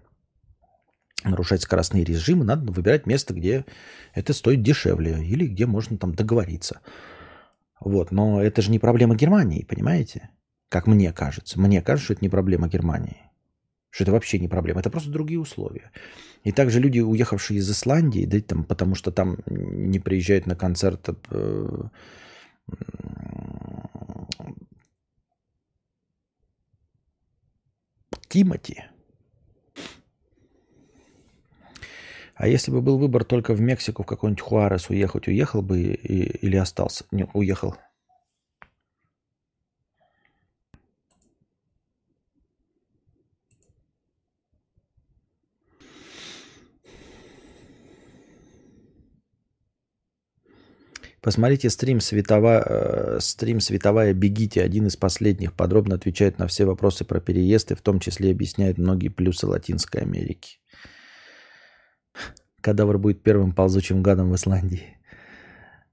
[1.23, 3.65] нарушать скоростные режимы, надо выбирать место, где
[4.13, 6.81] это стоит дешевле или где можно там договориться.
[7.79, 10.29] Вот, но это же не проблема Германии, понимаете?
[10.69, 11.59] Как мне кажется.
[11.59, 13.17] Мне кажется, что это не проблема Германии.
[13.89, 14.81] Что это вообще не проблема.
[14.81, 15.91] Это просто другие условия.
[16.43, 21.07] И также люди, уехавшие из Исландии, да, там, потому что там не приезжают на концерт
[21.31, 21.83] э,
[28.27, 28.83] Тимати.
[32.35, 36.45] А если бы был выбор только в Мексику, в какой-нибудь Хуарес уехать, уехал бы и,
[36.45, 37.05] или остался?
[37.11, 37.77] Не, уехал.
[51.25, 57.03] Посмотрите стрим, светова, э, стрим «Световая бегите», один из последних, подробно отвечает на все вопросы
[57.03, 60.59] про переезд и в том числе объясняет многие плюсы Латинской Америки.
[62.61, 64.99] Кадавр будет первым ползучим гадом в Исландии.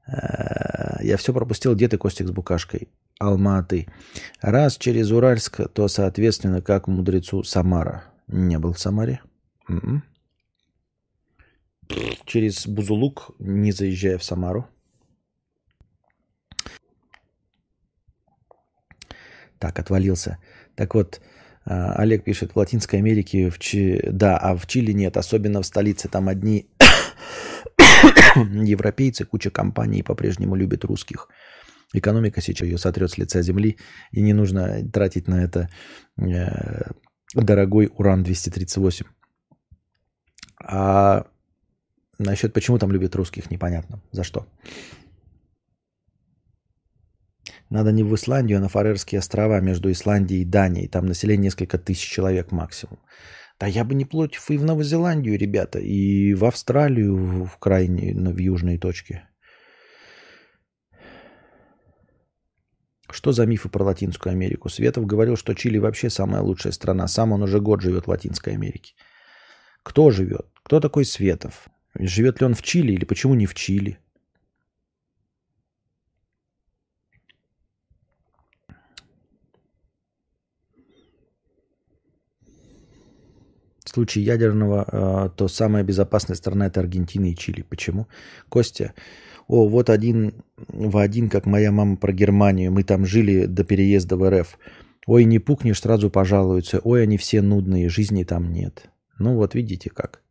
[0.07, 1.75] Э, я все пропустил.
[1.75, 2.91] Где ты, Костик, с букашкой?
[3.19, 3.87] Алматы.
[4.43, 8.05] Раз через Уральск, то, соответственно, как мудрецу Самара.
[8.27, 9.23] Не был в Самаре.
[9.67, 10.05] М-м.
[12.27, 14.69] Через Бузулук, не заезжая в Самару.
[19.63, 20.39] Так, отвалился.
[20.75, 21.21] Так вот,
[21.65, 24.01] а, Олег пишет, в Латинской Америке, в Чи...
[24.11, 26.67] да, а в Чили нет, особенно в столице, там одни
[28.35, 31.29] европейцы, куча компаний по-прежнему любят русских.
[31.95, 33.77] Экономика сейчас ее сотрет с лица земли,
[34.11, 35.69] и не нужно тратить на это
[36.19, 36.91] э,
[37.37, 39.07] дорогой уран-238.
[40.65, 41.27] А
[42.19, 44.01] насчет почему там любят русских, непонятно.
[44.11, 44.45] За что?
[47.73, 50.89] Надо не в Исландию, а на Фарерские острова между Исландией и Данией.
[50.89, 52.99] Там население несколько тысяч человек максимум.
[53.59, 58.13] Да я бы не против и в Новую Зеландию, ребята, и в Австралию в крайней,
[58.13, 59.23] в южной точке.
[63.11, 64.69] Что за мифы про Латинскую Америку?
[64.69, 67.09] Светов говорил, что Чили вообще самая лучшая страна.
[67.09, 68.93] Сам он уже год живет в Латинской Америке.
[69.83, 70.47] Кто живет?
[70.63, 71.69] Кто такой Светов?
[71.99, 73.99] Живет ли он в Чили или почему не в Чили?
[83.95, 87.63] Случае ядерного, а, то самая безопасная страна это Аргентина и Чили.
[87.63, 88.07] Почему?
[88.49, 88.95] Костя,
[89.49, 90.35] о, вот один
[90.69, 92.73] в один, как моя мама про Германию.
[92.73, 94.59] Мы там жили до переезда в РФ.
[95.07, 96.81] Ой, не пукнешь, сразу пожалуются.
[96.85, 98.91] Ой, они все нудные, жизни там нет.
[99.19, 100.23] Ну вот видите как.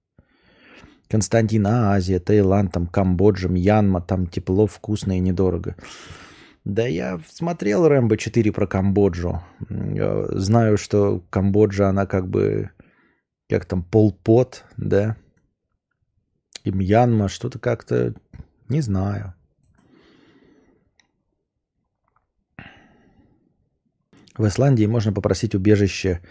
[1.10, 5.76] Константин, а, Азия, Таиланд, там Камбоджа, Мьянма, там тепло, вкусно и недорого.
[6.64, 9.42] Да я смотрел Рэмбо 4 про Камбоджу.
[9.70, 12.70] Знаю, что Камбоджа, она как бы
[13.52, 15.18] как там, Полпот, да,
[16.64, 18.14] и Мьянма, что-то как-то,
[18.70, 19.34] не знаю.
[24.38, 26.22] В Исландии можно попросить убежище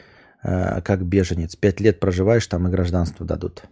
[0.42, 1.56] э, как беженец.
[1.56, 3.64] Пять лет проживаешь там и гражданство дадут.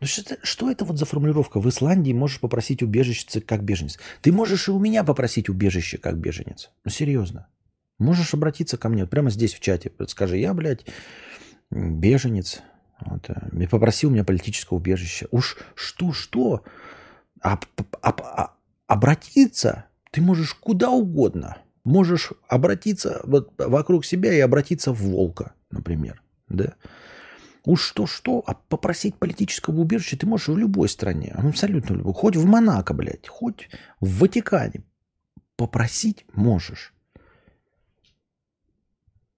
[0.00, 1.60] Ну что, что это вот за формулировка?
[1.60, 4.00] В Исландии можешь попросить убежище как беженец.
[4.20, 6.70] Ты можешь и у меня попросить убежище как беженец.
[6.84, 7.46] Ну серьезно.
[8.00, 9.92] Можешь обратиться ко мне прямо здесь в чате.
[10.08, 10.84] Скажи, я, блядь,
[11.72, 12.60] беженец,
[13.00, 15.26] вот, и попросил меня политического убежища.
[15.30, 16.62] Уж что-что,
[17.40, 17.58] а,
[18.02, 18.54] а, а,
[18.86, 21.58] обратиться ты можешь куда угодно.
[21.84, 26.22] Можешь обратиться вот вокруг себя и обратиться в волка, например.
[26.48, 26.74] Да?
[27.64, 31.34] Уж что-что, а попросить политического убежища ты можешь в любой стране.
[31.36, 32.12] Абсолютно любой.
[32.12, 33.68] Хоть в Монако, блядь, хоть
[34.00, 34.84] в Ватикане.
[35.56, 36.92] Попросить можешь.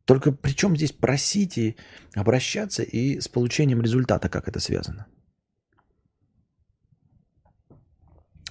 [0.04, 1.76] Только при чем здесь просить и
[2.14, 5.06] обращаться и с получением результата, как это связано?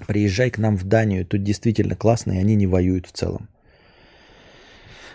[0.07, 3.49] Приезжай к нам в Данию, тут действительно классно, и они не воюют в целом.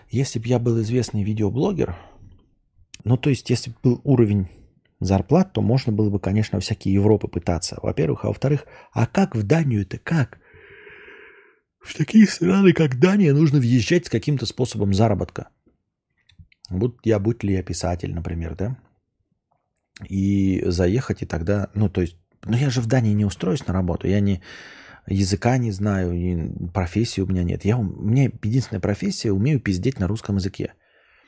[0.09, 1.97] Если бы я был известный видеоблогер,
[3.05, 4.49] ну то есть если бы был уровень
[5.01, 8.25] зарплат, то можно было бы, конечно, всякие Европы пытаться, во-первых.
[8.25, 10.39] А во-вторых, а как в Данию-то, как?
[11.81, 15.49] В такие страны, как Дания, нужно въезжать с каким-то способом заработка.
[16.71, 18.77] Будь я, будь ли я писатель, например, да?
[20.09, 23.73] И заехать, и тогда, ну, то есть, ну, я же в Дании не устроюсь на
[23.73, 24.43] работу, я не
[25.07, 27.65] языка не знаю, и профессии у меня нет.
[27.65, 30.75] Я, у меня единственная профессия, умею пиздеть на русском языке.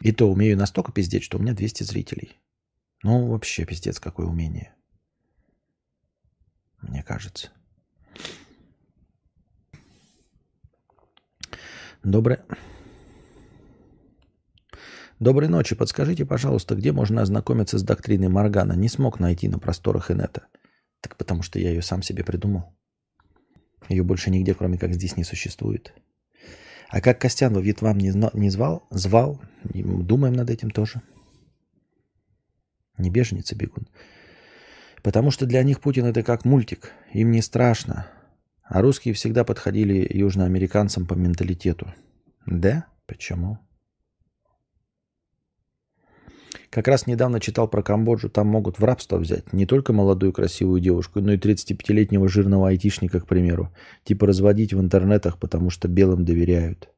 [0.00, 2.38] И то умею настолько пиздеть, что у меня 200 зрителей.
[3.02, 4.74] Ну, вообще пиздец, какое умение.
[6.82, 7.50] Мне кажется.
[12.02, 12.38] Добрый...
[15.20, 15.74] Доброй ночи.
[15.74, 18.72] Подскажите, пожалуйста, где можно ознакомиться с доктриной Моргана?
[18.72, 20.46] Не смог найти на просторах инета.
[21.02, 22.74] Так потому что я ее сам себе придумал.
[23.90, 25.92] Ее больше нигде, кроме как здесь, не существует.
[26.88, 28.86] А как Костян во Вьетнам не, не звал?
[28.88, 29.38] Звал.
[29.62, 31.02] Думаем над этим тоже.
[32.96, 33.88] Не беженец, бегун.
[35.02, 36.92] Потому что для них Путин это как мультик.
[37.12, 38.06] Им не страшно.
[38.62, 41.92] А русские всегда подходили южноамериканцам по менталитету.
[42.46, 42.86] Да?
[43.06, 43.58] Почему?
[46.70, 48.30] Как раз недавно читал про Камбоджу.
[48.30, 53.18] Там могут в рабство взять не только молодую красивую девушку, но и 35-летнего жирного айтишника,
[53.20, 53.74] к примеру.
[54.04, 56.88] Типа разводить в интернетах, потому что белым доверяют.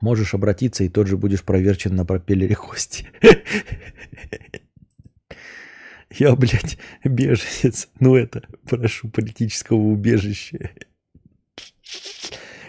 [0.00, 3.06] Можешь обратиться, и тот же будешь проверчен на пропеллере кости.
[6.10, 7.88] Я, блядь, беженец.
[8.00, 10.70] Ну это, прошу политического убежища.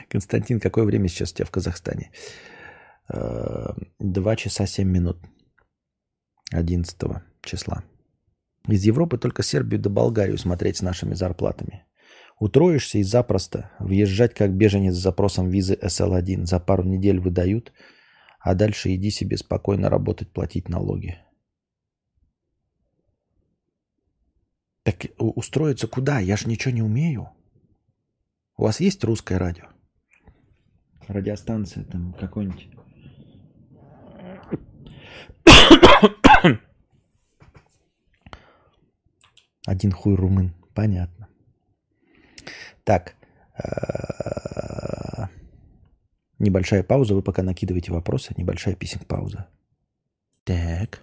[0.10, 2.12] Константин, какое время сейчас у тебя в Казахстане?
[3.12, 5.18] Э, два часа семь минут.
[6.52, 6.98] 11
[7.42, 7.84] числа.
[8.68, 11.86] Из Европы только Сербию да Болгарию смотреть с нашими зарплатами.
[12.40, 16.46] Утроишься и запросто въезжать как беженец с запросом визы SL1.
[16.46, 17.74] За пару недель выдают,
[18.40, 21.18] а дальше иди себе спокойно работать, платить налоги.
[24.84, 26.20] Так устроиться куда?
[26.20, 27.30] Я же ничего не умею.
[28.58, 29.66] У вас есть русское радио?
[31.08, 32.70] Радиостанция там какой-нибудь.
[39.66, 40.54] Один хуй румын.
[40.74, 41.28] Понятно.
[42.84, 43.16] Так.
[43.64, 45.28] Э,
[46.40, 47.14] небольшая пауза.
[47.14, 48.34] Вы пока накидываете вопросы.
[48.38, 49.48] Небольшая писинг пауза.
[50.44, 51.02] Так.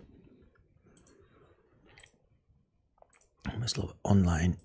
[3.56, 4.56] Мы слово онлайн.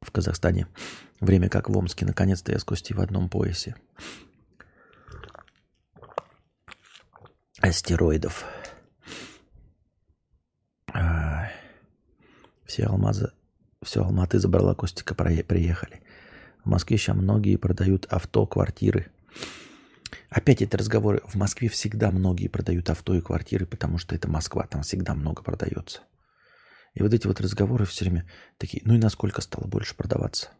[0.00, 0.66] В Казахстане
[1.20, 2.04] время как в Омске.
[2.04, 3.74] Наконец-то я с Костей в одном поясе.
[7.60, 8.44] Астероидов.
[12.66, 13.32] Все алмазы,
[13.82, 16.02] все Алматы забрала Костика, приехали.
[16.64, 19.10] В Москве сейчас многие продают авто, квартиры.
[20.30, 21.20] Опять эти разговоры.
[21.26, 25.42] В Москве всегда многие продают авто и квартиры, потому что это Москва, там всегда много
[25.42, 26.00] продается.
[26.94, 28.28] И вот эти вот разговоры все время
[28.58, 30.50] такие, ну и насколько стало больше продаваться?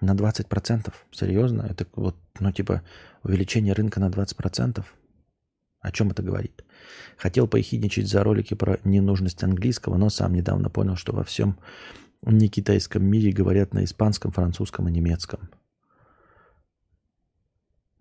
[0.00, 0.92] На 20%?
[1.10, 1.62] Серьезно?
[1.62, 2.82] Это вот, ну типа,
[3.22, 4.84] увеличение рынка на 20%?
[5.80, 6.64] О чем это говорит?
[7.16, 11.58] Хотел поехидничать за ролики про ненужность английского, но сам недавно понял, что во всем
[12.22, 15.48] не китайском мире говорят на испанском, французском и немецком.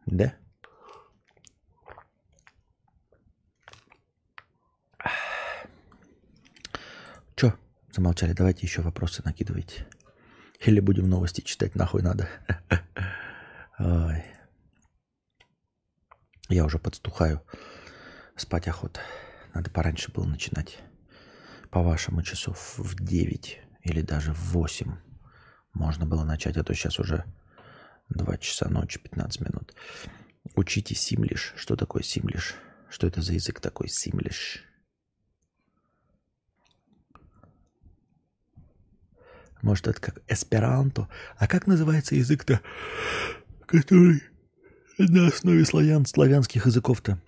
[0.05, 0.33] Да?
[7.35, 7.53] Чё?
[7.91, 8.33] Замолчали.
[8.33, 9.87] Давайте еще вопросы накидывайте.
[10.59, 12.27] Или будем новости читать, нахуй надо.
[13.79, 14.23] Ой.
[16.49, 17.41] Я уже подстухаю.
[18.35, 19.01] Спать охота.
[19.53, 20.79] Надо пораньше было начинать.
[21.71, 24.95] По вашему часов в 9 или даже в 8
[25.73, 27.23] можно было начать, а то сейчас уже
[28.09, 29.73] 2 часа ночи, 15 минут.
[30.55, 31.53] Учите симлиш.
[31.55, 32.55] Что такое симлиш?
[32.89, 34.63] Что это за язык такой симлиш?
[39.61, 41.07] Может, это как эсперанто?
[41.37, 42.61] А как называется язык-то,
[43.65, 44.23] который
[44.97, 47.19] на основе славян, славянских языков-то?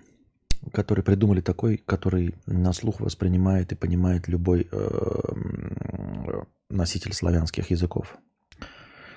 [0.73, 8.17] Который придумали такой, который на слух воспринимает и понимает любой э, носитель славянских языков.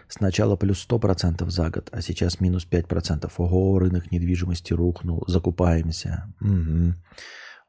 [0.08, 3.30] Сначала плюс 100% за год, а сейчас минус 5%.
[3.36, 6.32] Ого, рынок недвижимости рухнул, закупаемся.
[6.40, 6.94] Угу.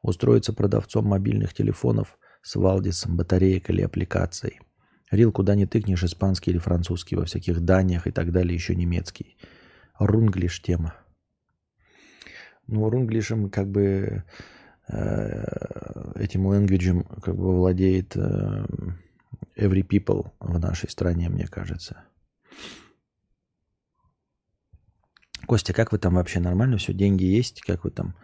[0.02, 4.60] Устроиться продавцом мобильных телефонов с Валдисом, батареек или аппликацией.
[5.10, 9.36] Рил куда не тыкнешь, испанский или французский, во всяких Даниях и так далее, еще немецкий.
[9.98, 10.94] Рунглиш тема.
[12.66, 14.24] Ну, рунглишем как бы
[14.88, 15.44] э,
[16.16, 18.66] этим лэнгвиджем как бы владеет э,
[19.56, 22.02] every people в нашей стране, мне кажется.
[25.46, 26.92] Костя, как вы там вообще нормально все?
[26.92, 27.60] Деньги есть?
[27.60, 28.16] Как вы там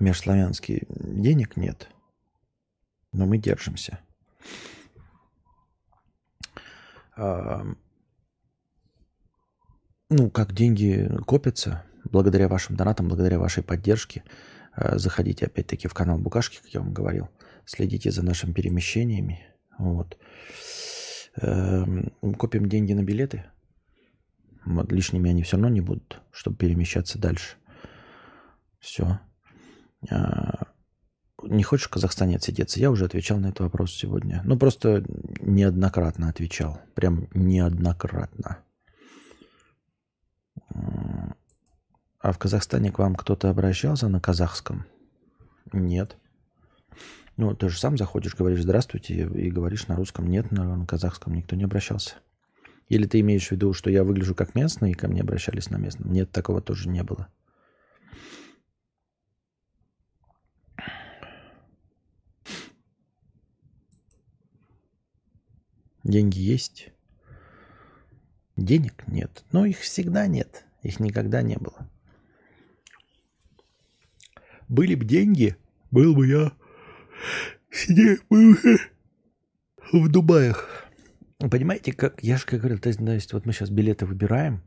[0.00, 0.86] межславянские?
[0.88, 1.88] Денег нет.
[3.12, 4.00] Но мы держимся
[7.16, 7.76] ну,
[10.30, 14.24] как деньги копятся, благодаря вашим донатам, благодаря вашей поддержке.
[14.72, 17.28] А, заходите опять-таки в канал Букашки, как я вам говорил.
[17.64, 19.46] Следите за нашими перемещениями.
[19.78, 20.18] Вот.
[21.40, 23.44] Эм, копим деньги на билеты.
[24.64, 27.56] Вот, лишними они все равно не будут, чтобы перемещаться дальше.
[28.80, 29.20] Все.
[31.42, 32.80] Не хочешь в Казахстане отсидеться?
[32.80, 34.42] Я уже отвечал на этот вопрос сегодня.
[34.44, 35.04] Ну, просто
[35.40, 36.80] неоднократно отвечал.
[36.94, 38.58] Прям неоднократно.
[42.20, 44.86] А в Казахстане к вам кто-то обращался на казахском?
[45.72, 46.16] Нет.
[47.36, 50.28] Ну, ты же сам заходишь, говоришь «здравствуйте» и говоришь на русском.
[50.28, 52.16] Нет, на казахском никто не обращался.
[52.88, 55.78] Или ты имеешь в виду, что я выгляжу как местный, и ко мне обращались на
[55.78, 56.12] местном?
[56.12, 57.28] Нет, такого тоже не было.
[66.04, 66.90] Деньги есть?
[68.56, 69.44] Денег нет.
[69.52, 70.64] Но их всегда нет.
[70.82, 71.88] Их никогда не было.
[74.68, 75.56] Были бы деньги,
[75.90, 76.52] был бы я
[77.70, 78.18] сидел
[79.92, 80.88] в Дубаях.
[81.38, 84.62] Понимаете, как я же как говорил, то есть, вот мы сейчас билеты выбираем,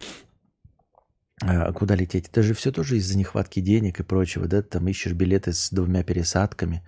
[1.42, 2.28] а, куда лететь.
[2.28, 4.62] Это же все тоже из-за нехватки денег и прочего, да?
[4.62, 6.84] Там ищешь билеты с двумя пересадками,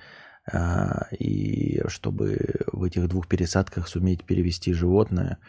[1.20, 2.40] и чтобы
[2.72, 5.40] в этих двух пересадках суметь перевести животное,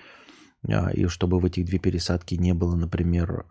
[0.68, 3.46] а, и чтобы в этих две пересадки не было, например,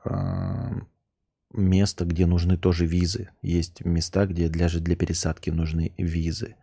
[1.53, 3.29] места, где нужны тоже визы.
[3.41, 6.55] Есть места, где для, для пересадки нужны визы.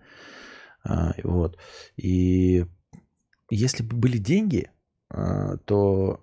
[1.22, 1.58] Вот.
[1.96, 2.66] И
[3.50, 4.70] если бы были деньги,
[5.08, 6.22] то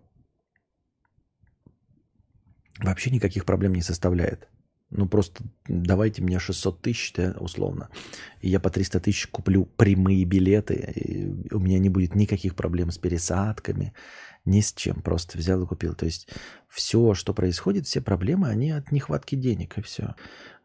[2.77, 4.50] вообще никаких проблем не составляет.
[4.91, 7.89] Ну, просто давайте мне 600 тысяч, да, условно,
[8.41, 12.91] и я по 300 тысяч куплю прямые билеты, и у меня не будет никаких проблем
[12.91, 13.93] с пересадками,
[14.43, 15.01] ни с чем.
[15.01, 15.95] Просто взял и купил.
[15.95, 16.27] То есть
[16.67, 20.15] все, что происходит, все проблемы, они от нехватки денег, и все.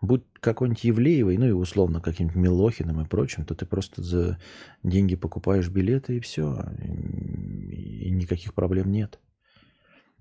[0.00, 4.40] Будь какой-нибудь Евлеевой, ну и условно каким-нибудь Милохиным и прочим, то ты просто за
[4.82, 6.64] деньги покупаешь билеты, и все.
[6.80, 9.20] И никаких проблем нет.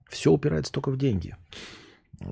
[0.09, 1.35] Все упирается только в деньги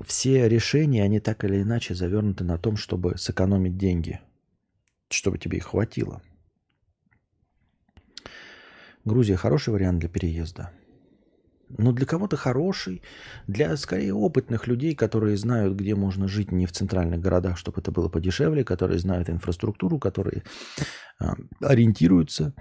[0.06, 4.20] все решения, они так или иначе завернуты на том, чтобы сэкономить деньги,
[5.08, 6.22] чтобы тебе их хватило.
[9.04, 10.70] Грузия хороший вариант для переезда.
[11.76, 13.02] Но для кого-то хороший,
[13.46, 17.90] для скорее опытных людей, которые знают, где можно жить не в центральных городах, чтобы это
[17.90, 20.44] было подешевле, которые знают инфраструктуру, которые
[21.20, 21.24] э,
[21.60, 22.54] ориентируются.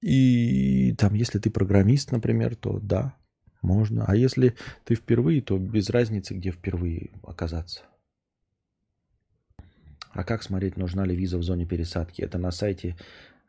[0.00, 3.16] И там, если ты программист, например, то да,
[3.62, 4.04] можно.
[4.06, 4.54] А если
[4.84, 7.82] ты впервые, то без разницы, где впервые оказаться.
[10.12, 12.22] А как смотреть, нужна ли виза в зоне пересадки?
[12.22, 12.96] Это на сайте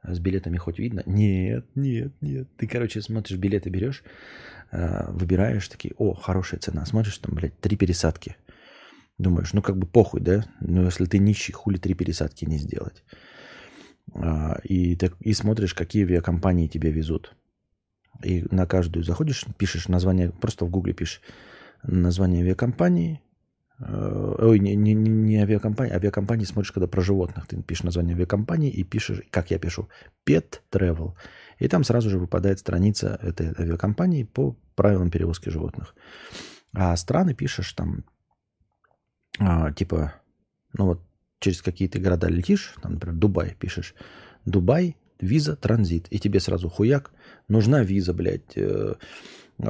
[0.03, 1.03] с билетами хоть видно?
[1.05, 2.47] Нет, нет, нет.
[2.57, 4.03] Ты, короче, смотришь, билеты берешь,
[4.71, 6.85] э, выбираешь такие, о, хорошая цена.
[6.85, 8.35] Смотришь, там, блядь, три пересадки.
[9.17, 10.45] Думаешь, ну как бы похуй, да?
[10.59, 13.03] Но если ты нищий, хули три пересадки не сделать?
[14.13, 17.35] А, и, так, и смотришь, какие авиакомпании тебе везут.
[18.23, 21.21] И на каждую заходишь, пишешь название, просто в гугле пишешь
[21.83, 23.21] название авиакомпании.
[23.79, 27.47] Э, ой, не, не, не авиакомпания, авиакомпании смотришь, когда про животных.
[27.47, 29.89] Ты пишешь название авиакомпании и пишешь, как я пишу,
[30.25, 31.13] Pet Travel.
[31.59, 35.95] И там сразу же выпадает страница этой авиакомпании по правилам перевозки животных.
[36.73, 38.05] А страны пишешь там,
[39.39, 40.13] а, типа,
[40.73, 41.01] ну вот
[41.39, 43.95] через какие-то города летишь, там, например, Дубай пишешь,
[44.45, 46.07] Дубай, виза, транзит.
[46.09, 47.11] И тебе сразу хуяк,
[47.51, 48.95] нужна виза, блядь, э,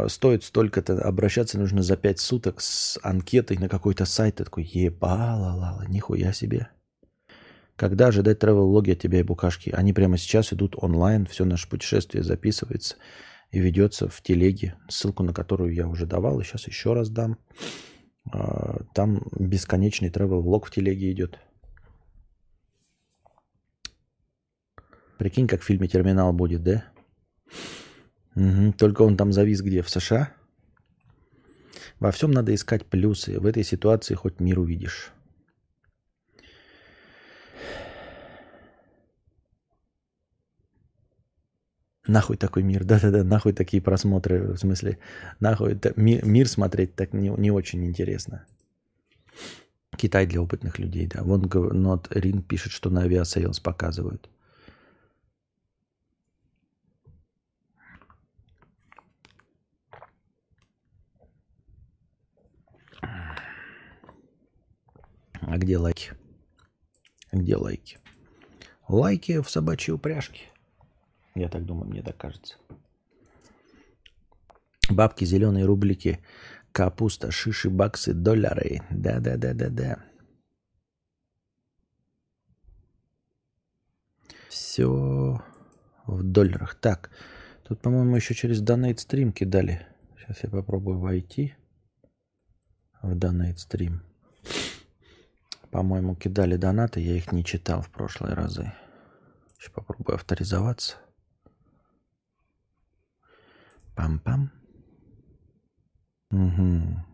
[0.07, 4.35] стоит столько-то, обращаться нужно за 5 суток с анкетой на какой-то сайт.
[4.35, 6.69] Ты такой, ебала-лала, нихуя себе.
[7.75, 9.71] Когда ожидать travel-логи от тебя и букашки?
[9.71, 12.95] Они прямо сейчас идут онлайн, все наше путешествие записывается
[13.51, 17.37] и ведется в телеге, ссылку на которую я уже давал, и сейчас еще раз дам.
[18.31, 21.39] А, там бесконечный travel-влог в телеге идет.
[25.17, 26.85] Прикинь, как в фильме «Терминал» будет, да?
[28.77, 29.81] Только он там завис где?
[29.81, 30.33] В США?
[31.99, 33.39] Во всем надо искать плюсы.
[33.39, 35.11] В этой ситуации хоть мир увидишь.
[42.07, 42.83] Нахуй такой мир.
[42.85, 44.53] Да-да-да, нахуй такие просмотры.
[44.53, 44.97] В смысле,
[45.39, 48.45] нахуй это, мир, мир смотреть так не, не очень интересно.
[49.97, 51.21] Китай для опытных людей, да.
[51.23, 54.29] Вон Нот Рин пишет, что на Aviasales показывают.
[65.41, 66.13] А где лайки?
[67.31, 67.97] Где лайки?
[68.87, 70.51] Лайки в собачьей упряжке.
[71.35, 72.57] Я так думаю, мне так кажется.
[74.89, 76.19] Бабки, зеленые рублики,
[76.71, 78.81] капуста, шиши, баксы, доллары.
[78.89, 80.03] Да-да-да-да-да.
[84.49, 85.41] Все
[86.05, 86.75] в долларах.
[86.75, 87.09] Так,
[87.63, 89.87] тут, по-моему, еще через Donate Stream кидали.
[90.17, 91.55] Сейчас я попробую войти
[93.01, 94.10] в Donate Stream.
[95.71, 98.73] По-моему, кидали донаты, я их не читал в прошлые разы.
[99.57, 100.97] Сейчас попробую авторизоваться.
[103.95, 104.49] Пам-пам.
[106.31, 107.05] Угу.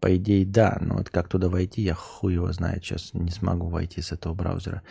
[0.00, 2.82] По идее, да, но вот как туда войти, я хуй его знает.
[2.84, 4.82] Сейчас не смогу войти с этого браузера.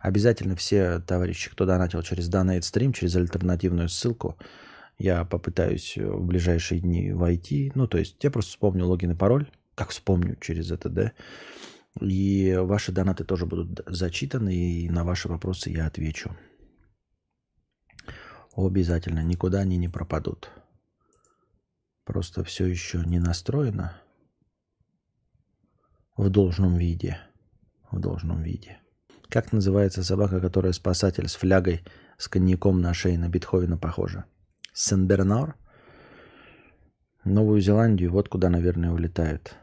[0.00, 4.36] Обязательно все товарищи, кто донатил через Donate Stream, через альтернативную ссылку,
[4.98, 7.72] я попытаюсь в ближайшие дни войти.
[7.74, 11.12] Ну, то есть я просто вспомню логин и пароль, как вспомню через это, да.
[12.00, 16.36] И ваши донаты тоже будут зачитаны, и на ваши вопросы я отвечу.
[18.56, 20.50] Обязательно, никуда они не пропадут.
[22.04, 24.02] Просто все еще не настроено
[26.16, 27.20] в должном виде.
[27.92, 28.78] В должном виде.
[29.28, 31.84] Как называется собака, которая спасатель с флягой
[32.16, 34.24] с коньяком на шее на Бетховена похожа?
[34.72, 35.54] Сен-Бернар?
[37.24, 39.56] Новую Зеландию, вот куда, наверное, улетают.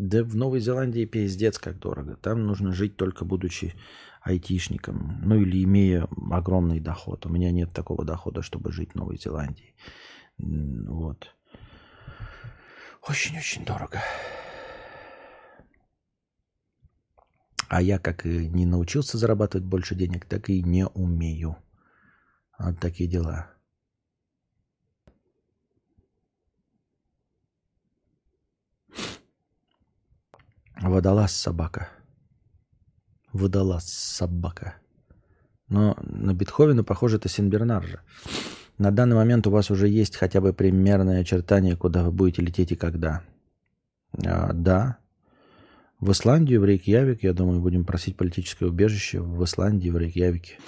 [0.00, 2.16] Да в Новой Зеландии пиздец как дорого.
[2.16, 3.74] Там нужно жить только будучи
[4.22, 5.20] айтишником.
[5.22, 7.26] Ну или имея огромный доход.
[7.26, 9.74] У меня нет такого дохода, чтобы жить в Новой Зеландии.
[10.38, 11.34] Вот.
[13.06, 14.00] Очень-очень дорого.
[17.68, 21.58] А я как и не научился зарабатывать больше денег, так и не умею.
[22.58, 23.50] Вот такие дела.
[30.80, 31.88] Водолаз собака.
[33.32, 34.76] Водолаз собака.
[35.68, 38.00] Но на Бетховена, похоже, это Синбернар же.
[38.78, 42.72] На данный момент у вас уже есть хотя бы примерное очертание, куда вы будете лететь
[42.72, 43.22] и когда.
[44.24, 44.98] А, да.
[46.00, 50.58] В Исландию, в Рейкьявик, я думаю, будем просить политическое убежище в Исландии, в Рейкьявике.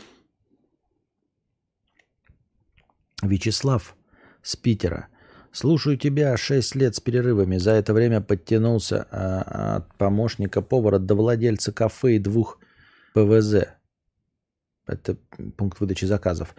[3.22, 3.96] Вячеслав
[4.42, 5.08] с Питера.
[5.52, 7.58] Слушаю тебя шесть лет с перерывами.
[7.58, 12.58] За это время подтянулся а, от помощника повара до владельца кафе и двух
[13.12, 13.66] ПВЗ.
[14.86, 15.16] Это
[15.58, 16.54] пункт выдачи заказов.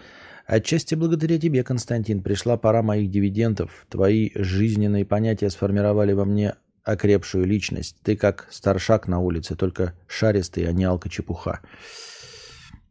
[0.45, 3.87] Отчасти благодаря тебе, Константин, пришла пора моих дивидендов.
[3.89, 7.97] Твои жизненные понятия сформировали во мне окрепшую личность.
[8.03, 11.61] Ты как старшак на улице, только шаристый, а не алка-чепуха.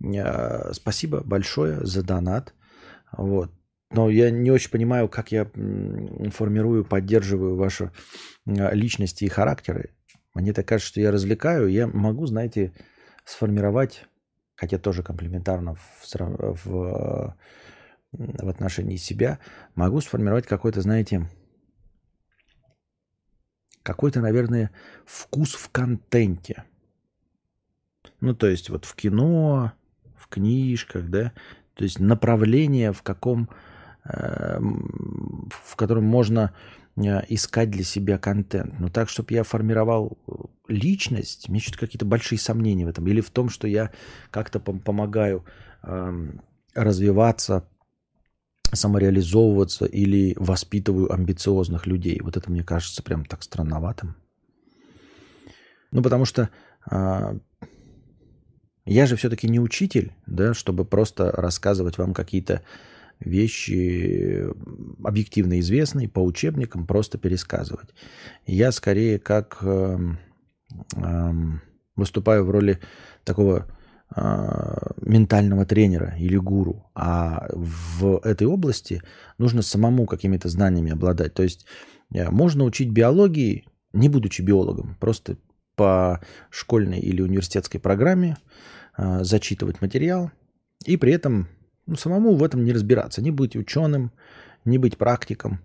[0.04, 2.54] А, спасибо большое за донат.
[3.12, 3.52] Вот.
[3.94, 5.44] Но я не очень понимаю, как я
[6.30, 7.92] формирую, поддерживаю ваши
[8.46, 9.90] а, личности и характеры.
[10.34, 11.68] Мне так кажется, что я развлекаю.
[11.68, 12.72] Я могу, знаете,
[13.24, 14.06] сформировать,
[14.54, 16.14] хотя тоже комплиментарно в,
[16.64, 17.36] в,
[18.12, 19.38] в отношении себя,
[19.74, 21.28] могу сформировать какой-то, знаете,
[23.82, 24.70] какой-то, наверное,
[25.04, 26.64] вкус в контенте.
[28.20, 29.72] Ну, то есть вот в кино,
[30.16, 31.32] в книжках, да,
[31.74, 33.50] то есть направление, в каком
[34.04, 36.52] в котором можно
[36.96, 38.78] э, искать для себя контент.
[38.80, 40.32] Но так, чтобы я формировал э,
[40.68, 43.06] личность, мне что-то какие-то большие сомнения в этом.
[43.06, 43.90] Или в том, что я
[44.30, 45.44] как-то помогаю
[45.82, 46.42] эм,
[46.74, 47.68] развиваться,
[48.72, 52.20] самореализовываться или воспитываю амбициозных людей.
[52.22, 54.16] Вот это мне кажется прям так странноватым.
[55.90, 56.48] Ну, потому что
[56.90, 57.38] э,
[58.84, 62.62] я же все-таки не учитель, да, чтобы просто рассказывать вам какие-то
[63.24, 64.46] вещи
[65.02, 67.90] объективно известные, по учебникам просто пересказывать.
[68.46, 69.98] Я скорее как э,
[70.96, 71.32] э,
[71.96, 72.80] выступаю в роли
[73.24, 73.66] такого
[74.14, 79.02] э, ментального тренера или гуру, а в этой области
[79.38, 81.34] нужно самому какими-то знаниями обладать.
[81.34, 81.66] То есть
[82.14, 85.36] э, можно учить биологии, не будучи биологом, просто
[85.76, 86.20] по
[86.50, 88.36] школьной или университетской программе
[88.96, 90.30] э, зачитывать материал
[90.84, 91.48] и при этом
[91.86, 94.12] ну, самому в этом не разбираться, не быть ученым,
[94.64, 95.60] не быть практиком,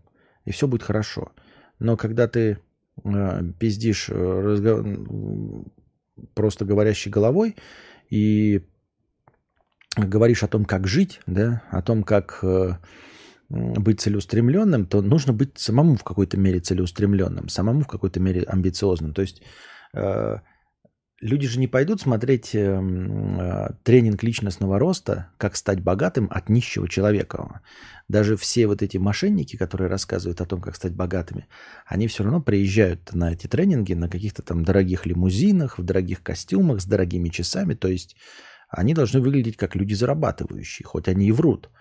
[0.45, 1.31] и все будет хорошо.
[1.79, 2.59] Но когда ты
[3.03, 4.83] э, пиздишь э, разго...
[6.33, 7.55] просто говорящей головой
[8.09, 8.61] и
[9.95, 12.77] говоришь о том, как жить, да, о том, как э,
[13.49, 19.13] быть целеустремленным, то нужно быть самому в какой-то мере целеустремленным, самому в какой-то мере амбициозным.
[19.13, 19.41] То есть
[19.93, 20.37] э,
[21.19, 26.87] Люди же не пойдут смотреть эм, э, тренинг личностного роста, как стать богатым от нищего
[26.87, 27.61] человека.
[28.07, 31.47] Даже все вот эти мошенники, которые рассказывают о том, как стать богатыми,
[31.87, 36.81] они все равно приезжают на эти тренинги на каких-то там дорогих лимузинах, в дорогих костюмах,
[36.81, 37.73] с дорогими часами.
[37.73, 38.15] То есть
[38.69, 41.71] они должны выглядеть как люди зарабатывающие, хоть они и врут.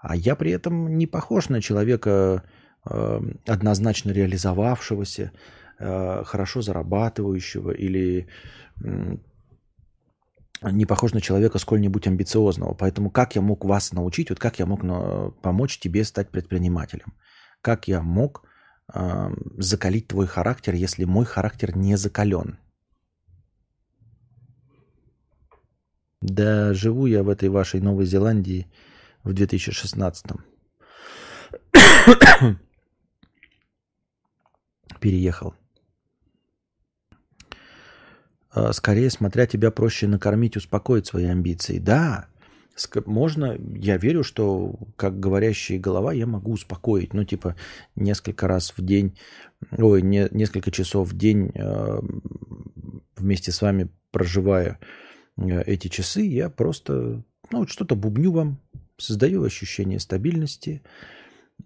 [0.00, 2.44] А я при этом не похож на человека
[2.84, 5.32] э, однозначно реализовавшегося,
[5.78, 8.28] хорошо зарабатывающего или
[10.62, 12.74] не похож на человека сколь-нибудь амбициозного.
[12.74, 14.80] Поэтому как я мог вас научить, вот как я мог
[15.42, 17.14] помочь тебе стать предпринимателем?
[17.62, 18.42] Как я мог
[18.92, 22.58] э, закалить твой характер, если мой характер не закален?
[26.20, 28.66] Да живу я в этой вашей Новой Зеландии
[29.22, 30.26] в 2016
[35.00, 35.54] Переехал.
[38.50, 41.78] А, скорее, смотря тебя проще накормить, успокоить свои амбиции.
[41.78, 42.28] Да,
[43.06, 47.12] можно, я верю, что как говорящая голова я могу успокоить.
[47.12, 47.56] Ну, типа,
[47.96, 49.18] несколько раз в день,
[49.76, 52.00] ой, не, несколько часов в день э,
[53.16, 54.78] вместе с вами проживая
[55.38, 58.60] Э, эти часы я просто ну, что-то бубню вам,
[58.96, 60.82] создаю ощущение стабильности,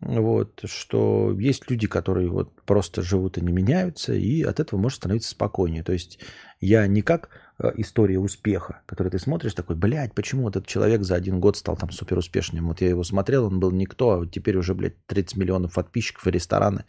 [0.00, 4.96] вот, что есть люди, которые вот просто живут и не меняются, и от этого может
[4.96, 5.82] становиться спокойнее.
[5.82, 6.18] То есть
[6.60, 7.28] я не как
[7.58, 11.76] э, история успеха, которую ты смотришь, такой, блядь, почему этот человек за один год стал
[11.76, 12.68] там супер успешным.
[12.68, 16.26] Вот я его смотрел, он был никто, а вот теперь уже, блядь, 30 миллионов подписчиков,
[16.26, 16.84] и рестораны,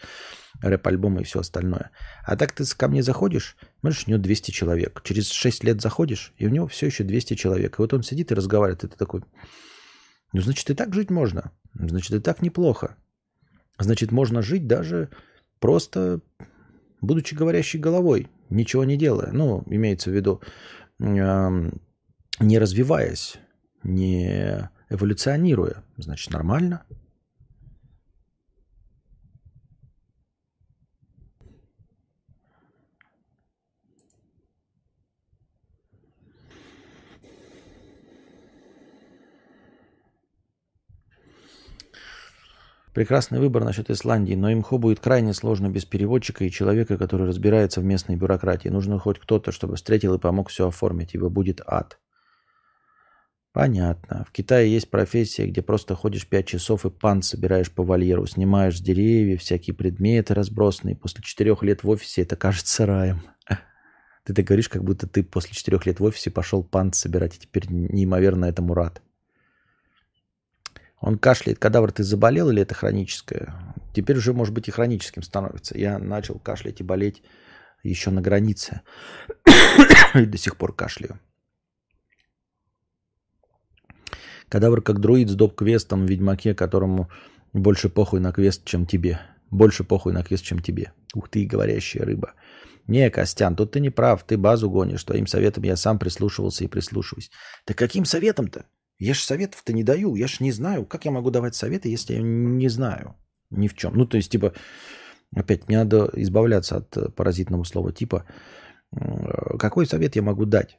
[0.62, 1.92] рэп-альбомы и все остальное.
[2.26, 5.02] А так ты ко мне заходишь, смотришь, у него 200 человек.
[5.04, 7.78] Через 6 лет заходишь, и у него все еще 200 человек.
[7.78, 9.22] И вот он сидит и разговаривает, и ты такой,
[10.34, 11.52] ну, значит, и так жить можно.
[11.74, 12.98] Значит, и так неплохо.
[13.80, 15.10] Значит, можно жить даже
[15.60, 16.22] просто
[17.02, 19.32] будучи говорящей головой, ничего не делая.
[19.32, 20.42] Ну, имеется в виду,
[21.00, 21.70] не
[22.40, 23.36] развиваясь,
[23.84, 25.84] не эволюционируя.
[25.98, 26.84] Значит, нормально.
[42.94, 47.82] Прекрасный выбор насчет Исландии, но имхо будет крайне сложно без переводчика и человека, который разбирается
[47.82, 48.70] в местной бюрократии.
[48.70, 51.98] Нужно хоть кто-то, чтобы встретил и помог все оформить, ибо будет ад.
[53.52, 54.26] Понятно.
[54.28, 58.78] В Китае есть профессия, где просто ходишь 5 часов и пан собираешь по вольеру, снимаешь
[58.78, 60.96] с деревьев всякие предметы разбросанные.
[60.96, 63.22] После 4 лет в офисе это кажется раем.
[64.24, 67.40] Ты так говоришь, как будто ты после 4 лет в офисе пошел пант собирать и
[67.40, 69.02] теперь неимоверно этому рад.
[71.04, 71.60] Он кашляет.
[71.60, 73.54] Кадавр, ты заболел или это хроническое?
[73.94, 75.78] Теперь уже, может быть, и хроническим становится.
[75.78, 77.22] Я начал кашлять и болеть
[77.84, 78.82] еще на границе.
[80.14, 81.20] и до сих пор кашляю.
[84.48, 87.10] Кадавр как друид с доп-квестом в Ведьмаке, которому
[87.52, 89.20] больше похуй на квест, чем тебе.
[89.52, 90.94] Больше похуй на квест, чем тебе.
[91.14, 92.34] Ух ты, говорящая рыба.
[92.88, 95.04] Не, Костян, тут ты не прав, ты базу гонишь.
[95.04, 97.30] Твоим советом я сам прислушивался и прислушиваюсь.
[97.68, 98.68] Да каким советом-то?
[99.00, 100.86] Я же советов-то не даю, я же не знаю.
[100.86, 103.16] Как я могу давать советы, если я не знаю
[103.50, 103.96] ни в чем?
[103.96, 104.54] Ну, то есть, типа,
[105.36, 108.26] опять не надо избавляться от э, паразитного слова типа.
[109.60, 110.78] Какой совет я могу дать?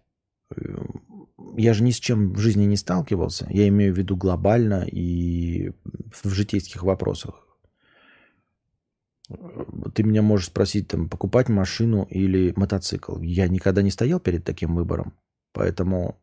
[1.56, 3.46] Я же ни с чем в жизни не сталкивался.
[3.50, 5.72] Я имею в виду глобально и
[6.12, 7.44] в житейских вопросах.
[9.94, 13.18] Ты меня можешь спросить, там, покупать машину или мотоцикл.
[13.20, 15.14] Я никогда не стоял перед таким выбором.
[15.52, 16.20] Поэтому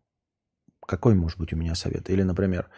[0.85, 2.09] какой может быть у меня совет?
[2.09, 2.69] Или, например,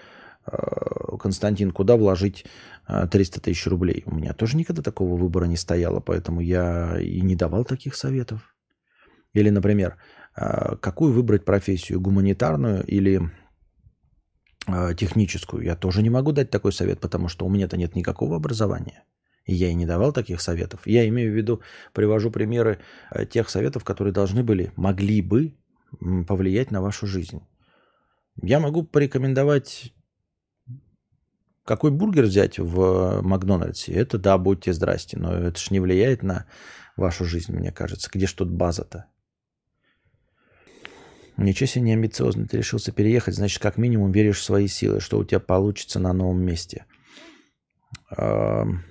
[0.46, 2.46] э, Константин, куда вложить
[2.88, 4.04] 300 э, тысяч рублей?
[4.06, 8.56] У меня тоже никогда такого выбора не стояло, поэтому я и не давал таких советов.
[9.34, 9.98] Или, например,
[10.36, 13.22] э, какую выбрать профессию, гуманитарную или
[14.96, 15.64] техническую?
[15.64, 19.04] Я тоже не могу дать такой совет, потому что у меня-то нет никакого образования.
[19.46, 20.80] И я и не давал таких советов.
[20.86, 21.62] Я имею в виду,
[21.92, 22.80] привожу примеры
[23.30, 25.58] тех советов, которые должны были, могли бы
[26.28, 27.42] повлиять на вашу жизнь.
[28.42, 29.94] Я могу порекомендовать,
[31.66, 33.94] какой бургер взять в Макдональдсе.
[33.94, 36.46] Это да, будьте здрасте, но это ж не влияет на
[36.98, 38.10] вашу жизнь, мне кажется.
[38.12, 39.06] Где ж тут база-то?
[41.38, 42.48] Ничего себе не амбициозно.
[42.48, 46.14] Ты решился переехать, значит, как минимум веришь в свои силы, что у тебя получится на
[46.14, 46.86] новом месте.
[48.16, 48.84] Ну,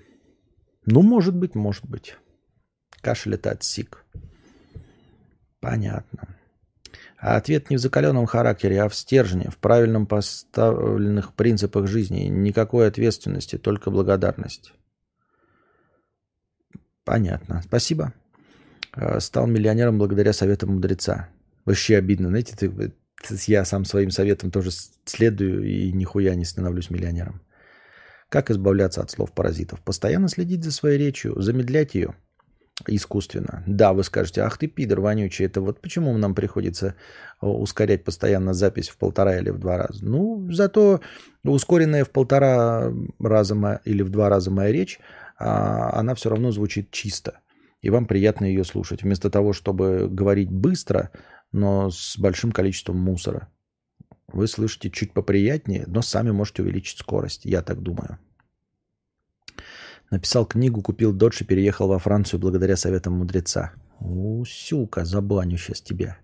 [0.86, 2.16] может быть, может быть.
[3.01, 4.05] Кашель это отсик.
[5.60, 6.36] Понятно.
[7.23, 12.24] А ответ не в закаленном характере, а в стержне, в правильном поставленных принципах жизни.
[12.24, 14.73] Никакой ответственности, только благодарность.
[17.05, 17.62] Понятно.
[17.65, 18.12] Спасибо.
[18.90, 21.28] А, стал миллионером благодаря советам мудреца.
[21.65, 22.27] Вообще обидно.
[22.27, 22.93] Знаете, ты,
[23.47, 24.70] я сам своим советом тоже
[25.05, 27.40] следую и нихуя не становлюсь миллионером.
[28.31, 29.81] Как избавляться от слов паразитов?
[29.82, 32.16] Постоянно следить за своей речью, замедлять ее–
[32.86, 33.62] искусственно.
[33.66, 36.94] Да, вы скажете, ах ты пидор вонючий, это вот почему нам приходится
[37.40, 40.04] э, ускорять постоянно запись в полтора или в два раза.
[40.04, 41.00] Ну, зато
[41.44, 45.00] ускоренная в полтора раза или в два раза моя речь,
[45.38, 47.40] а, она все равно звучит чисто.
[47.80, 49.02] И вам приятно ее слушать.
[49.02, 51.10] Вместо того, чтобы говорить быстро,
[51.50, 53.48] но с большим количеством мусора.
[54.28, 57.44] Вы слышите чуть поприятнее, но сами можете увеличить скорость.
[57.44, 58.18] Я так думаю.
[60.12, 63.72] Написал книгу, купил додж и переехал во Францию благодаря советам мудреца.
[63.98, 66.18] У, сюка, забаню сейчас тебя.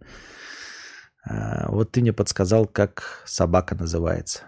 [1.24, 4.42] А, вот ты мне подсказал, как собака называется.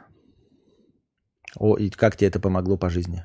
[1.57, 3.25] О, и как тебе это помогло по жизни?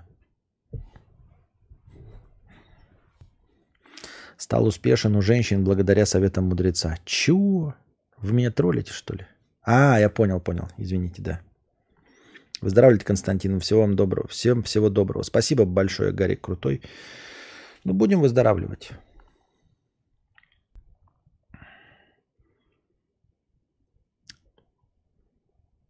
[4.38, 6.98] Стал успешен у женщин благодаря советам мудреца.
[7.04, 7.76] Чего?
[8.20, 9.28] Вы меня троллите, что ли?
[9.64, 10.70] А, я понял, понял.
[10.78, 11.42] Извините, да.
[12.66, 13.60] Выздоравливайте, Константин.
[13.60, 14.28] Всего вам доброго.
[14.28, 15.22] Всем всего доброго.
[15.22, 16.82] Спасибо большое, Гарик Крутой.
[17.84, 18.90] Ну, будем выздоравливать.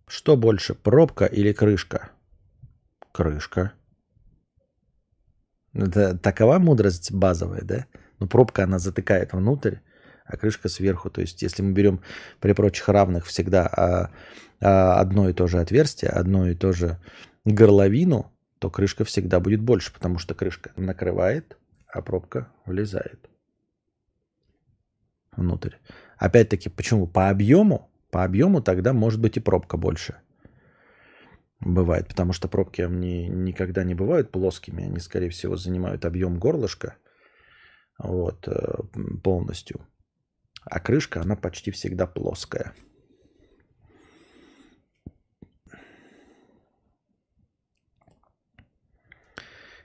[0.06, 2.12] Что больше, пробка или крышка?
[3.14, 3.72] Крышка.
[5.72, 7.86] Это такова мудрость базовая, да?
[8.20, 9.76] Ну, пробка, она затыкает внутрь,
[10.26, 11.10] а крышка сверху.
[11.10, 12.02] То есть, если мы берем
[12.40, 14.12] при прочих равных всегда а,
[14.60, 17.00] а, одно и то же отверстие, одно и то же
[17.46, 21.58] горловину, то крышка всегда будет больше, потому что крышка накрывает,
[21.88, 23.30] а пробка влезает
[25.36, 25.76] внутрь.
[26.18, 27.08] Опять-таки, почему?
[27.08, 30.16] По объему, по объему тогда может быть и пробка больше.
[31.60, 36.96] Бывает, потому что пробки они никогда не бывают плоскими, они, скорее всего, занимают объем горлышка
[37.98, 38.84] вот, э,
[39.24, 39.86] полностью.
[40.66, 42.74] А крышка, она почти всегда плоская.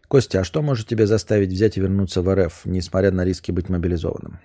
[0.08, 3.68] Костя, а что может тебя заставить взять и вернуться в РФ, несмотря на риски быть
[3.68, 4.40] мобилизованным?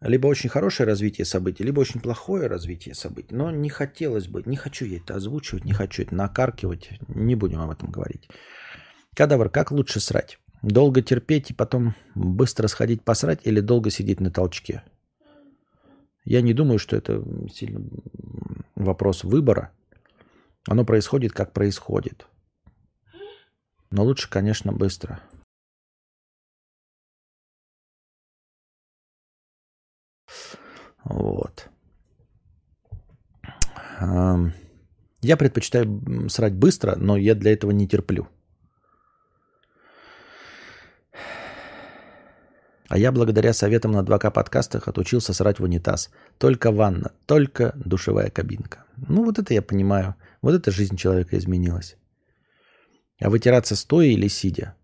[0.00, 3.34] Либо очень хорошее развитие событий, либо очень плохое развитие событий.
[3.34, 7.60] Но не хотелось бы, не хочу я это озвучивать, не хочу это накаркивать, не будем
[7.60, 8.28] об этом говорить.
[9.14, 10.38] Кадавр, как лучше срать?
[10.62, 14.82] Долго терпеть и потом быстро сходить посрать или долго сидеть на толчке?
[16.24, 17.86] Я не думаю, что это сильно
[18.74, 19.70] вопрос выбора.
[20.66, 22.26] Оно происходит, как происходит.
[23.90, 25.20] Но лучше, конечно, быстро.
[31.04, 31.68] Вот.
[34.00, 38.26] Я предпочитаю срать быстро, но я для этого не терплю.
[42.88, 46.10] А я благодаря советам на 2К подкастах отучился срать в унитаз.
[46.38, 48.84] Только ванна, только душевая кабинка.
[48.96, 50.14] Ну вот это я понимаю.
[50.42, 51.96] Вот эта жизнь человека изменилась.
[53.20, 54.76] А вытираться стоя или сидя?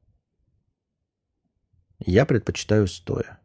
[1.98, 3.38] Я предпочитаю стоя.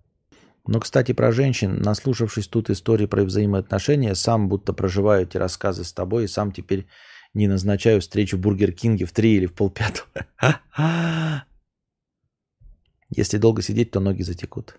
[0.65, 5.93] Но, кстати, про женщин, наслушавшись тут истории про взаимоотношения, сам будто проживаю эти рассказы с
[5.93, 6.87] тобой и сам теперь
[7.33, 10.07] не назначаю встречу в Бургер Кинге в три или в полпятого.
[13.09, 14.77] Если долго сидеть, то ноги затекут.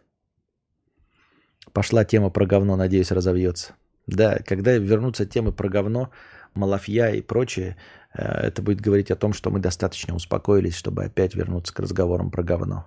[1.73, 3.75] Пошла тема про говно, надеюсь, разовьется.
[4.07, 6.11] Да, когда вернутся темы про говно,
[6.55, 7.77] малафья и прочее,
[8.15, 12.31] э, это будет говорить о том, что мы достаточно успокоились, чтобы опять вернуться к разговорам
[12.31, 12.87] про говно.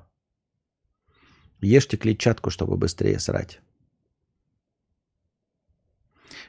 [1.59, 3.61] Ешьте клетчатку, чтобы быстрее срать.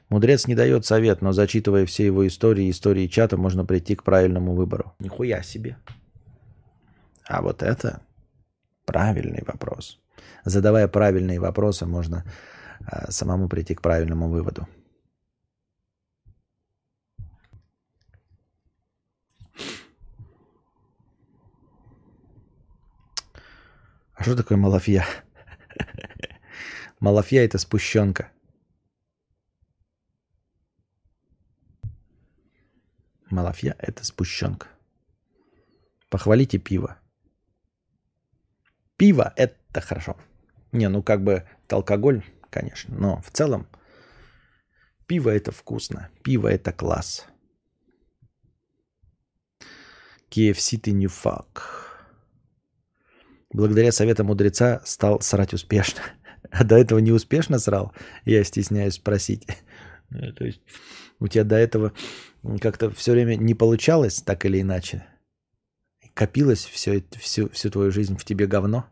[0.08, 4.04] Мудрец не дает совет, но зачитывая все его истории и истории чата, можно прийти к
[4.04, 4.94] правильному выбору.
[4.98, 5.76] Нихуя себе.
[7.26, 8.02] А вот это
[8.92, 9.98] Правильный вопрос.
[10.44, 12.24] Задавая правильные вопросы, можно
[12.80, 14.68] э, самому прийти к правильному выводу.
[24.14, 25.06] А что такое малафья?
[27.00, 28.30] Малафья это спущенка.
[33.30, 34.68] Малафья это спущенка.
[36.10, 37.01] Похвалите пиво.
[39.02, 40.16] Пиво– это хорошо.
[40.70, 43.66] Не, ну как бы это алкоголь, конечно, но в целом
[45.08, 47.26] пиво– это вкусно, пиво– это класс.
[50.30, 52.06] KFC ты не фак.
[53.52, 56.00] Благодаря советам мудреца стал срать успешно.
[56.52, 57.92] А до этого не успешно срал?
[58.24, 59.48] Я стесняюсь спросить.
[60.10, 60.60] Ну, то есть
[61.18, 61.92] у тебя до этого
[62.60, 65.04] как-то все время не получалось так или иначе?
[66.14, 68.91] Копилось все, всю, всю твою жизнь в тебе говно?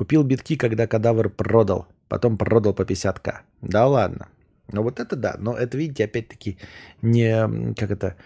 [0.00, 1.86] Купил битки, когда кадавр продал.
[2.08, 3.42] Потом продал по 50к.
[3.60, 4.28] Да ладно.
[4.72, 5.36] Ну вот это да.
[5.38, 6.56] Но это, видите, опять-таки,
[7.02, 7.74] не...
[7.74, 8.16] Как это...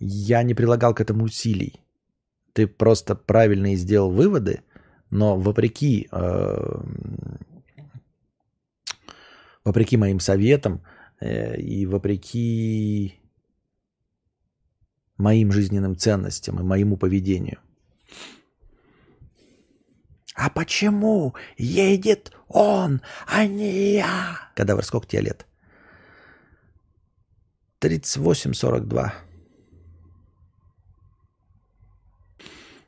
[0.00, 1.80] Я не прилагал к этому усилий.
[2.52, 4.64] Ты просто правильно сделал выводы,
[5.10, 6.08] но вопреки...
[6.10, 6.82] Э,
[9.64, 10.82] вопреки моим советам
[11.20, 13.14] э, и вопреки
[15.16, 17.58] моим жизненным ценностям и моему поведению–
[20.34, 24.38] а почему едет он, а не я?
[24.54, 25.46] Кадавр, сколько тебе лет?
[27.80, 29.12] 38-42.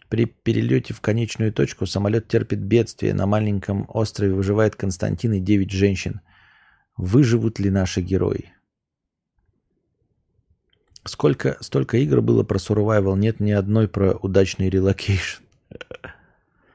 [0.09, 3.15] При перелете в конечную точку самолет терпит бедствие.
[3.15, 6.21] На маленьком острове выживает Константин и 9 женщин.
[6.99, 8.53] Выживут ли наши герои?
[11.05, 15.43] Сколько, столько игр было про survival, нет ни одной про удачный relocation.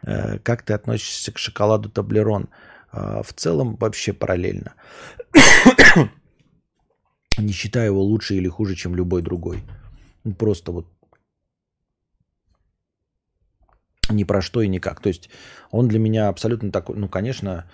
[0.07, 2.49] Э, как ты относишься к шоколаду Тоблерон?
[2.93, 4.73] Э, в целом вообще параллельно.
[7.37, 9.63] Не считаю его лучше или хуже, чем любой другой.
[10.39, 10.87] Просто вот
[14.09, 15.01] ни про что и никак.
[15.01, 15.29] То есть
[15.71, 17.69] он для меня абсолютно такой, ну, конечно,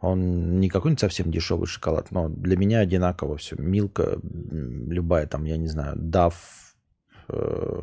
[0.00, 3.54] он не какой-нибудь совсем дешевый шоколад, но для меня одинаково все.
[3.56, 6.34] Милка, любая там, я не знаю, Дав,
[7.28, 7.82] э,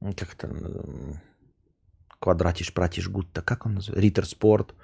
[0.00, 0.48] как это,
[2.20, 4.02] Квадратиш, Пратиш, Гутта, как он называется?
[4.02, 4.74] Риттер Спорт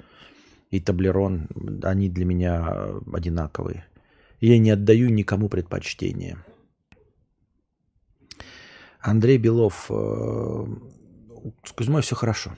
[0.71, 1.49] и Таблерон,
[1.83, 3.87] они для меня одинаковые.
[4.41, 6.39] Я не отдаю никому предпочтение.
[9.01, 10.67] Андрей Белов, э,
[11.63, 12.57] с Кузьмой все хорошо.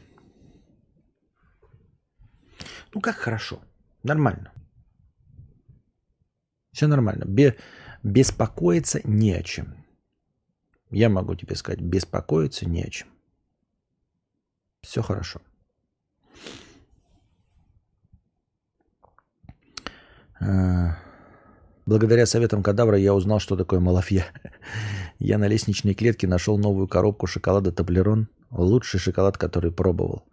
[2.94, 3.60] Ну как хорошо?
[4.02, 4.52] Нормально.
[6.72, 7.24] Все нормально.
[7.26, 7.56] Бе
[8.02, 9.84] беспокоиться не о чем.
[10.90, 13.09] Я могу тебе сказать, беспокоиться не о чем.
[14.89, 15.40] Все хорошо.
[20.40, 20.97] А,
[21.85, 24.24] благодаря советам кадавра я узнал, что такое малафья.
[25.19, 30.27] Я на лестничной клетке нашел новую коробку шоколада Таблерон Лучший шоколад, который пробовал.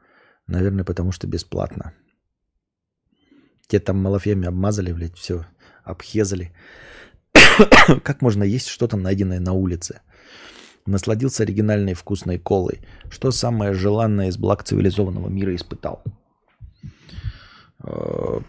[0.47, 1.93] Наверное, потому что бесплатно.
[3.67, 5.45] Те там малафьями обмазали, блядь, все,
[5.83, 6.53] обхезали.
[8.03, 9.99] как можно есть что-то, найденное на улице?
[10.85, 12.81] Насладился оригинальной вкусной колой.
[13.09, 16.03] Что самое желанное из благ цивилизованного мира испытал?
[17.83, 18.39] Э,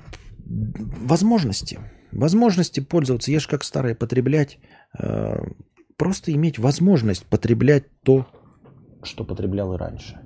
[0.45, 1.79] возможности.
[2.13, 3.31] Возможности пользоваться.
[3.31, 4.59] Я же как старый потреблять.
[4.99, 5.39] Э,
[5.97, 8.27] просто иметь возможность потреблять то,
[9.03, 10.21] что потреблял и раньше.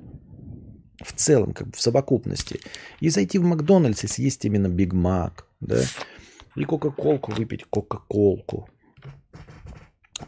[1.03, 2.61] В целом, как в совокупности.
[3.01, 5.83] И зайти в Макдональдс и съесть именно Биг Мак, да,
[6.57, 8.69] и Кока-Колку выпить Кока-Колку.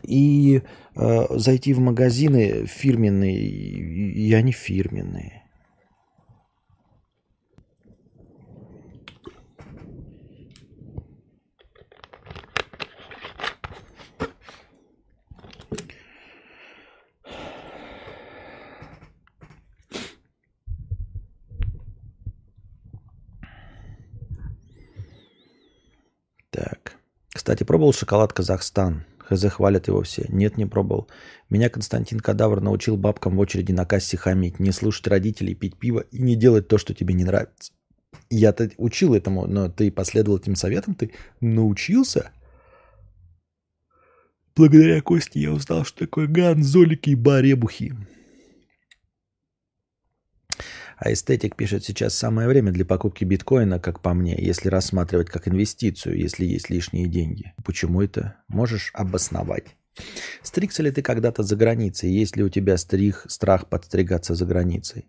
[0.03, 0.63] И
[0.97, 5.43] э, зайти в магазины фирменные, и они фирменные.
[26.51, 26.97] Так.
[27.33, 29.07] Кстати, пробовал шоколад Казахстан.
[29.35, 30.25] ХЗ хвалят его все.
[30.29, 31.09] Нет, не пробовал.
[31.51, 36.01] Меня Константин Кадавр научил бабкам в очереди на кассе хамить, не слушать родителей, пить пиво
[36.11, 37.73] и не делать то, что тебе не нравится.
[38.31, 42.31] Я-то учил этому, но ты последовал этим советам, ты научился?
[44.55, 47.95] Благодаря Косте я узнал, что такое ганзолики и баребухи.
[51.05, 55.49] А эстетик пишет, сейчас самое время для покупки биткоина, как по мне, если рассматривать как
[55.49, 57.55] инвестицию, если есть лишние деньги.
[57.65, 58.37] Почему это?
[58.47, 59.77] Можешь обосновать.
[60.43, 62.13] Стригся ли ты когда-то за границей?
[62.13, 65.09] Есть ли у тебя стриг, страх подстригаться за границей?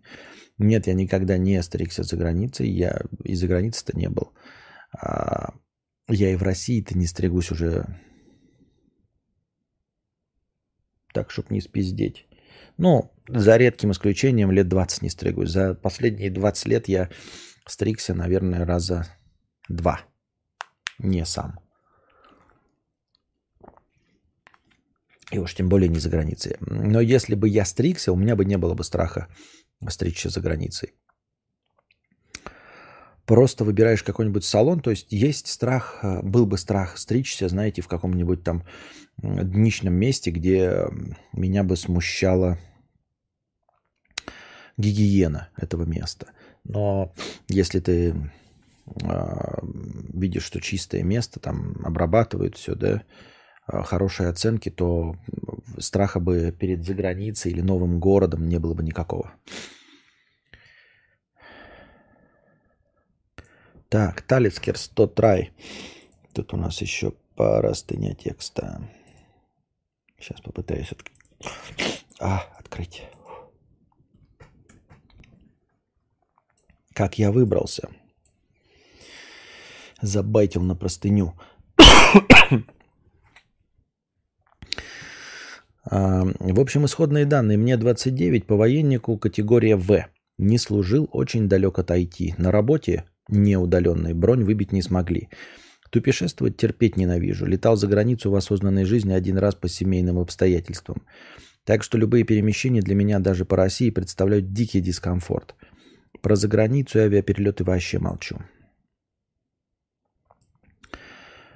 [0.58, 2.68] Нет, я никогда не стригся за границей.
[2.68, 4.32] Я и за границей-то не был.
[5.00, 5.54] А
[6.08, 7.86] я и в России-то не стригусь уже
[11.12, 12.26] так, чтобы не спиздеть.
[12.76, 15.50] Ну, за редким исключением лет 20 не стригусь.
[15.50, 17.08] За последние 20 лет я
[17.66, 19.06] стригся, наверное, раза
[19.68, 20.00] два.
[20.98, 21.60] Не сам.
[25.30, 26.56] И уж тем более не за границей.
[26.60, 29.28] Но если бы я стригся, у меня бы не было бы страха
[29.88, 30.94] стричься за границей.
[33.26, 37.88] Просто выбираешь какой-нибудь салон, то есть есть страх, э, был бы страх стричься, знаете, в
[37.88, 38.64] каком-нибудь там
[39.16, 40.88] дничном месте, где
[41.32, 42.58] меня бы смущало
[44.76, 46.28] гигиена этого места.
[46.64, 47.14] Но
[47.48, 48.14] если ты
[49.02, 49.58] э,
[50.12, 53.02] видишь, что чистое место, там обрабатывают все, да,
[53.66, 55.16] а, хорошие оценки, то
[55.78, 59.32] страха бы перед заграницей или новым городом не было бы никакого.
[63.94, 65.52] Так, Талицкер 100 трай.
[66.32, 68.80] Тут у нас еще простыня текста.
[70.18, 70.98] Сейчас попытаюсь от...
[72.18, 73.04] а, открыть.
[76.92, 77.88] Как я выбрался?
[80.02, 81.34] Забайтил на простыню.
[85.88, 87.58] А, в общем, исходные данные.
[87.58, 90.06] Мне 29, по военнику категория В.
[90.36, 92.34] Не служил, очень далек от IT.
[92.38, 95.28] На работе неудаленной бронь выбить не смогли.
[95.90, 97.46] Тупешествовать терпеть ненавижу.
[97.46, 101.02] Летал за границу в осознанной жизни один раз по семейным обстоятельствам.
[101.64, 105.54] Так что любые перемещения для меня даже по России представляют дикий дискомфорт.
[106.20, 108.38] Про заграницу и авиаперелеты вообще молчу.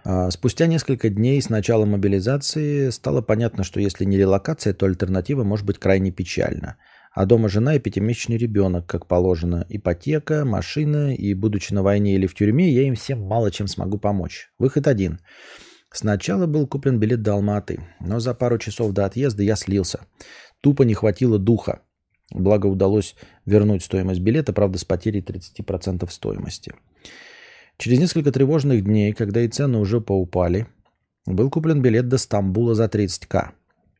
[0.04, 5.44] А, спустя несколько дней с начала мобилизации стало понятно, что если не релокация, то альтернатива
[5.44, 6.76] может быть крайне печальна.
[7.18, 9.66] А дома жена и пятимесячный ребенок, как положено.
[9.68, 13.98] Ипотека, машина, и будучи на войне или в тюрьме, я им всем мало чем смогу
[13.98, 14.52] помочь.
[14.56, 15.18] Выход один.
[15.90, 20.02] Сначала был куплен билет до Алматы, но за пару часов до отъезда я слился.
[20.60, 21.80] Тупо не хватило духа.
[22.30, 23.16] Благо удалось
[23.46, 26.72] вернуть стоимость билета, правда, с потерей 30% стоимости.
[27.78, 30.68] Через несколько тревожных дней, когда и цены уже поупали,
[31.26, 33.54] был куплен билет до Стамбула за 30к.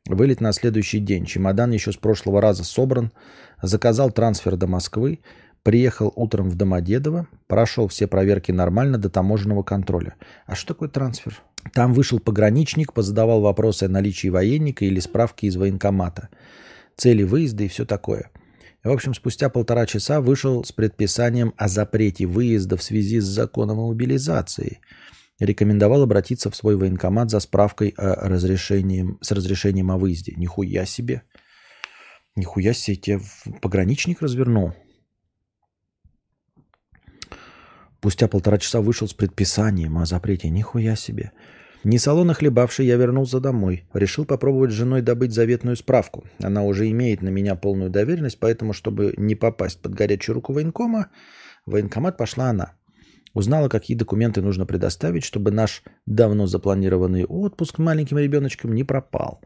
[0.08, 1.26] Вылет на следующий день.
[1.26, 3.12] Чемодан еще с прошлого раза собран.
[3.62, 5.20] Заказал трансфер до Москвы.
[5.62, 7.28] Приехал утром в Домодедово.
[7.46, 10.14] Прошел все проверки нормально до таможенного контроля.
[10.46, 11.42] А что такое трансфер?
[11.74, 16.30] Там вышел пограничник, позадавал вопросы о наличии военника или справки из военкомата.
[16.96, 18.30] Цели выезда и все такое.
[18.82, 23.78] В общем, спустя полтора часа вышел с предписанием о запрете выезда в связи с законом
[23.80, 24.80] о мобилизации.
[25.40, 30.34] Рекомендовал обратиться в свой военкомат за справкой о разрешении, с разрешением о выезде.
[30.36, 31.22] Нихуя себе.
[32.34, 33.20] Нихуя себе, тебе
[33.60, 34.72] пограничник развернул.
[37.98, 40.48] Спустя полтора часа вышел с предписанием о запрете.
[40.50, 41.32] Нихуя себе.
[41.84, 43.84] Не салона хлебавший, я вернулся домой.
[43.92, 46.24] Решил попробовать с женой добыть заветную справку.
[46.42, 51.10] Она уже имеет на меня полную доверенность, поэтому, чтобы не попасть под горячую руку военкома,
[51.66, 52.77] в военкомат пошла она.
[53.34, 59.40] Узнала, какие документы нужно предоставить, чтобы наш давно запланированный отпуск маленьким ребеночком не пропал.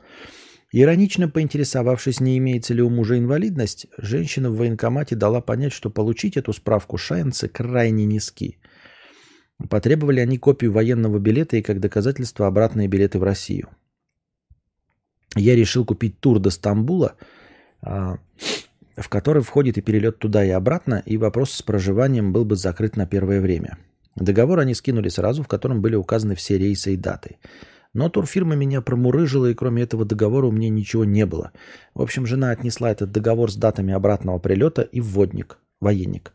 [0.73, 6.39] Иронично поинтересовавшись, не имеется ли у мужа инвалидность, женщина в военкомате дала понять, что получить
[6.39, 8.59] эту справку шансы крайне низки.
[9.69, 13.69] Потребовали они копию военного билета и как доказательство обратные билеты в Россию.
[15.37, 17.17] Я решил купить тур до Стамбула,
[17.83, 18.19] а,
[18.97, 22.97] в который входит и перелет туда и обратно, и вопрос с проживанием был бы закрыт
[22.97, 23.79] на первое время.
[24.17, 27.37] Договор они скинули сразу, в котором были указаны все рейсы и даты.
[27.95, 31.53] Но турфирма меня промурыжила, и кроме этого договора у меня ничего не было.
[31.95, 36.33] В общем, жена отнесла этот договор с датами обратного прилета и вводник, военник.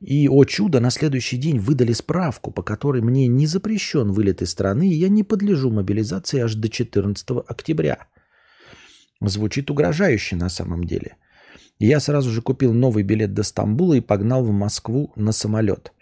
[0.00, 4.50] И, о чудо, на следующий день выдали справку, по которой мне не запрещен вылет из
[4.50, 8.06] страны, и я не подлежу мобилизации аж до 14 октября.
[9.20, 11.16] Звучит угрожающе на самом деле.
[11.80, 15.94] Я сразу же купил новый билет до Стамбула и погнал в Москву на самолет.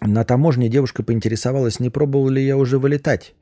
[0.00, 3.34] На таможне девушка поинтересовалась, не пробовал ли я уже вылетать.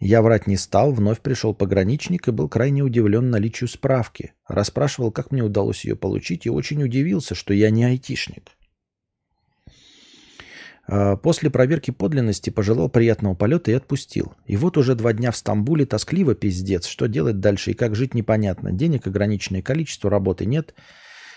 [0.00, 4.32] Я врать не стал, вновь пришел пограничник и был крайне удивлен наличию справки.
[4.48, 8.50] Расспрашивал, как мне удалось ее получить, и очень удивился, что я не айтишник.
[10.86, 14.34] А, после проверки подлинности пожелал приятного полета и отпустил.
[14.46, 16.86] И вот уже два дня в Стамбуле тоскливо пиздец.
[16.86, 18.72] Что делать дальше и как жить непонятно.
[18.72, 20.74] Денег ограниченное количество, работы нет.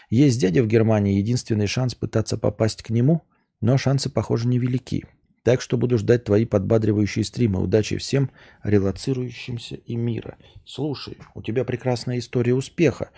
[0.09, 3.23] Есть дядя в Германии, единственный шанс пытаться попасть к нему–
[3.61, 5.05] но шансы, похоже, невелики.
[5.43, 7.61] Так что буду ждать твои подбадривающие стримы.
[7.61, 8.31] Удачи всем
[8.63, 10.38] релацирующимся и мира.
[10.65, 13.09] Слушай, у тебя прекрасная история успеха.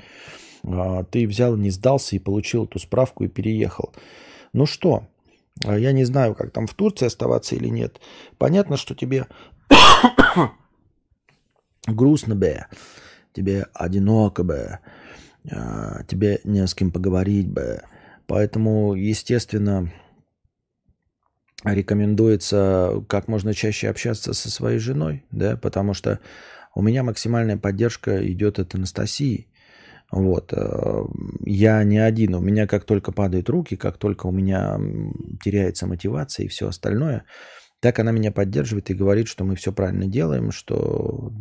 [0.63, 3.93] А, ты взял, не сдался и получил эту справку и переехал.
[4.53, 5.07] Ну что,
[5.63, 7.99] я не знаю, как там в Турции оставаться или нет.
[8.37, 9.27] Понятно, что тебе
[11.87, 12.65] грустно бы,
[13.33, 14.79] тебе одиноко бы,
[15.51, 17.81] а, тебе не с кем поговорить бы.
[18.27, 19.91] Поэтому, естественно,
[21.63, 26.19] рекомендуется как можно чаще общаться со своей женой, да, потому что
[26.75, 29.47] у меня максимальная поддержка идет от Анастасии.
[30.11, 30.53] Вот.
[30.53, 31.03] Э,
[31.45, 32.35] я не один.
[32.35, 34.79] У меня как только падают руки, как только у меня
[35.43, 37.25] теряется мотивация и все остальное,
[37.79, 41.31] так она меня поддерживает и говорит, что мы все правильно делаем, что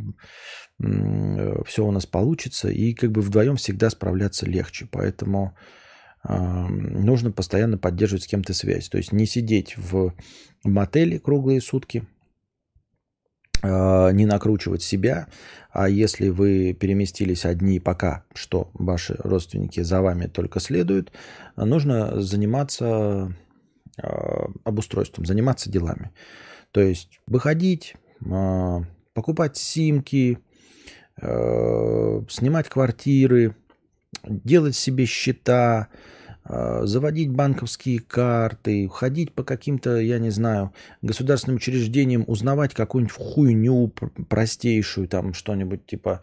[1.65, 4.87] все у нас получится, и как бы вдвоем всегда справляться легче.
[4.91, 5.57] Поэтому
[6.23, 8.91] нужно постоянно поддерживать с кем-то связь.
[8.91, 10.13] То есть не сидеть в
[10.65, 12.16] мотеле круглые сутки, а,
[13.63, 15.29] не накручивать себя,
[15.71, 21.13] а если вы переместились одни пока, что ваши родственники за вами только следуют,
[21.57, 23.35] нужно заниматься
[23.99, 26.13] а, обустройством, заниматься делами.
[26.71, 27.95] То есть выходить,
[28.31, 28.83] а,
[29.15, 30.39] покупать симки,
[31.19, 33.57] снимать квартиры,
[34.23, 35.89] делать себе счета,
[36.49, 43.93] заводить банковские карты, ходить по каким-то, я не знаю, государственным учреждениям, узнавать какую-нибудь хуйню
[44.29, 46.23] простейшую, там что-нибудь типа,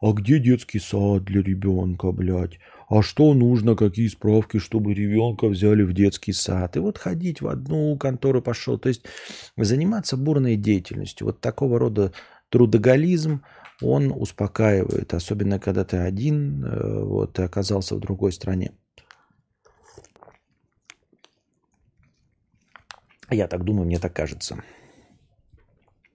[0.00, 2.58] а где детский сад для ребенка, блядь?
[2.88, 6.76] А что нужно, какие справки, чтобы ребенка взяли в детский сад?
[6.76, 8.78] И вот ходить в одну контору пошел.
[8.78, 9.04] То есть
[9.56, 11.26] заниматься бурной деятельностью.
[11.26, 12.12] Вот такого рода
[12.50, 13.42] трудоголизм,
[13.82, 18.72] он успокаивает, особенно когда ты один, э, вот, ты оказался в другой стране.
[23.30, 24.62] Я так думаю, мне так кажется.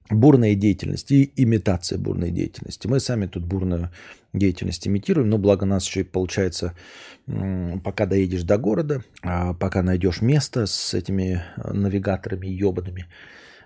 [0.10, 2.88] Бурная деятельность и имитация бурной деятельности.
[2.88, 3.92] Мы сами тут бурную
[4.34, 6.76] деятельность имитируем, но благо нас еще и получается,
[7.84, 13.08] пока доедешь до города, а пока найдешь место с этими э, навигаторами ебаными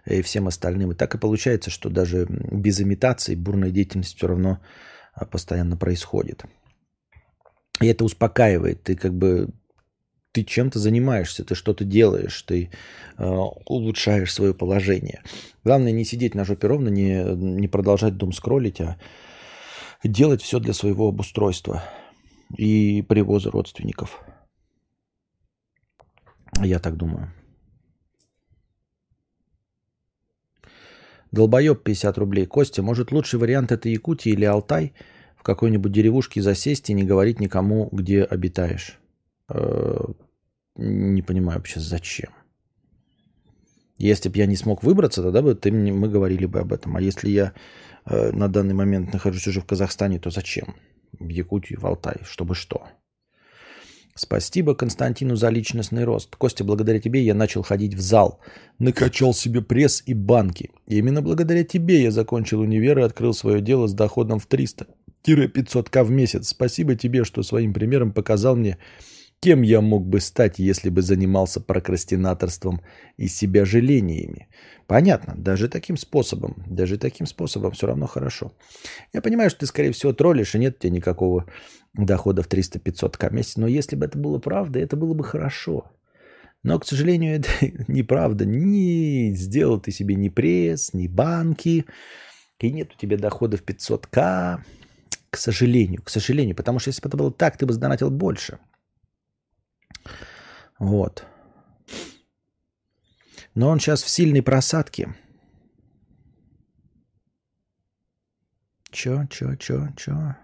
[0.06, 0.92] и всем остальным.
[0.92, 4.60] И так и получается, что даже без имитации бурная деятельность все равно
[5.14, 6.46] а, постоянно происходит.
[7.82, 8.84] И это успокаивает.
[8.84, 9.50] Ты как бы
[10.36, 12.70] ты чем-то занимаешься, ты что-то делаешь, ты
[13.18, 15.24] э, улучшаешь свое положение.
[15.64, 18.98] Главное не сидеть на жопе ровно, не, не продолжать дом скроллить, а
[20.04, 21.86] делать все для своего обустройства
[22.58, 24.26] и привоза родственников.
[26.62, 27.32] Я так думаю.
[31.32, 32.46] Долбоеб 50 рублей.
[32.46, 34.94] Костя, может лучший вариант это Якутия или Алтай?
[35.38, 39.00] В какой-нибудь деревушке засесть и не говорить никому, где обитаешь.
[40.76, 42.32] Не понимаю вообще зачем.
[43.98, 46.98] Если бы я не смог выбраться, тогда бы ты, мы говорили бы об этом.
[46.98, 47.54] А если я
[48.06, 50.76] э, на данный момент нахожусь уже в Казахстане, то зачем?
[51.18, 52.88] В Якутии, в Алтай, чтобы что?
[54.18, 56.36] Спасибо Константину за личностный рост.
[56.36, 58.40] Костя, благодаря тебе я начал ходить в зал.
[58.80, 60.72] Накачал себе пресс и банки.
[60.88, 66.04] И именно благодаря тебе я закончил универ и открыл свое дело с доходом в 300-500к
[66.04, 66.50] в месяц.
[66.50, 68.78] Спасибо тебе, что своим примером показал мне,
[69.42, 72.82] Кем я мог бы стать, если бы занимался прокрастинаторством
[73.18, 74.48] и себя жалениями?
[74.88, 78.54] Понятно, даже таким способом, даже таким способом все равно хорошо.
[79.14, 81.46] Я понимаю, что ты, скорее всего, троллишь, и нет у тебя никакого
[81.94, 85.92] дохода в 300-500 к месяц, но если бы это было правда, это было бы хорошо.
[86.64, 87.50] Но, к сожалению, это
[87.88, 88.46] неправда.
[88.46, 91.86] Не сделал ты себе ни пресс, ни банки,
[92.60, 94.60] и нет у тебя дохода в 500к.
[95.30, 96.56] К сожалению, к сожалению.
[96.56, 98.58] Потому что если бы это было так, ты бы сдонатил больше–
[100.80, 101.26] вот.
[103.54, 105.16] Но он сейчас в сильной просадке.
[108.92, 110.36] Чё, чё, чё, чё?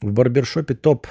[0.00, 1.06] В барбершопе топ.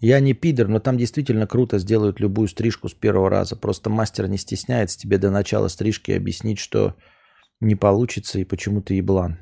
[0.00, 3.56] Я не пидор, но там действительно круто сделают любую стрижку с первого раза.
[3.56, 6.94] Просто мастер не стесняется тебе до начала стрижки объяснить, что
[7.60, 9.38] не получится и почему ты еблан.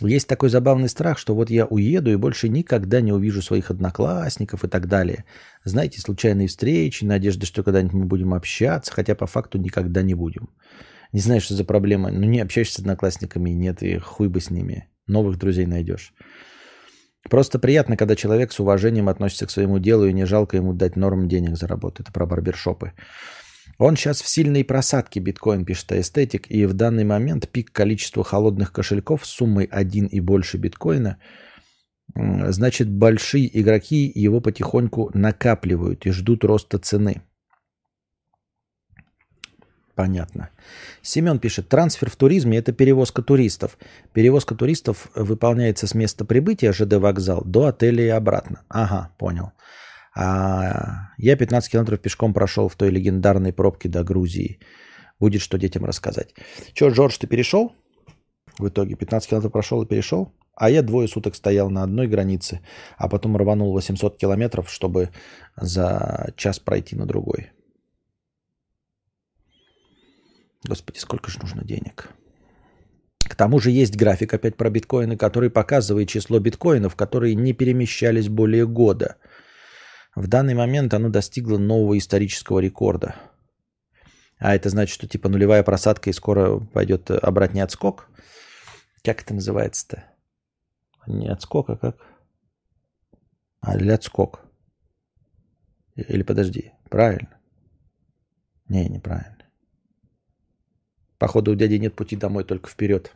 [0.00, 4.62] Есть такой забавный страх, что вот я уеду и больше никогда не увижу своих одноклассников
[4.62, 5.24] и так далее.
[5.64, 10.50] Знаете, случайные встречи, надежда, что когда-нибудь мы будем общаться, хотя по факту никогда не будем.
[11.12, 12.10] Не знаю, что за проблема.
[12.10, 14.88] Ну, не общаешься с одноклассниками, нет, и хуй бы с ними.
[15.06, 16.12] Новых друзей найдешь.
[17.30, 20.96] Просто приятно, когда человек с уважением относится к своему делу и не жалко ему дать
[20.96, 22.00] норм денег заработать.
[22.00, 22.92] Это про барбершопы.
[23.78, 28.72] Он сейчас в сильной просадке, биткоин, пишет эстетик, и в данный момент пик количества холодных
[28.72, 31.18] кошельков с суммой 1 и больше биткоина,
[32.14, 37.22] значит, большие игроки его потихоньку накапливают и ждут роста цены.
[39.94, 40.50] Понятно.
[41.00, 43.78] Семен пишет, трансфер в туризме– это перевозка туристов.
[44.12, 48.60] Перевозка туристов выполняется с места прибытия ЖД вокзал до отеля и обратно.
[48.68, 49.52] Ага, понял.
[50.18, 54.58] А я 15 километров пешком прошел в той легендарной пробке до Грузии.
[55.20, 56.34] Будет что детям рассказать.
[56.72, 57.74] Че, Джордж, ты перешел?
[58.58, 60.32] В итоге 15 километров прошел и перешел?
[60.54, 62.60] А я двое суток стоял на одной границе,
[62.96, 65.10] а потом рванул 800 километров, чтобы
[65.54, 67.52] за час пройти на другой.
[70.66, 72.08] Господи, сколько же нужно денег?
[73.18, 78.30] К тому же есть график опять про биткоины, который показывает число биткоинов, которые не перемещались
[78.30, 79.16] более года–
[80.16, 83.14] в данный момент оно достигло нового исторического рекорда.
[84.38, 88.08] А это значит, что типа нулевая просадка и скоро пойдет обратный отскок.
[89.04, 90.04] Как это называется-то?
[91.06, 91.96] Не отскок, а как?
[93.60, 94.40] А, или отскок.
[95.94, 97.38] Или подожди, правильно?
[98.68, 99.44] Не, неправильно.
[101.18, 103.14] Походу у дяди нет пути домой, только вперед.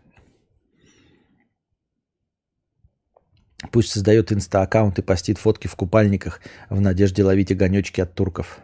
[3.71, 8.59] Пусть создает инста-аккаунт и постит фотки в купальниках в надежде ловить огонечки от турков.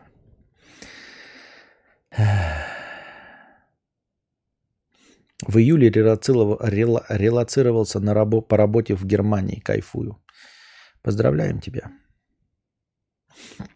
[5.46, 9.60] В июле релацировался на рабо, по работе в Германии.
[9.60, 10.16] Кайфую.
[11.02, 11.90] Поздравляем тебя.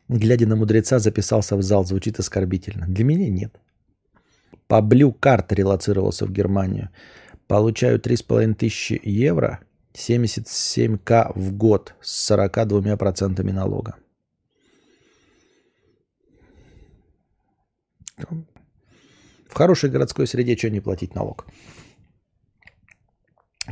[0.09, 1.85] Глядя на мудреца, записался в зал.
[1.85, 2.87] Звучит оскорбительно.
[2.89, 3.61] Для меня нет.
[4.69, 6.89] По Blue Card релацировался в Германию.
[7.47, 9.61] Получаю 3,5 тысячи евро–
[9.95, 13.97] 77к в год с 42% налога.
[19.49, 21.47] В хорошей городской среде что не платить налог?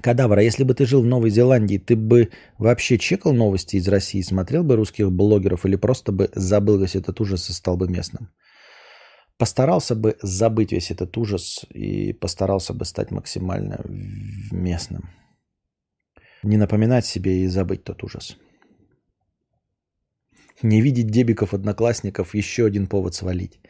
[0.03, 4.23] Кадавра, если бы ты жил в Новой Зеландии, ты бы вообще чекал новости из России,
[4.23, 8.31] смотрел бы русских блогеров или просто бы забыл весь этот ужас и стал бы местным?
[9.39, 13.81] Постарался бы забыть весь этот ужас и постарался бы стать максимально
[14.51, 15.11] местным.
[16.43, 18.36] Не напоминать себе и забыть тот ужас.
[20.62, 23.60] Не видеть дебиков одноклассников– еще один повод свалить.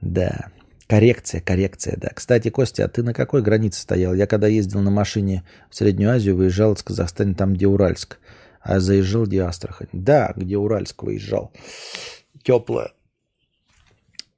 [0.00, 0.50] Да.
[0.86, 2.10] Коррекция, коррекция, да.
[2.14, 4.12] Кстати, Костя, а ты на какой границе стоял?
[4.12, 8.18] Я когда ездил на машине в Среднюю Азию, выезжал из Казахстана, там, где Уральск.
[8.60, 9.88] А заезжал, где Астрахань.
[9.92, 11.52] Да, где Уральск выезжал.
[12.42, 12.92] Теплое.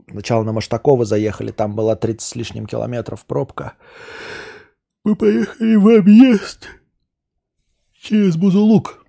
[0.08, 3.72] Сначала на Маштакова заехали, там была 30 с лишним километров пробка.
[5.02, 6.68] Мы поехали в объезд
[8.06, 9.04] через Бузулук.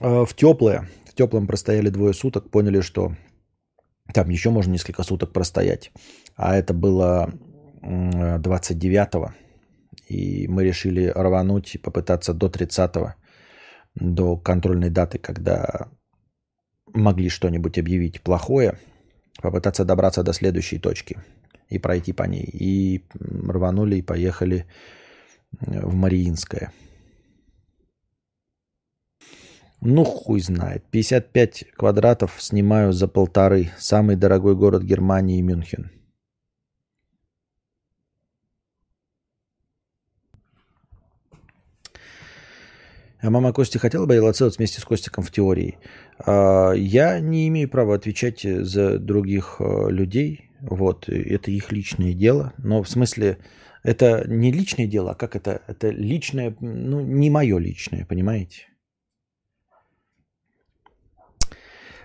[0.00, 0.88] А, в теплое.
[1.06, 3.16] В теплом простояли двое суток, поняли, что
[4.12, 5.92] там еще можно несколько суток простоять.
[6.36, 7.32] А это было
[7.82, 9.32] 29-го.
[10.08, 13.14] И мы решили рвануть и попытаться до 30-го,
[13.94, 15.88] до контрольной даты, когда
[16.92, 18.78] могли что-нибудь объявить плохое,
[19.40, 21.16] попытаться добраться до следующей точки
[21.70, 22.44] и пройти по ней.
[22.44, 24.66] И рванули и поехали
[25.60, 26.72] в Мариинское.
[29.86, 30.82] Ну, хуй знает.
[30.90, 33.70] 55 квадратов снимаю за полторы.
[33.78, 35.90] Самый дорогой город Германии– Мюнхен.
[43.20, 45.76] А мама Кости хотела бы релацировать вместе с Костиком в теории.
[46.18, 50.50] А, я не имею права отвечать за других а, людей.
[50.60, 52.54] Вот, это их личное дело.
[52.56, 53.36] Но в смысле,
[53.82, 55.60] это не личное дело, а как это?
[55.66, 58.68] Это личное, ну, не мое личное, понимаете?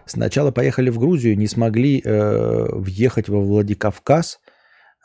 [0.10, 4.40] Сначала поехали в Грузию, не смогли э, въехать во Владикавказ.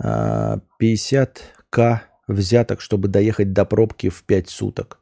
[0.03, 5.01] Э, 50к взяток, чтобы доехать до пробки в 5 суток.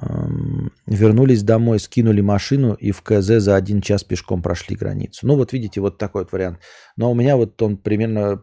[0.00, 5.26] Эм, вернулись домой, скинули машину и в КЗ за один час пешком прошли границу.
[5.26, 6.58] Ну вот видите, вот такой вот вариант.
[6.96, 8.42] Но у меня вот он примерно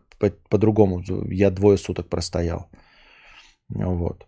[0.49, 1.03] по-другому.
[1.03, 2.69] По Я двое суток простоял.
[3.69, 4.25] Вот.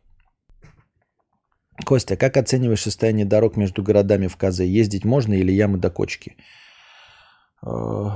[1.86, 4.60] Костя, как оцениваешь состояние дорог между городами в КЗ?
[4.60, 6.38] Ездить можно или ямы до кочки?
[7.66, 8.10] Э,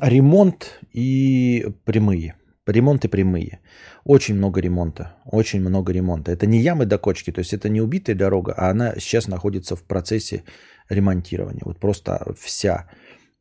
[0.00, 2.34] ремонт и прямые.
[2.66, 3.60] Ремонт и прямые.
[4.04, 5.16] Очень много ремонта.
[5.24, 6.32] Очень много ремонта.
[6.32, 9.76] Это не ямы до кочки, то есть это не убитая дорога, а она сейчас находится
[9.76, 10.42] в процессе
[10.88, 11.62] ремонтирования.
[11.64, 12.88] Вот просто вся,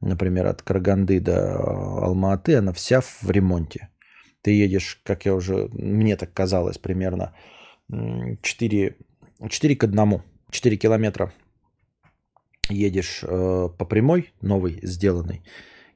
[0.02, 1.58] например, от Караганды до
[2.04, 3.90] Алматы, она вся в ремонте.
[4.42, 7.34] Ты едешь, как я уже, мне так казалось, примерно
[7.90, 8.96] 4,
[9.50, 11.34] 4 к 1, 4 километра
[12.70, 15.44] едешь э, по прямой, новый, сделанный,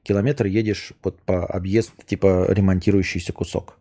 [0.02, 3.78] километр едешь вот по объезд, типа ремонтирующийся кусок.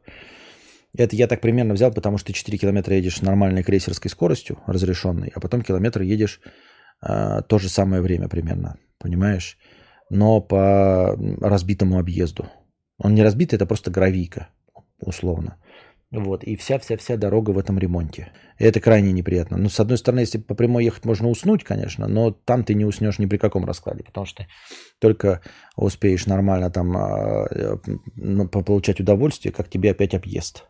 [0.98, 5.40] Это я так примерно взял, потому что 4 километра едешь нормальной крейсерской скоростью, разрешенной, а
[5.40, 6.42] потом километр едешь
[7.02, 9.58] э, то же самое время примерно, понимаешь?
[10.10, 12.50] Но по разбитому объезду.
[12.98, 14.50] Он не разбитый, это просто гравийка,
[15.00, 15.58] условно.
[16.12, 18.32] Вот, и вся-вся-вся дорога в этом ремонте.
[18.58, 19.58] И это крайне неприятно.
[19.58, 22.84] Ну, с одной стороны, если по прямой ехать, можно уснуть, конечно, но там ты не
[22.84, 24.48] уснешь ни при каком раскладе, потому что
[24.98, 25.42] только
[25.76, 27.78] успеешь нормально там э,
[28.16, 30.66] ну, получать удовольствие, как тебе опять объезд.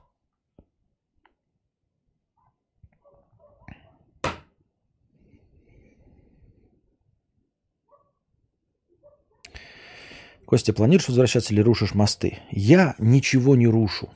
[10.45, 12.40] Костя, планируешь возвращаться или рушишь мосты?
[12.52, 14.10] Я ничего не рушу.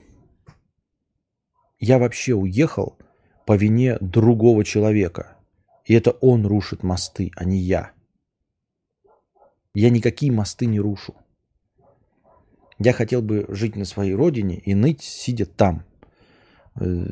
[1.85, 2.97] Я вообще уехал
[3.45, 5.35] по вине другого человека.
[5.83, 7.91] И это он рушит мосты, а не я.
[9.73, 11.13] Я никакие мосты не рушу.
[12.79, 15.83] Я хотел бы жить на своей родине и ныть, сидя там,
[16.79, 17.05] э,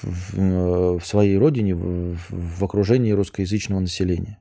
[0.00, 4.38] в, в своей родине, в, в окружении русскоязычного населения.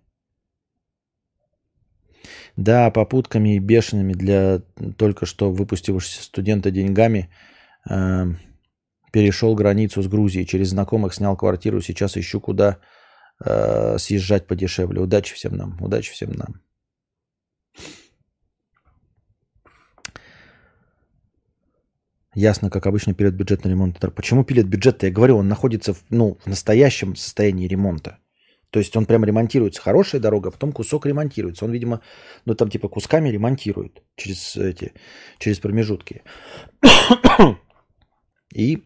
[2.56, 4.61] Да, попутками и бешеными для
[4.95, 7.30] только что выпустившегося студента деньгами
[7.90, 8.26] э,
[9.11, 12.77] Перешел границу с Грузией, через знакомых снял квартиру, сейчас ищу, куда
[13.45, 15.02] э, съезжать подешевле.
[15.02, 16.61] Удачи всем нам, удачи всем нам.
[22.36, 23.99] Ясно, как обычно, пилят бюджетный ремонт.
[24.15, 25.03] Почему пилят бюджет?
[25.03, 28.19] Я говорю, он находится в, ну, в настоящем состоянии ремонта.
[28.72, 29.81] То есть он прям ремонтируется.
[29.81, 31.65] Хорошая дорога, а потом кусок ремонтируется.
[31.65, 32.02] Он, видимо,
[32.45, 34.94] ну там типа кусками ремонтирует через эти,
[35.40, 36.22] через промежутки.
[38.53, 38.84] И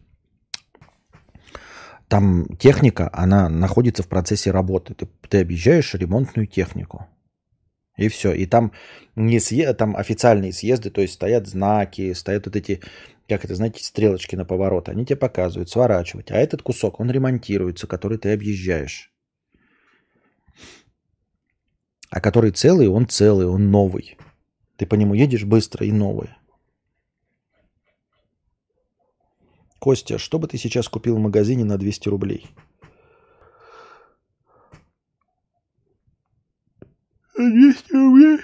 [2.08, 4.94] там техника, она находится в процессе работы.
[4.94, 7.06] Ты, ты объезжаешь ремонтную технику.
[7.96, 8.32] И все.
[8.32, 8.72] И там
[9.14, 12.80] не съезд, там официальные съезды, то есть стоят знаки, стоят вот эти,
[13.28, 14.88] как это, знаете, стрелочки на поворот.
[14.88, 16.30] Они тебе показывают сворачивать.
[16.30, 19.12] А этот кусок, он ремонтируется, который ты объезжаешь.
[22.10, 24.16] А который целый, он целый, он новый.
[24.76, 26.30] Ты по нему едешь быстро и новый.
[29.84, 32.48] Костя, что бы ты сейчас купил в магазине на 200 рублей?
[37.36, 38.40] 200 рублей?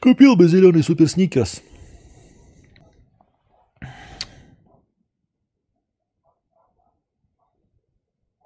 [0.00, 1.62] Купил бы зеленый супер сникерс.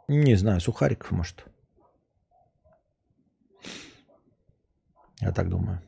[0.07, 1.47] Не знаю, сухариков, может.
[5.19, 5.81] Я так думаю.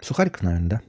[0.00, 0.82] Сухариков, наверное, да?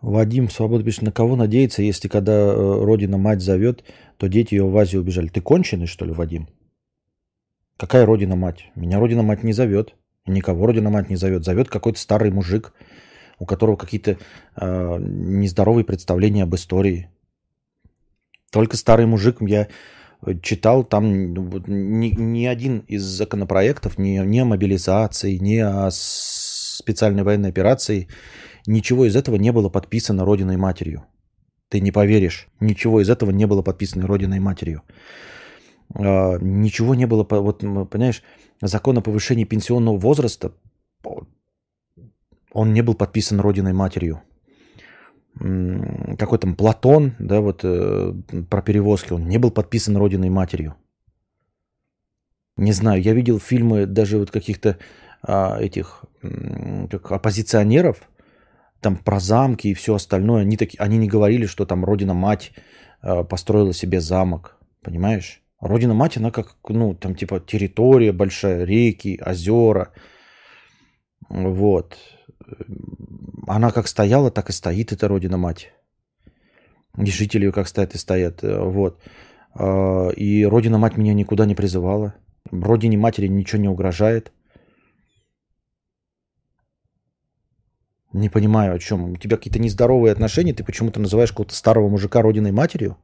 [0.00, 3.84] Вадим Свобода пишет, на кого надеяться, если когда э, родина мать зовет,
[4.16, 5.28] то дети ее в Азию убежали.
[5.28, 6.48] Ты конченый, что ли, Вадим?
[7.76, 8.70] Какая родина мать?
[8.74, 9.94] Меня родина мать не зовет.
[10.26, 11.44] Никого родина мать не зовет.
[11.44, 12.72] Зовет какой-то старый мужик,
[13.38, 14.18] у которого какие-то
[14.56, 17.10] э, нездоровые представления об истории.
[18.50, 19.68] Только старый мужик, я
[20.42, 21.34] читал, там
[21.66, 28.08] ни, ни один из законопроектов, ни, ни о мобилизации, ни о специальной военной операции,
[28.68, 31.04] ничего из этого не было подписано родиной матерью.
[31.68, 34.82] Ты не поверишь, ничего из этого не было подписано родиной матерью.
[35.94, 38.22] А, ничего не было, вот понимаешь,
[38.62, 40.52] закон о повышении пенсионного возраста,
[42.52, 44.22] он не был подписан родиной матерью
[46.18, 48.12] какой там Платон, да, вот э,
[48.50, 50.74] про перевозки, он не был подписан родиной матерью.
[52.56, 54.78] Не знаю, я видел фильмы даже вот каких-то
[55.22, 56.04] а, этих
[56.90, 58.08] как оппозиционеров,
[58.80, 62.52] там про замки и все остальное, они, таки, они не говорили, что там родина-мать
[63.00, 65.42] а, построила себе замок, понимаешь?
[65.60, 69.92] Родина-мать, она как, ну, там типа территория большая, реки, озера,
[71.28, 71.96] вот
[73.46, 75.72] она как стояла, так и стоит, эта Родина-мать.
[76.96, 78.42] И жители ее как стоят и стоят.
[78.42, 79.00] Э, вот.
[79.54, 82.14] А, и Родина-мать меня никуда не призывала.
[82.50, 84.32] Родине матери ничего не угрожает.
[88.12, 89.12] Не понимаю, о чем.
[89.12, 92.96] У тебя какие-то нездоровые отношения, ты почему-то называешь какого-то старого мужика родиной матерью?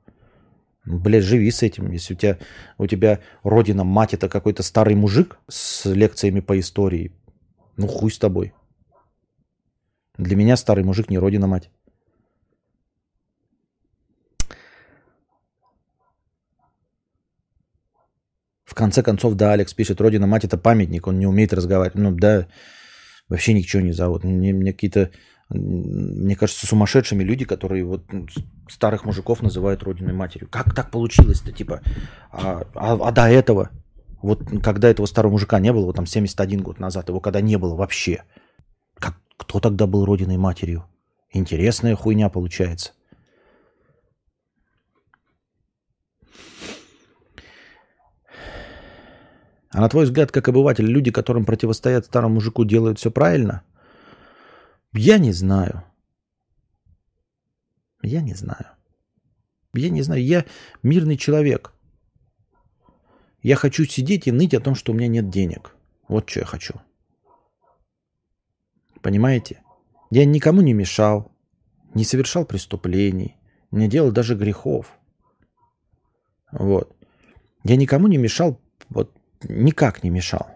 [0.86, 1.90] Блядь, живи с этим.
[1.92, 2.38] Если у тебя,
[2.78, 7.12] у тебя родина мать это какой-то старый мужик с лекциями по истории,
[7.76, 8.54] ну хуй с тобой.
[10.16, 11.70] Для меня старый мужик не родина мать.
[18.64, 21.94] В конце концов, да, Алекс пишет, родина мать это памятник, он не умеет разговаривать.
[21.94, 22.48] Ну да,
[23.28, 24.24] вообще ничего не зовут.
[24.24, 25.10] Мне, мне какие-то,
[25.48, 28.04] мне кажется, сумасшедшими люди, которые вот
[28.68, 30.48] старых мужиков называют родиной матерью.
[30.48, 31.82] Как так получилось-то, типа?
[32.30, 33.70] А, а, а до этого,
[34.22, 37.56] вот когда этого старого мужика не было, вот там 71 год назад, его когда не
[37.56, 38.24] было вообще–
[39.36, 40.84] кто тогда был родиной матерью?
[41.32, 42.92] Интересная хуйня получается.
[49.74, 53.64] А на твой взгляд, как обыватель, люди, которым противостоят старому мужику, делают все правильно?
[54.92, 55.82] Я не знаю.
[58.00, 58.66] Я не знаю.
[59.74, 60.24] Я не знаю.
[60.24, 60.44] Я
[60.84, 61.72] мирный человек.
[63.42, 65.74] Я хочу сидеть и ныть о том, что у меня нет денег.
[66.06, 66.74] Вот что я хочу.
[69.02, 69.60] Понимаете?
[70.10, 71.32] Я никому не мешал,
[71.94, 73.36] не совершал преступлений,
[73.72, 74.96] не делал даже грехов.
[76.52, 76.94] Вот.
[77.64, 79.10] Я никому не мешал, вот
[79.48, 80.48] никак не мешал.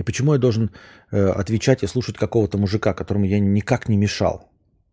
[0.00, 0.70] И почему я должен
[1.10, 4.50] э, отвечать и слушать какого-то мужика, которому я никак не мешал?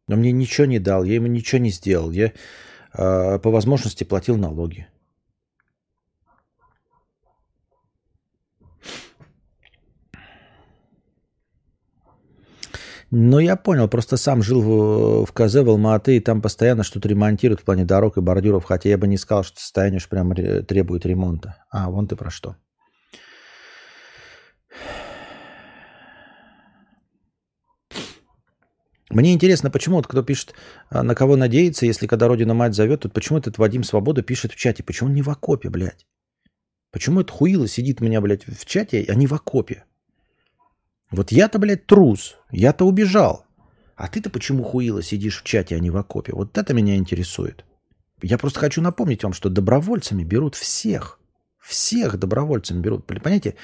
[0.10, 2.12] Он мне ничего не дал, я ему ничего не сделал.
[2.12, 2.34] Я
[2.94, 4.88] э, по возможности платил налоги.
[13.10, 17.08] Ну, я понял, просто сам жил в, в КЗ, в Алма-Аты, и там постоянно что-то
[17.08, 20.34] ремонтируют в плане дорог и бордюров, хотя я бы не сказал, что состояние уж прям
[20.36, 21.56] требует ремонта.
[21.72, 22.58] А, вон ты про что.
[29.10, 30.54] Мне интересно, почему вот кто пишет,
[30.90, 34.52] а, на кого надеяться, если когда Родина Мать зовет, тут почему этот Вадим Свобода пишет
[34.52, 34.84] в чате?
[34.84, 36.06] Почему он не в окопе, блядь?
[36.92, 39.86] Почему это хуило сидит у меня, блядь, в чате, а не в окопе?
[41.12, 43.46] Вот я-то, блядь, трус, я-то убежал.
[43.96, 46.34] А ты-то почему хуило сидишь в чате, а не в окопе?
[46.34, 47.66] Вот это меня интересует.
[48.22, 51.20] Я просто хочу напомнить вам, что добровольцами берут всех.
[51.60, 53.06] Всех добровольцами берут.
[53.06, 53.56] Понимаете,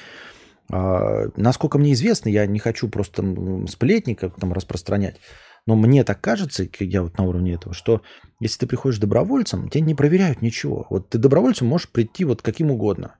[0.72, 3.24] А, насколько мне известно, я не хочу просто
[3.68, 5.18] сплетни как там распространять,
[5.65, 8.02] но мне так кажется, я вот на уровне этого, что
[8.40, 10.88] если ты приходишь добровольцем, тебя не проверяют ничего.
[10.90, 13.15] Вот ты добровольцем можешь прийти вот каким угодно.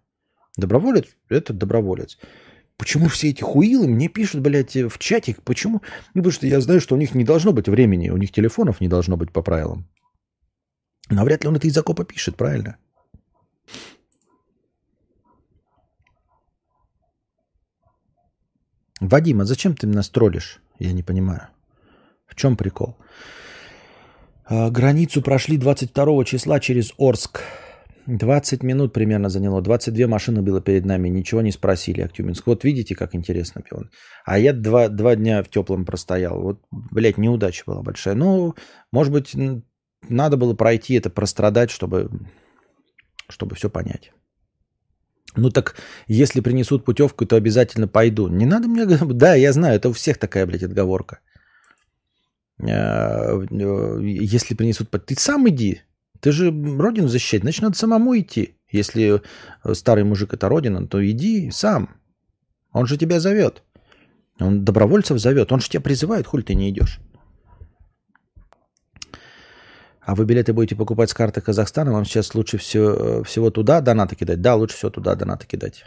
[0.58, 2.18] Доброволец– это доброволец.
[2.78, 5.42] Почему все эти хуилы мне пишут, блядь, в чатик?
[5.44, 5.82] Почему?
[6.14, 8.82] Ну, потому что я знаю, что у них не должно быть времени, у них телефонов
[8.82, 9.88] не должно быть по правилам.
[11.10, 12.78] Но вряд ли он это из окопа пишет, правильно?
[19.00, 20.62] Вадим, а зачем ты нас троллишь?
[20.80, 21.50] Я не понимаю.
[22.26, 22.96] В чем прикол?
[24.46, 27.42] А, границу прошли 22 числа через Орск.
[28.08, 29.62] 20 минут примерно заняло.
[29.62, 31.10] 22 машины было перед нами.
[31.10, 32.48] Ничего не спросили Актюбинск.
[32.48, 33.84] Вот видите, как интересно, пил.
[34.26, 36.42] А я два, два дня в теплом простоял.
[36.42, 38.16] Вот, блядь, неудача была большая.
[38.16, 38.56] Ну,
[38.92, 39.36] может быть,
[40.10, 42.10] надо было пройти это, прострадать, чтобы,
[43.30, 44.12] чтобы все понять.
[45.36, 45.76] Ну так,
[46.08, 48.28] если принесут путевку, то обязательно пойду.
[48.28, 48.86] Не надо мне...
[48.86, 51.20] Да, я знаю, это у всех такая, блядь, отговорка.
[52.62, 53.46] Э,
[54.02, 54.90] если принесут...
[54.92, 55.82] Ты сам иди.
[56.24, 58.56] Ты же родину защищать, значит, надо самому идти.
[58.72, 59.22] Если
[59.74, 61.90] старый мужик это родина, то иди сам.
[62.72, 63.62] Он же тебя зовет.
[64.40, 65.52] Он добровольцев зовет.
[65.52, 67.02] Он же тебя призывает, хуль ты не идешь.
[70.00, 74.16] А вы билеты будете покупать с карты Казахстана, вам сейчас лучше все, всего туда донаты
[74.16, 74.42] кидать?
[74.42, 75.84] Да, лучше всего туда донаты кидать.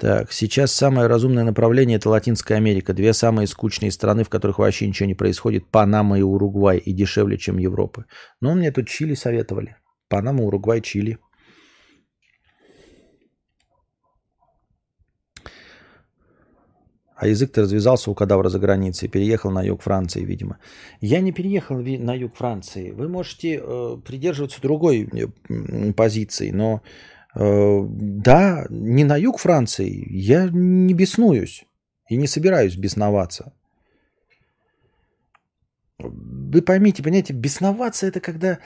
[0.00, 2.94] Так, сейчас самое разумное направление это Латинская Америка.
[2.94, 5.66] Две самые скучные страны, в которых вообще ничего не происходит.
[5.66, 6.78] Панама и Уругвай.
[6.78, 8.06] И дешевле, чем Европа.
[8.40, 9.76] Но мне тут Чили советовали.
[10.08, 11.18] Панама, Уругвай, Чили.
[17.14, 20.58] А язык-то развязался у кадавра за границей, переехал на юг Франции, видимо.
[21.02, 22.92] Я не переехал на юг Франции.
[22.92, 26.80] Вы можете э, придерживаться другой э, позиции, но
[27.34, 30.06] да, не на юг Франции.
[30.10, 31.64] Я не беснуюсь
[32.08, 33.52] и не собираюсь бесноваться.
[35.98, 38.58] Вы поймите, понимаете, бесноваться это когда,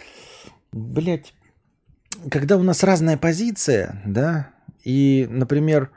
[0.72, 1.34] блядь,
[2.30, 4.50] когда у нас разная позиция, да,
[4.84, 5.90] и, например,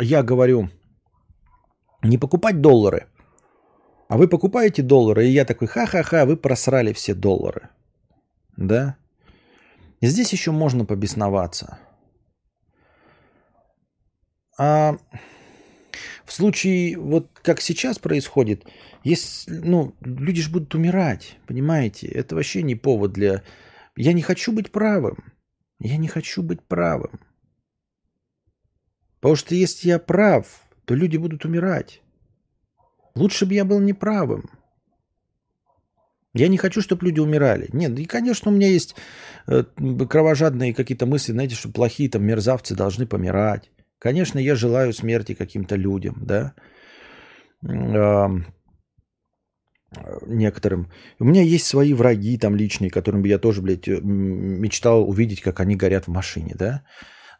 [0.00, 0.70] я говорю,
[2.02, 3.06] не покупать доллары.
[4.08, 7.68] А вы покупаете доллары, и я такой, ха-ха-ха, вы просрали все доллары.
[8.56, 8.96] Да?
[10.00, 11.78] Здесь еще можно побесноваться.
[14.58, 14.98] А
[16.24, 18.64] в случае, вот как сейчас происходит,
[19.04, 22.08] есть, ну, люди же будут умирать, понимаете?
[22.08, 23.42] Это вообще не повод для...
[23.96, 25.32] Я не хочу быть правым.
[25.78, 27.20] Я не хочу быть правым.
[29.20, 32.02] Потому что если я прав, то люди будут умирать.
[33.14, 34.50] Лучше бы я был неправым.
[36.36, 37.68] Я не хочу, чтобы люди умирали.
[37.72, 38.94] Нет, и, конечно, у меня есть
[39.46, 39.64] э,
[40.08, 43.70] кровожадные какие-то мысли, знаете, что плохие там мерзавцы должны помирать.
[43.98, 46.54] Конечно, я желаю смерти каким-то людям, да,
[47.62, 48.28] э,
[50.26, 50.90] некоторым.
[51.18, 55.60] У меня есть свои враги там личные, которым бы я тоже, блядь, мечтал увидеть, как
[55.60, 56.82] они горят в машине, да.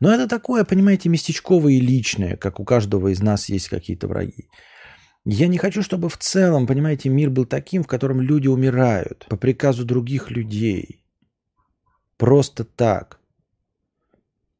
[0.01, 4.49] Но это такое, понимаете, местечковое и личное, как у каждого из нас есть какие-то враги.
[5.29, 9.37] Я не хочу, чтобы в целом, понимаете, мир был таким, в котором люди умирают по
[9.37, 11.03] приказу других людей.
[12.17, 13.19] Просто так.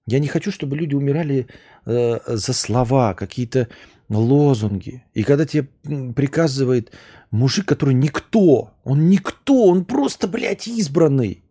[0.07, 1.47] Я не хочу, чтобы люди умирали
[1.85, 3.69] э, за слова, какие-то
[4.09, 5.05] лозунги.
[5.15, 5.69] И когда тебе
[6.15, 6.91] приказывает
[7.31, 11.45] мужик, который никто, он никто, он просто, блядь, избранный.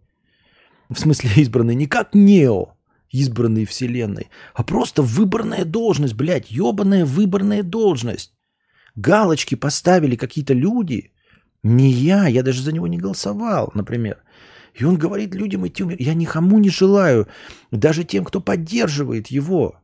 [0.89, 2.73] В смысле избранный, не как Нео,
[3.11, 8.34] избранной вселенной, а просто выборная должность, блядь, ебаная выборная должность.
[8.95, 11.11] Галочки поставили какие-то люди,
[11.63, 14.23] не я, я даже за него не голосовал, например.
[14.73, 16.05] И он говорит людям идти умереть.
[16.05, 17.27] Я никому не желаю,
[17.71, 19.79] даже тем, кто поддерживает его.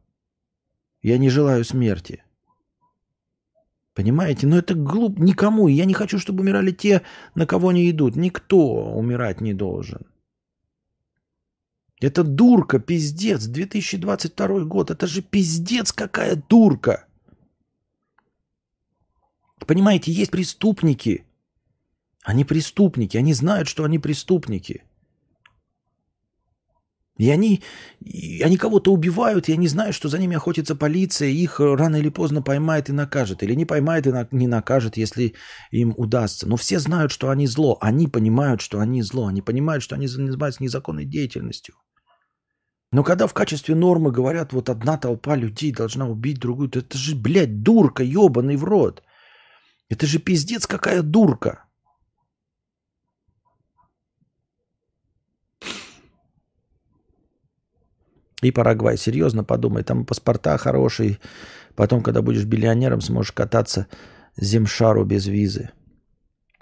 [1.01, 2.23] Я не желаю смерти.
[3.93, 4.47] Понимаете?
[4.47, 5.67] Но это глупо никому.
[5.67, 7.01] Я не хочу, чтобы умирали те,
[7.35, 8.15] на кого они идут.
[8.15, 10.05] Никто умирать не должен.
[11.99, 13.45] Это дурка, пиздец.
[13.45, 14.91] 2022 год.
[14.91, 17.07] Это же пиздец какая дурка.
[19.65, 21.25] Понимаете, есть преступники.
[22.23, 23.17] Они преступники.
[23.17, 24.83] Они знают, что они преступники.
[27.17, 27.61] И они,
[27.99, 31.97] и они кого-то убивают, и они знают, что за ними охотится полиция, и их рано
[31.97, 33.43] или поздно поймает и накажет.
[33.43, 35.35] Или не поймает и на, не накажет, если
[35.69, 36.47] им удастся.
[36.47, 37.77] Но все знают, что они зло.
[37.79, 39.27] Они понимают, что они зло.
[39.27, 41.75] Они понимают, что они занимаются незаконной деятельностью.
[42.91, 46.97] Но когда в качестве нормы говорят, вот одна толпа людей должна убить другую, то это
[46.97, 49.03] же, блядь, дурка, ебаный в рот.
[49.91, 51.65] Это же пиздец какая дурка.
[58.41, 58.97] И Парагвай.
[58.97, 61.19] Серьезно подумай, там паспорта хорошие.
[61.75, 63.87] Потом, когда будешь миллионером, сможешь кататься
[64.37, 65.71] земшару без визы.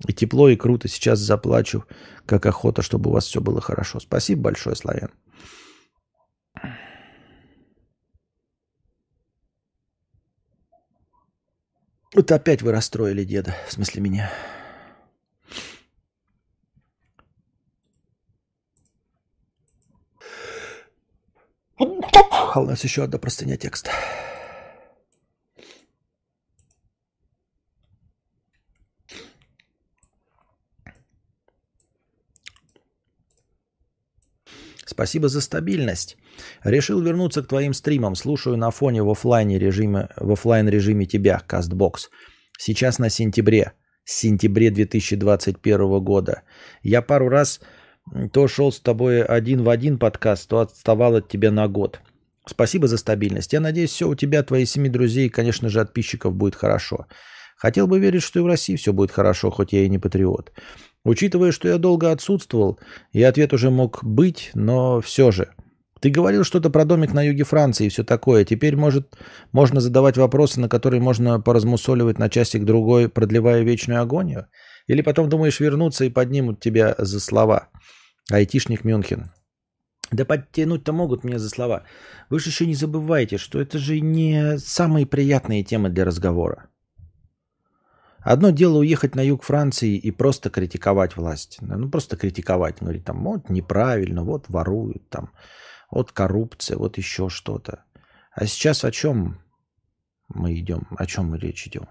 [0.08, 0.88] И тепло, и круто.
[0.88, 1.86] Сейчас заплачу,
[2.26, 4.00] как охота, чтобы у вас все было хорошо.
[4.00, 5.12] Спасибо большое, Славян.
[12.16, 14.32] Вот опять вы расстроили деда, в смысле меня.
[21.78, 23.92] А у нас еще одна простыня текста.
[34.86, 36.18] Спасибо за стабильность.
[36.64, 38.16] Решил вернуться к твоим стримам.
[38.16, 42.10] Слушаю на фоне в офлайн режиме, в офлайн режиме тебя, Castbox.
[42.58, 43.74] Сейчас на сентябре.
[44.06, 46.42] Сентябре 2021 года.
[46.82, 47.60] Я пару раз
[48.32, 52.02] то шел с тобой один в один подкаст, то отставал от тебя на год.
[52.48, 53.54] Спасибо за стабильность.
[53.54, 57.06] Я надеюсь, все у тебя, твои семи друзей конечно же, подписчиков будет хорошо.
[57.56, 60.52] Хотел бы верить, что и в России все будет хорошо, хоть я и не патриот.
[61.04, 62.80] Учитывая, что я долго отсутствовал,
[63.12, 65.50] и ответ уже мог быть, но все же.
[66.00, 68.46] Ты говорил что-то про домик на юге Франции и все такое.
[68.46, 69.18] Теперь, может,
[69.52, 74.48] можно задавать вопросы, на которые можно поразмусоливать на часик-другой, продлевая вечную агонию?
[74.88, 77.70] Или потом думаешь вернуться и поднимут тебя за слова?
[78.32, 79.32] Айтишник Мюнхен.
[80.12, 81.84] Да подтянуть-то могут мне за слова.
[82.30, 86.70] Вы же еще не забывайте, что это же не самые приятные темы для разговора.
[88.22, 91.58] Одно дело уехать на юг Франции и просто критиковать власть.
[91.62, 92.78] Ну, просто критиковать.
[92.82, 95.32] Говорить там, вот неправильно, вот воруют там,
[95.92, 97.84] вот коррупция, вот еще что-то.
[98.32, 99.40] А сейчас о чем
[100.28, 101.88] мы идем, о чем мы речь идем?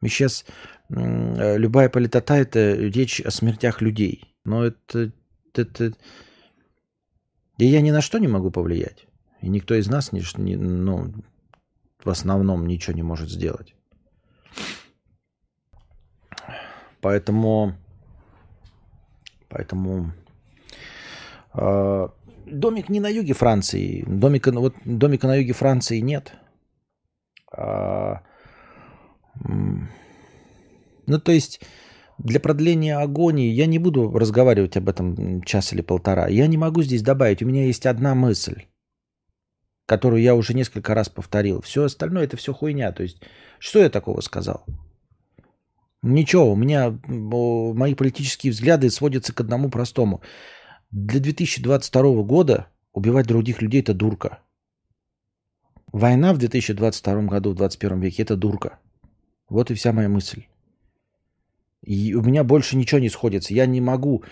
[0.00, 0.46] Мы сейчас,
[0.88, 4.34] любая политота– это речь о смертях людей.
[4.44, 5.12] Но это,
[5.54, 5.92] это...
[7.58, 9.06] И я ни на что не могу повлиять.
[9.42, 11.12] И никто из нас, не, ну,
[12.02, 13.74] в основном ничего не может сделать.
[17.02, 17.76] Поэтому,
[19.48, 20.12] поэтому
[21.54, 22.08] э,
[22.50, 24.04] домик не на юге Франции.
[24.06, 26.32] Домика, вот, домика на юге Франции нет.
[27.52, 28.22] А,
[31.06, 31.60] ну, то есть
[32.18, 36.28] для продления агонии я не буду разговаривать об этом час или полтора.
[36.28, 37.42] Я не могу здесь добавить.
[37.42, 38.64] У меня есть одна мысль,
[39.86, 41.62] которую я уже несколько раз повторил.
[41.62, 42.92] Все остальное это все хуйня.
[42.92, 43.22] То есть,
[43.58, 44.64] что я такого сказал?
[46.02, 50.22] Ничего, у меня мои политические взгляды сводятся к одному простому.
[50.90, 54.40] Для 2022 года убивать других людей– это дурка.
[55.92, 58.80] Война в 2022 году, в 21 веке– это дурка.
[59.48, 60.44] Вот и вся моя мысль.
[61.82, 63.54] И у меня больше ничего не сходится.
[63.54, 64.24] Я не могу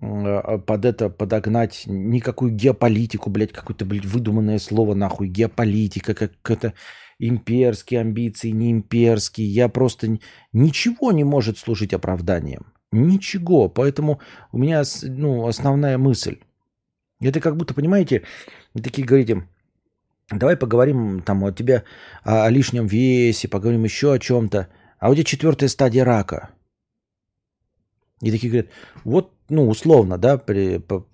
[0.00, 5.28] а, под это подогнать никакую геополитику, блядь, какое-то, блядь, выдуманное слово нахуй.
[5.28, 6.72] Геополитика, как это
[7.18, 9.48] имперские амбиции, не имперские.
[9.48, 10.18] Я просто...
[10.52, 12.72] Ничего не может служить оправданием.
[12.96, 13.68] Ничего.
[13.68, 14.20] Поэтому
[14.52, 16.38] у меня ну, основная мысль.
[17.20, 18.22] Это как будто, понимаете,
[18.74, 19.46] такие говорите,
[20.30, 21.84] давай поговорим там о тебе,
[22.24, 24.68] о, о лишнем весе, поговорим еще о чем-то.
[24.98, 26.50] А у тебя четвертая стадия рака.
[28.22, 28.70] И такие говорят,
[29.04, 31.06] вот, ну, условно, да, при, по,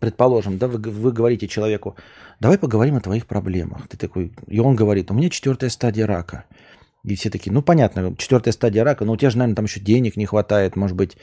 [0.00, 1.96] предположим, да, вы, вы говорите человеку,
[2.38, 3.88] давай поговорим о твоих проблемах.
[3.88, 6.44] Ты такой, и он говорит, у меня четвертая стадия рака.
[7.04, 9.80] И все такие, ну понятно, четвертая стадия рака, но у тебя же, наверное, там еще
[9.80, 11.16] денег не хватает, может быть,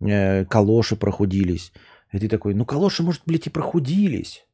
[0.00, 1.72] э, калоши прохудились.
[2.12, 4.46] И ты такой, ну калоши, может, блядь, и прохудились.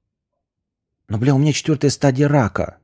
[1.08, 2.78] Но, бля, у меня четвертая стадия рака.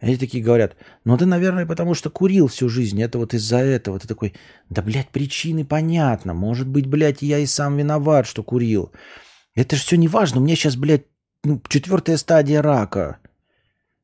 [0.00, 3.58] И они такие говорят, ну ты, наверное, потому что курил всю жизнь, это вот из-за
[3.58, 3.98] этого.
[3.98, 4.34] Ты такой,
[4.68, 6.34] да, блядь, причины понятно.
[6.34, 8.92] Может быть, блядь, я и сам виноват, что курил.
[9.54, 10.40] Это же все не важно.
[10.40, 11.06] У меня сейчас, блядь,
[11.44, 13.18] ну, четвертая стадия рака.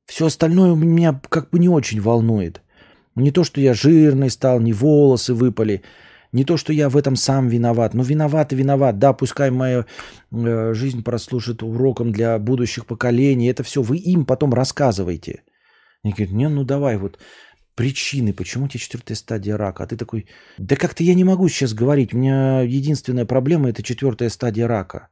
[0.06, 2.62] Все остальное у меня как бы не очень волнует.
[3.16, 5.82] Не то, что я жирный стал, не волосы выпали.
[6.32, 7.94] Не то, что я в этом сам виноват.
[7.94, 8.98] Ну, виноват и виноват.
[8.98, 9.84] Да, пускай моя
[10.32, 13.48] э, жизнь прослужит уроком для будущих поколений.
[13.48, 15.42] Это все вы им потом рассказываете.
[16.04, 17.18] Они говорят, не, ну давай, вот
[17.74, 19.84] причины, почему у тебя четвертая стадия рака.
[19.84, 20.26] А ты такой,
[20.58, 22.14] да как-то я не могу сейчас говорить.
[22.14, 25.08] У меня единственная проблема– это четвертая стадия рака.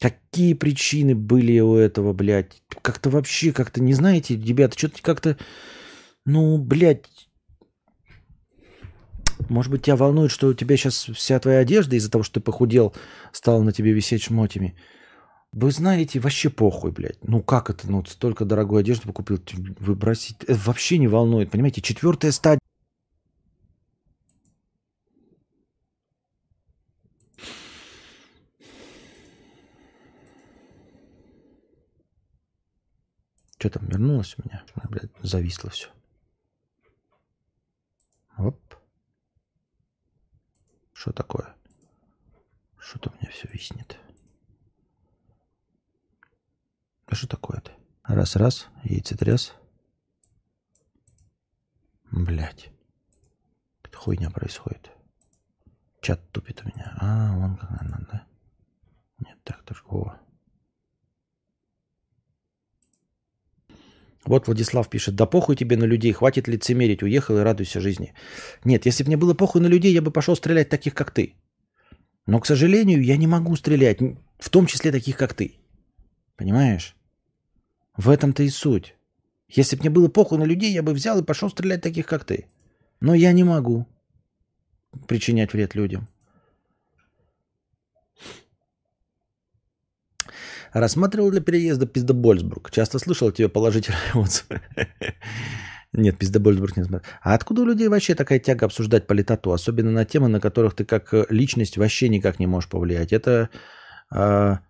[0.00, 2.62] Какие причины были у этого, блядь?
[2.82, 5.36] Как-то вообще, как-то не знаете, ребята, что-то как-то,
[6.24, 7.06] ну, блядь,
[9.48, 12.40] может быть, тебя волнует, что у тебя сейчас вся твоя одежда из-за того, что ты
[12.40, 12.94] похудел,
[13.32, 14.76] стала на тебе висеть шмотями.
[15.52, 17.18] Вы знаете, вообще похуй, блядь.
[17.22, 19.40] Ну как это, ну столько дорогой одежды купил,
[19.80, 20.36] выбросить.
[20.44, 21.80] Это вообще не волнует, понимаете?
[21.80, 22.60] Четвертая стадия
[33.58, 34.64] Что там, вернулось у меня?
[34.88, 35.88] Блядь, зависло все.
[38.40, 38.74] Оп.
[40.94, 41.54] Что такое?
[42.78, 43.98] Что-то меня все виснет.
[47.06, 47.72] А что такое-то?
[48.04, 49.52] Раз-раз, яйцетряс.
[52.10, 52.70] Блять.
[53.82, 54.90] Какая хуйня происходит.
[56.00, 56.96] Чат тупит у меня.
[56.98, 58.26] А, вон как надо, да?
[59.18, 59.82] Нет, так тоже.
[59.84, 60.16] О.
[64.26, 68.12] Вот Владислав пишет, да похуй тебе на людей, хватит лицемерить, уехал и радуйся жизни.
[68.64, 71.34] Нет, если бы мне было похуй на людей, я бы пошел стрелять таких, как ты.
[72.26, 73.98] Но, к сожалению, я не могу стрелять,
[74.38, 75.54] в том числе таких, как ты.
[76.36, 76.96] Понимаешь?
[77.96, 78.94] В этом-то и суть.
[79.48, 82.24] Если бы мне было похуй на людей, я бы взял и пошел стрелять таких, как
[82.24, 82.46] ты.
[83.00, 83.86] Но я не могу
[85.08, 86.08] причинять вред людям.
[90.72, 92.70] Рассматривал для переезда Пиздобольсбург.
[92.70, 94.60] Часто слышал от тебя положительные отзывы.
[95.92, 97.12] Нет, Пиздобольсбург не смотрел.
[97.22, 99.52] А откуда у людей вообще такая тяга обсуждать политоту?
[99.52, 103.12] Особенно на темы, на которых ты как личность вообще никак не можешь повлиять.
[103.12, 103.50] Это
[104.12, 104.60] а,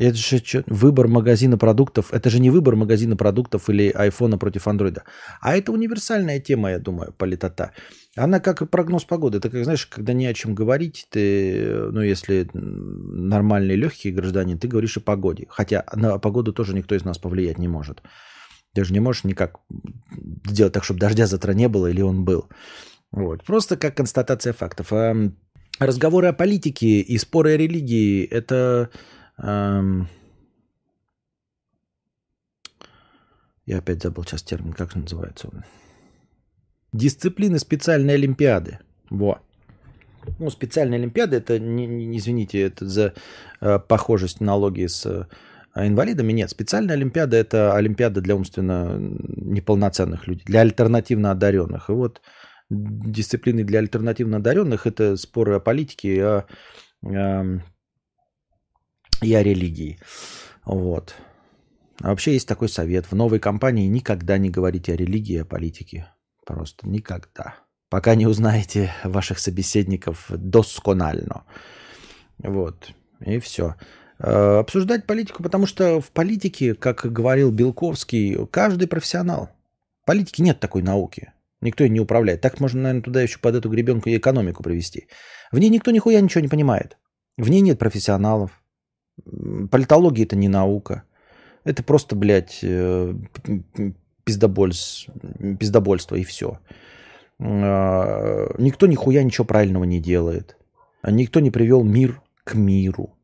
[0.00, 2.12] это же что, выбор магазина продуктов.
[2.14, 5.04] Это же не выбор магазина продуктов или айфона против андроида.
[5.42, 7.72] А это универсальная тема, я думаю, политота.
[8.20, 9.38] Она как прогноз погоды.
[9.38, 14.68] Это как, знаешь, когда не о чем говорить, ты, ну, если нормальный, легкий гражданин, ты
[14.68, 15.46] говоришь о погоде.
[15.48, 18.02] Хотя на погоду тоже никто из нас повлиять не может.
[18.74, 19.60] Ты же не можешь никак
[20.46, 22.48] сделать так, чтобы дождя завтра не было или он был.
[23.10, 23.44] Вот.
[23.44, 24.92] Просто как констатация фактов.
[24.92, 25.14] А
[25.78, 28.90] разговоры о политике и споры о религии– это
[29.42, 30.08] Эм...
[33.66, 35.64] Я опять забыл сейчас термин, как называется он.
[36.92, 38.78] Дисциплины специальной олимпиады.
[39.10, 39.40] Во.
[40.38, 43.14] Ну, специальная олимпиада, это, не, не, извините, это за
[43.60, 45.26] э, похожесть налоги с э,
[45.74, 46.32] инвалидами.
[46.32, 51.88] Нет, специальная олимпиада– это олимпиада для умственно неполноценных людей, для альтернативно одаренных.
[51.88, 52.20] И вот
[52.68, 56.44] дисциплины для альтернативно одаренных– это споры о политике, о,
[57.02, 57.60] о
[59.22, 59.98] и о религии.
[60.64, 61.14] Вот.
[62.00, 63.06] А вообще есть такой совет.
[63.06, 66.08] В новой компании никогда не говорите о религии и о политике.
[66.52, 67.54] Просто никогда.
[67.88, 71.44] Пока не узнаете ваших собеседников досконально.
[72.38, 72.90] Вот.
[73.20, 73.76] И все.
[74.18, 79.50] Э, обсуждать политику, потому что в политике, как говорил Белковский, каждый профессионал.
[80.02, 81.32] В политике нет такой науки.
[81.60, 82.40] Никто ее не управляет.
[82.40, 85.08] Так можно, наверное, туда еще под эту гребенку и экономику привести.
[85.52, 86.96] В ней никто нихуя ничего не понимает.
[87.36, 88.62] В ней нет профессионалов.
[89.70, 91.04] Политология это не наука.
[91.64, 93.14] Это просто, блядь, э,
[94.30, 95.06] пиздобольс,
[95.58, 96.60] пиздобольство и все.
[97.40, 100.56] А, никто нихуя ничего правильного не делает.
[101.02, 103.16] Никто не привел мир к миру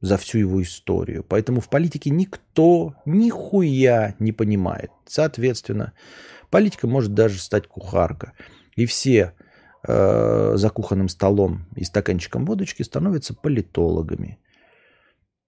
[0.00, 1.24] за всю его историю.
[1.26, 4.90] Поэтому в политике никто нихуя не понимает.
[5.06, 5.92] Соответственно,
[6.50, 8.32] политика может даже стать кухарка.
[8.76, 9.32] И все
[9.86, 14.38] э, за кухонным столом и стаканчиком водочки становятся политологами.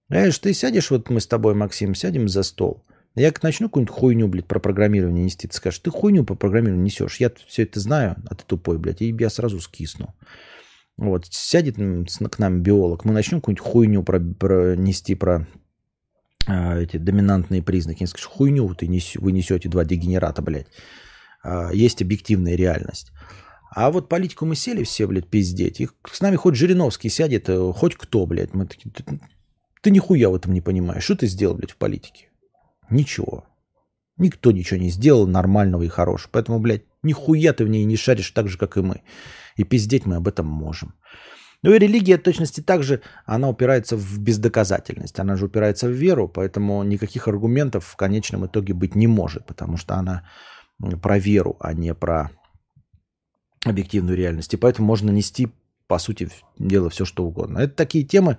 [0.09, 2.85] Знаешь, ты сядешь, вот мы с тобой, Максим, сядем за стол.
[3.17, 6.85] Я как начну какую-нибудь хуйню, блядь, про программирование нести, ты скажешь, ты хуйню по программированию
[6.85, 7.19] несешь.
[7.19, 10.13] Я все это знаю, а ты тупой, блядь, и я сразу скисну.
[10.97, 15.47] Вот, сядет к нам биолог, мы начнем какую-нибудь хуйню про, про, нести про
[16.45, 18.03] а, эти доминантные признаки.
[18.03, 20.67] Он скажет, хуйню ты нес, вы несете, два дегенерата, блядь.
[21.43, 23.11] А, есть объективная реальность.
[23.71, 25.81] А вот политику мы сели все, блядь, пиздеть.
[25.81, 28.53] И с нами хоть Жириновский сядет, э, хоть кто, блядь.
[28.53, 28.91] Мы такие,
[29.81, 31.03] ты нихуя в этом не понимаешь.
[31.03, 32.27] Что ты сделал, блядь, в политике?
[32.89, 33.45] Ничего.
[34.17, 36.31] Никто ничего не сделал нормального и хорошего.
[36.33, 39.01] Поэтому, блядь, нихуя ты в ней не шаришь так же, как и мы.
[39.55, 40.95] И пиздеть мы об этом можем.
[41.63, 45.19] Ну и религия точности также, она упирается в бездоказательность.
[45.19, 49.77] Она же упирается в веру, поэтому никаких аргументов в конечном итоге быть не может, потому
[49.77, 50.27] что она
[51.01, 52.31] про веру, а не про
[53.65, 54.53] объективную реальность.
[54.53, 55.49] И поэтому можно нести
[55.87, 57.59] по сути дела, все что угодно.
[57.59, 58.37] Это такие темы,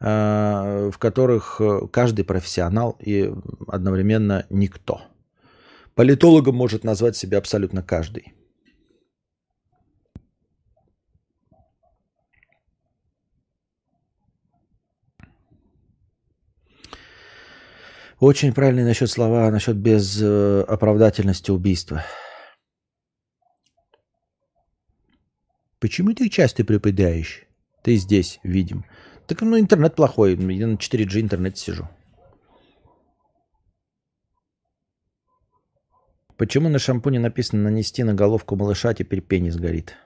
[0.00, 3.32] э, в которых э, каждый профессионал и
[3.66, 5.02] одновременно никто.
[5.94, 8.34] Политологом может назвать себя абсолютно каждый.
[18.20, 22.02] Очень правильный насчет слова, насчет без э, оправдательности убийства.
[25.80, 27.44] Почему ты часто преподаешь?
[27.82, 28.84] Ты здесь, видим.
[29.26, 30.36] Так, ну, интернет плохой.
[30.36, 31.88] Я на 4G интернете сижу.
[36.36, 39.96] Почему на шампуне написано нанести на головку малыша, теперь пенис горит?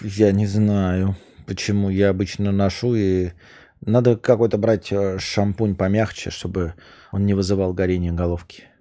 [0.00, 1.16] Я не знаю.
[1.46, 1.88] Почему?
[1.88, 3.30] Я обычно ношу и...
[3.84, 6.74] Надо какой-то брать э, шампунь помягче, чтобы
[7.10, 8.71] он не вызывал горения головки.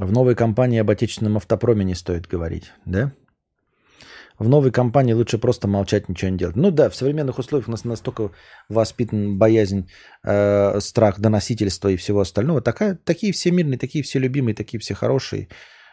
[0.00, 3.12] В новой компании об отечественном автопроме не стоит говорить, да?
[4.38, 6.56] В новой компании лучше просто молчать, ничего не делать.
[6.56, 8.30] Ну да, в современных условиях у нас настолько
[8.70, 9.90] воспитан боязнь,
[10.24, 12.62] э, страх доносительства и всего остального.
[12.62, 15.48] Такая, такие все мирные, такие все любимые, такие все хорошие,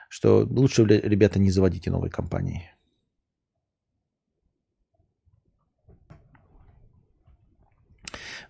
[0.08, 2.72] что лучше, ребята, не заводите новой компании.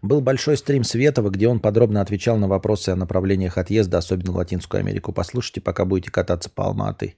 [0.01, 4.37] Был большой стрим Светова, где он подробно отвечал на вопросы о направлениях отъезда, особенно в
[4.37, 5.11] Латинскую Америку.
[5.11, 7.15] Послушайте, пока будете кататься по Алматы.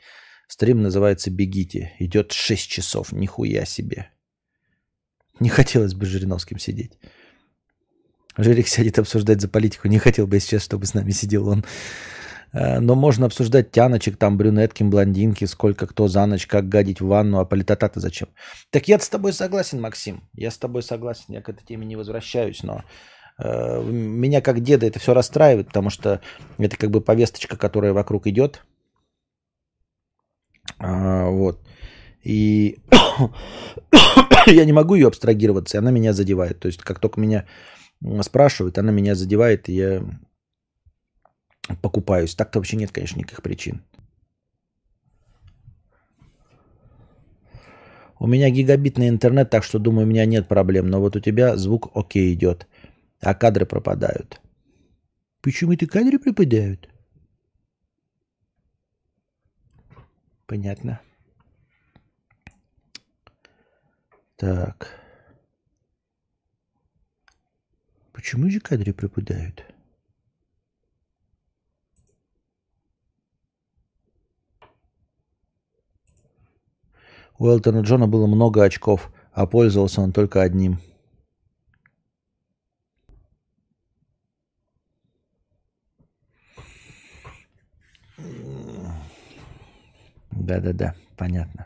[0.48, 1.94] Стрим называется «Бегите».
[2.00, 3.12] Идет 6 часов.
[3.12, 4.10] Нихуя себе.
[5.40, 6.98] Не хотелось бы с Жириновским сидеть.
[8.38, 9.88] Жирик сядет обсуждать за политику.
[9.88, 11.66] Не хотел бы сейчас, чтобы с нами сидел он.
[12.52, 17.08] Э, но можно обсуждать тяночек, там, брюнетки, блондинки, сколько кто за ночь, как гадить в
[17.08, 18.30] ванну, а политота-то зачем?
[18.70, 20.24] Так я с тобой согласен, Максим.
[20.34, 21.26] Я с тобой согласен.
[21.30, 22.84] Я к этой теме не возвращаюсь, но
[23.38, 26.22] э, меня как деда это все расстраивает, потому что
[26.58, 28.64] это как бы повесточка, которая вокруг идет.
[30.78, 31.60] А, вот.
[32.24, 32.80] И
[34.48, 36.60] я не могу ее абстрагироваться, и она меня задевает.
[36.60, 37.46] То есть, как только меня
[38.22, 40.04] спрашивают, она меня задевает, и я
[41.82, 42.36] покупаюсь.
[42.36, 43.82] Так-то вообще нет, конечно, никаких причин.
[48.20, 50.90] У меня гигабитный интернет, так что думаю, у меня нет проблем.
[50.90, 52.68] Но вот у тебя звук окей идет,
[53.22, 54.42] а кадры пропадают.
[55.42, 56.90] Почему это кадры пропадают?
[60.46, 61.00] Понятно.
[64.36, 65.00] Так.
[68.12, 69.64] Почему же кадры пропадают?
[77.40, 80.82] У Элтона Джона было много очков, а пользовался он только одним.
[90.32, 91.66] Да-да-да, понятно.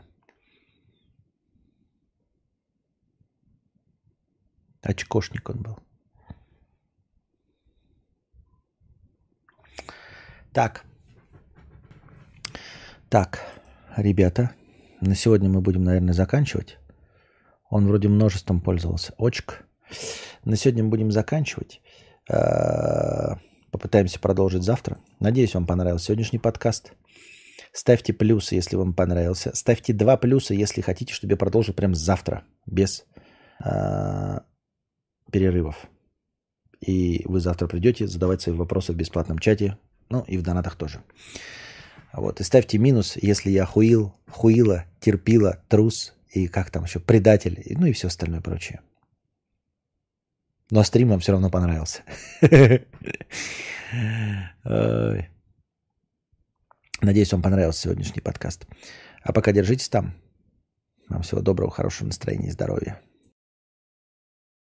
[4.80, 5.78] Очкошник он был.
[10.52, 10.84] Так.
[13.08, 13.40] Так,
[13.96, 14.54] ребята,
[15.04, 16.78] на сегодня мы будем, наверное, заканчивать.
[17.70, 19.14] Он вроде множеством пользовался.
[19.18, 19.64] Очк.
[20.44, 21.80] На сегодня мы будем заканчивать.
[22.30, 23.38] А,
[23.70, 24.98] попытаемся продолжить завтра.
[25.20, 26.92] Надеюсь, вам понравился сегодняшний подкаст.
[27.72, 29.54] Ставьте плюсы, если вам понравился.
[29.54, 33.04] Ставьте два плюса, если хотите, чтобы я продолжил прямо завтра, без
[33.64, 34.40] э,
[35.30, 35.86] перерывов.
[36.80, 39.78] И вы завтра придете задавать свои вопросы в бесплатном чате,
[40.08, 41.02] ну и в донатах тоже.
[42.16, 47.60] Вот, и ставьте минус, если я хуил, хуила, терпила, трус и как там еще, предатель,
[47.76, 48.80] ну и все остальное прочее.
[50.70, 52.02] Но стрим вам все равно понравился.
[57.00, 58.66] Надеюсь, вам понравился сегодняшний подкаст.
[59.22, 60.14] А пока держитесь там.
[61.08, 63.00] Вам всего доброго, хорошего настроения и здоровья.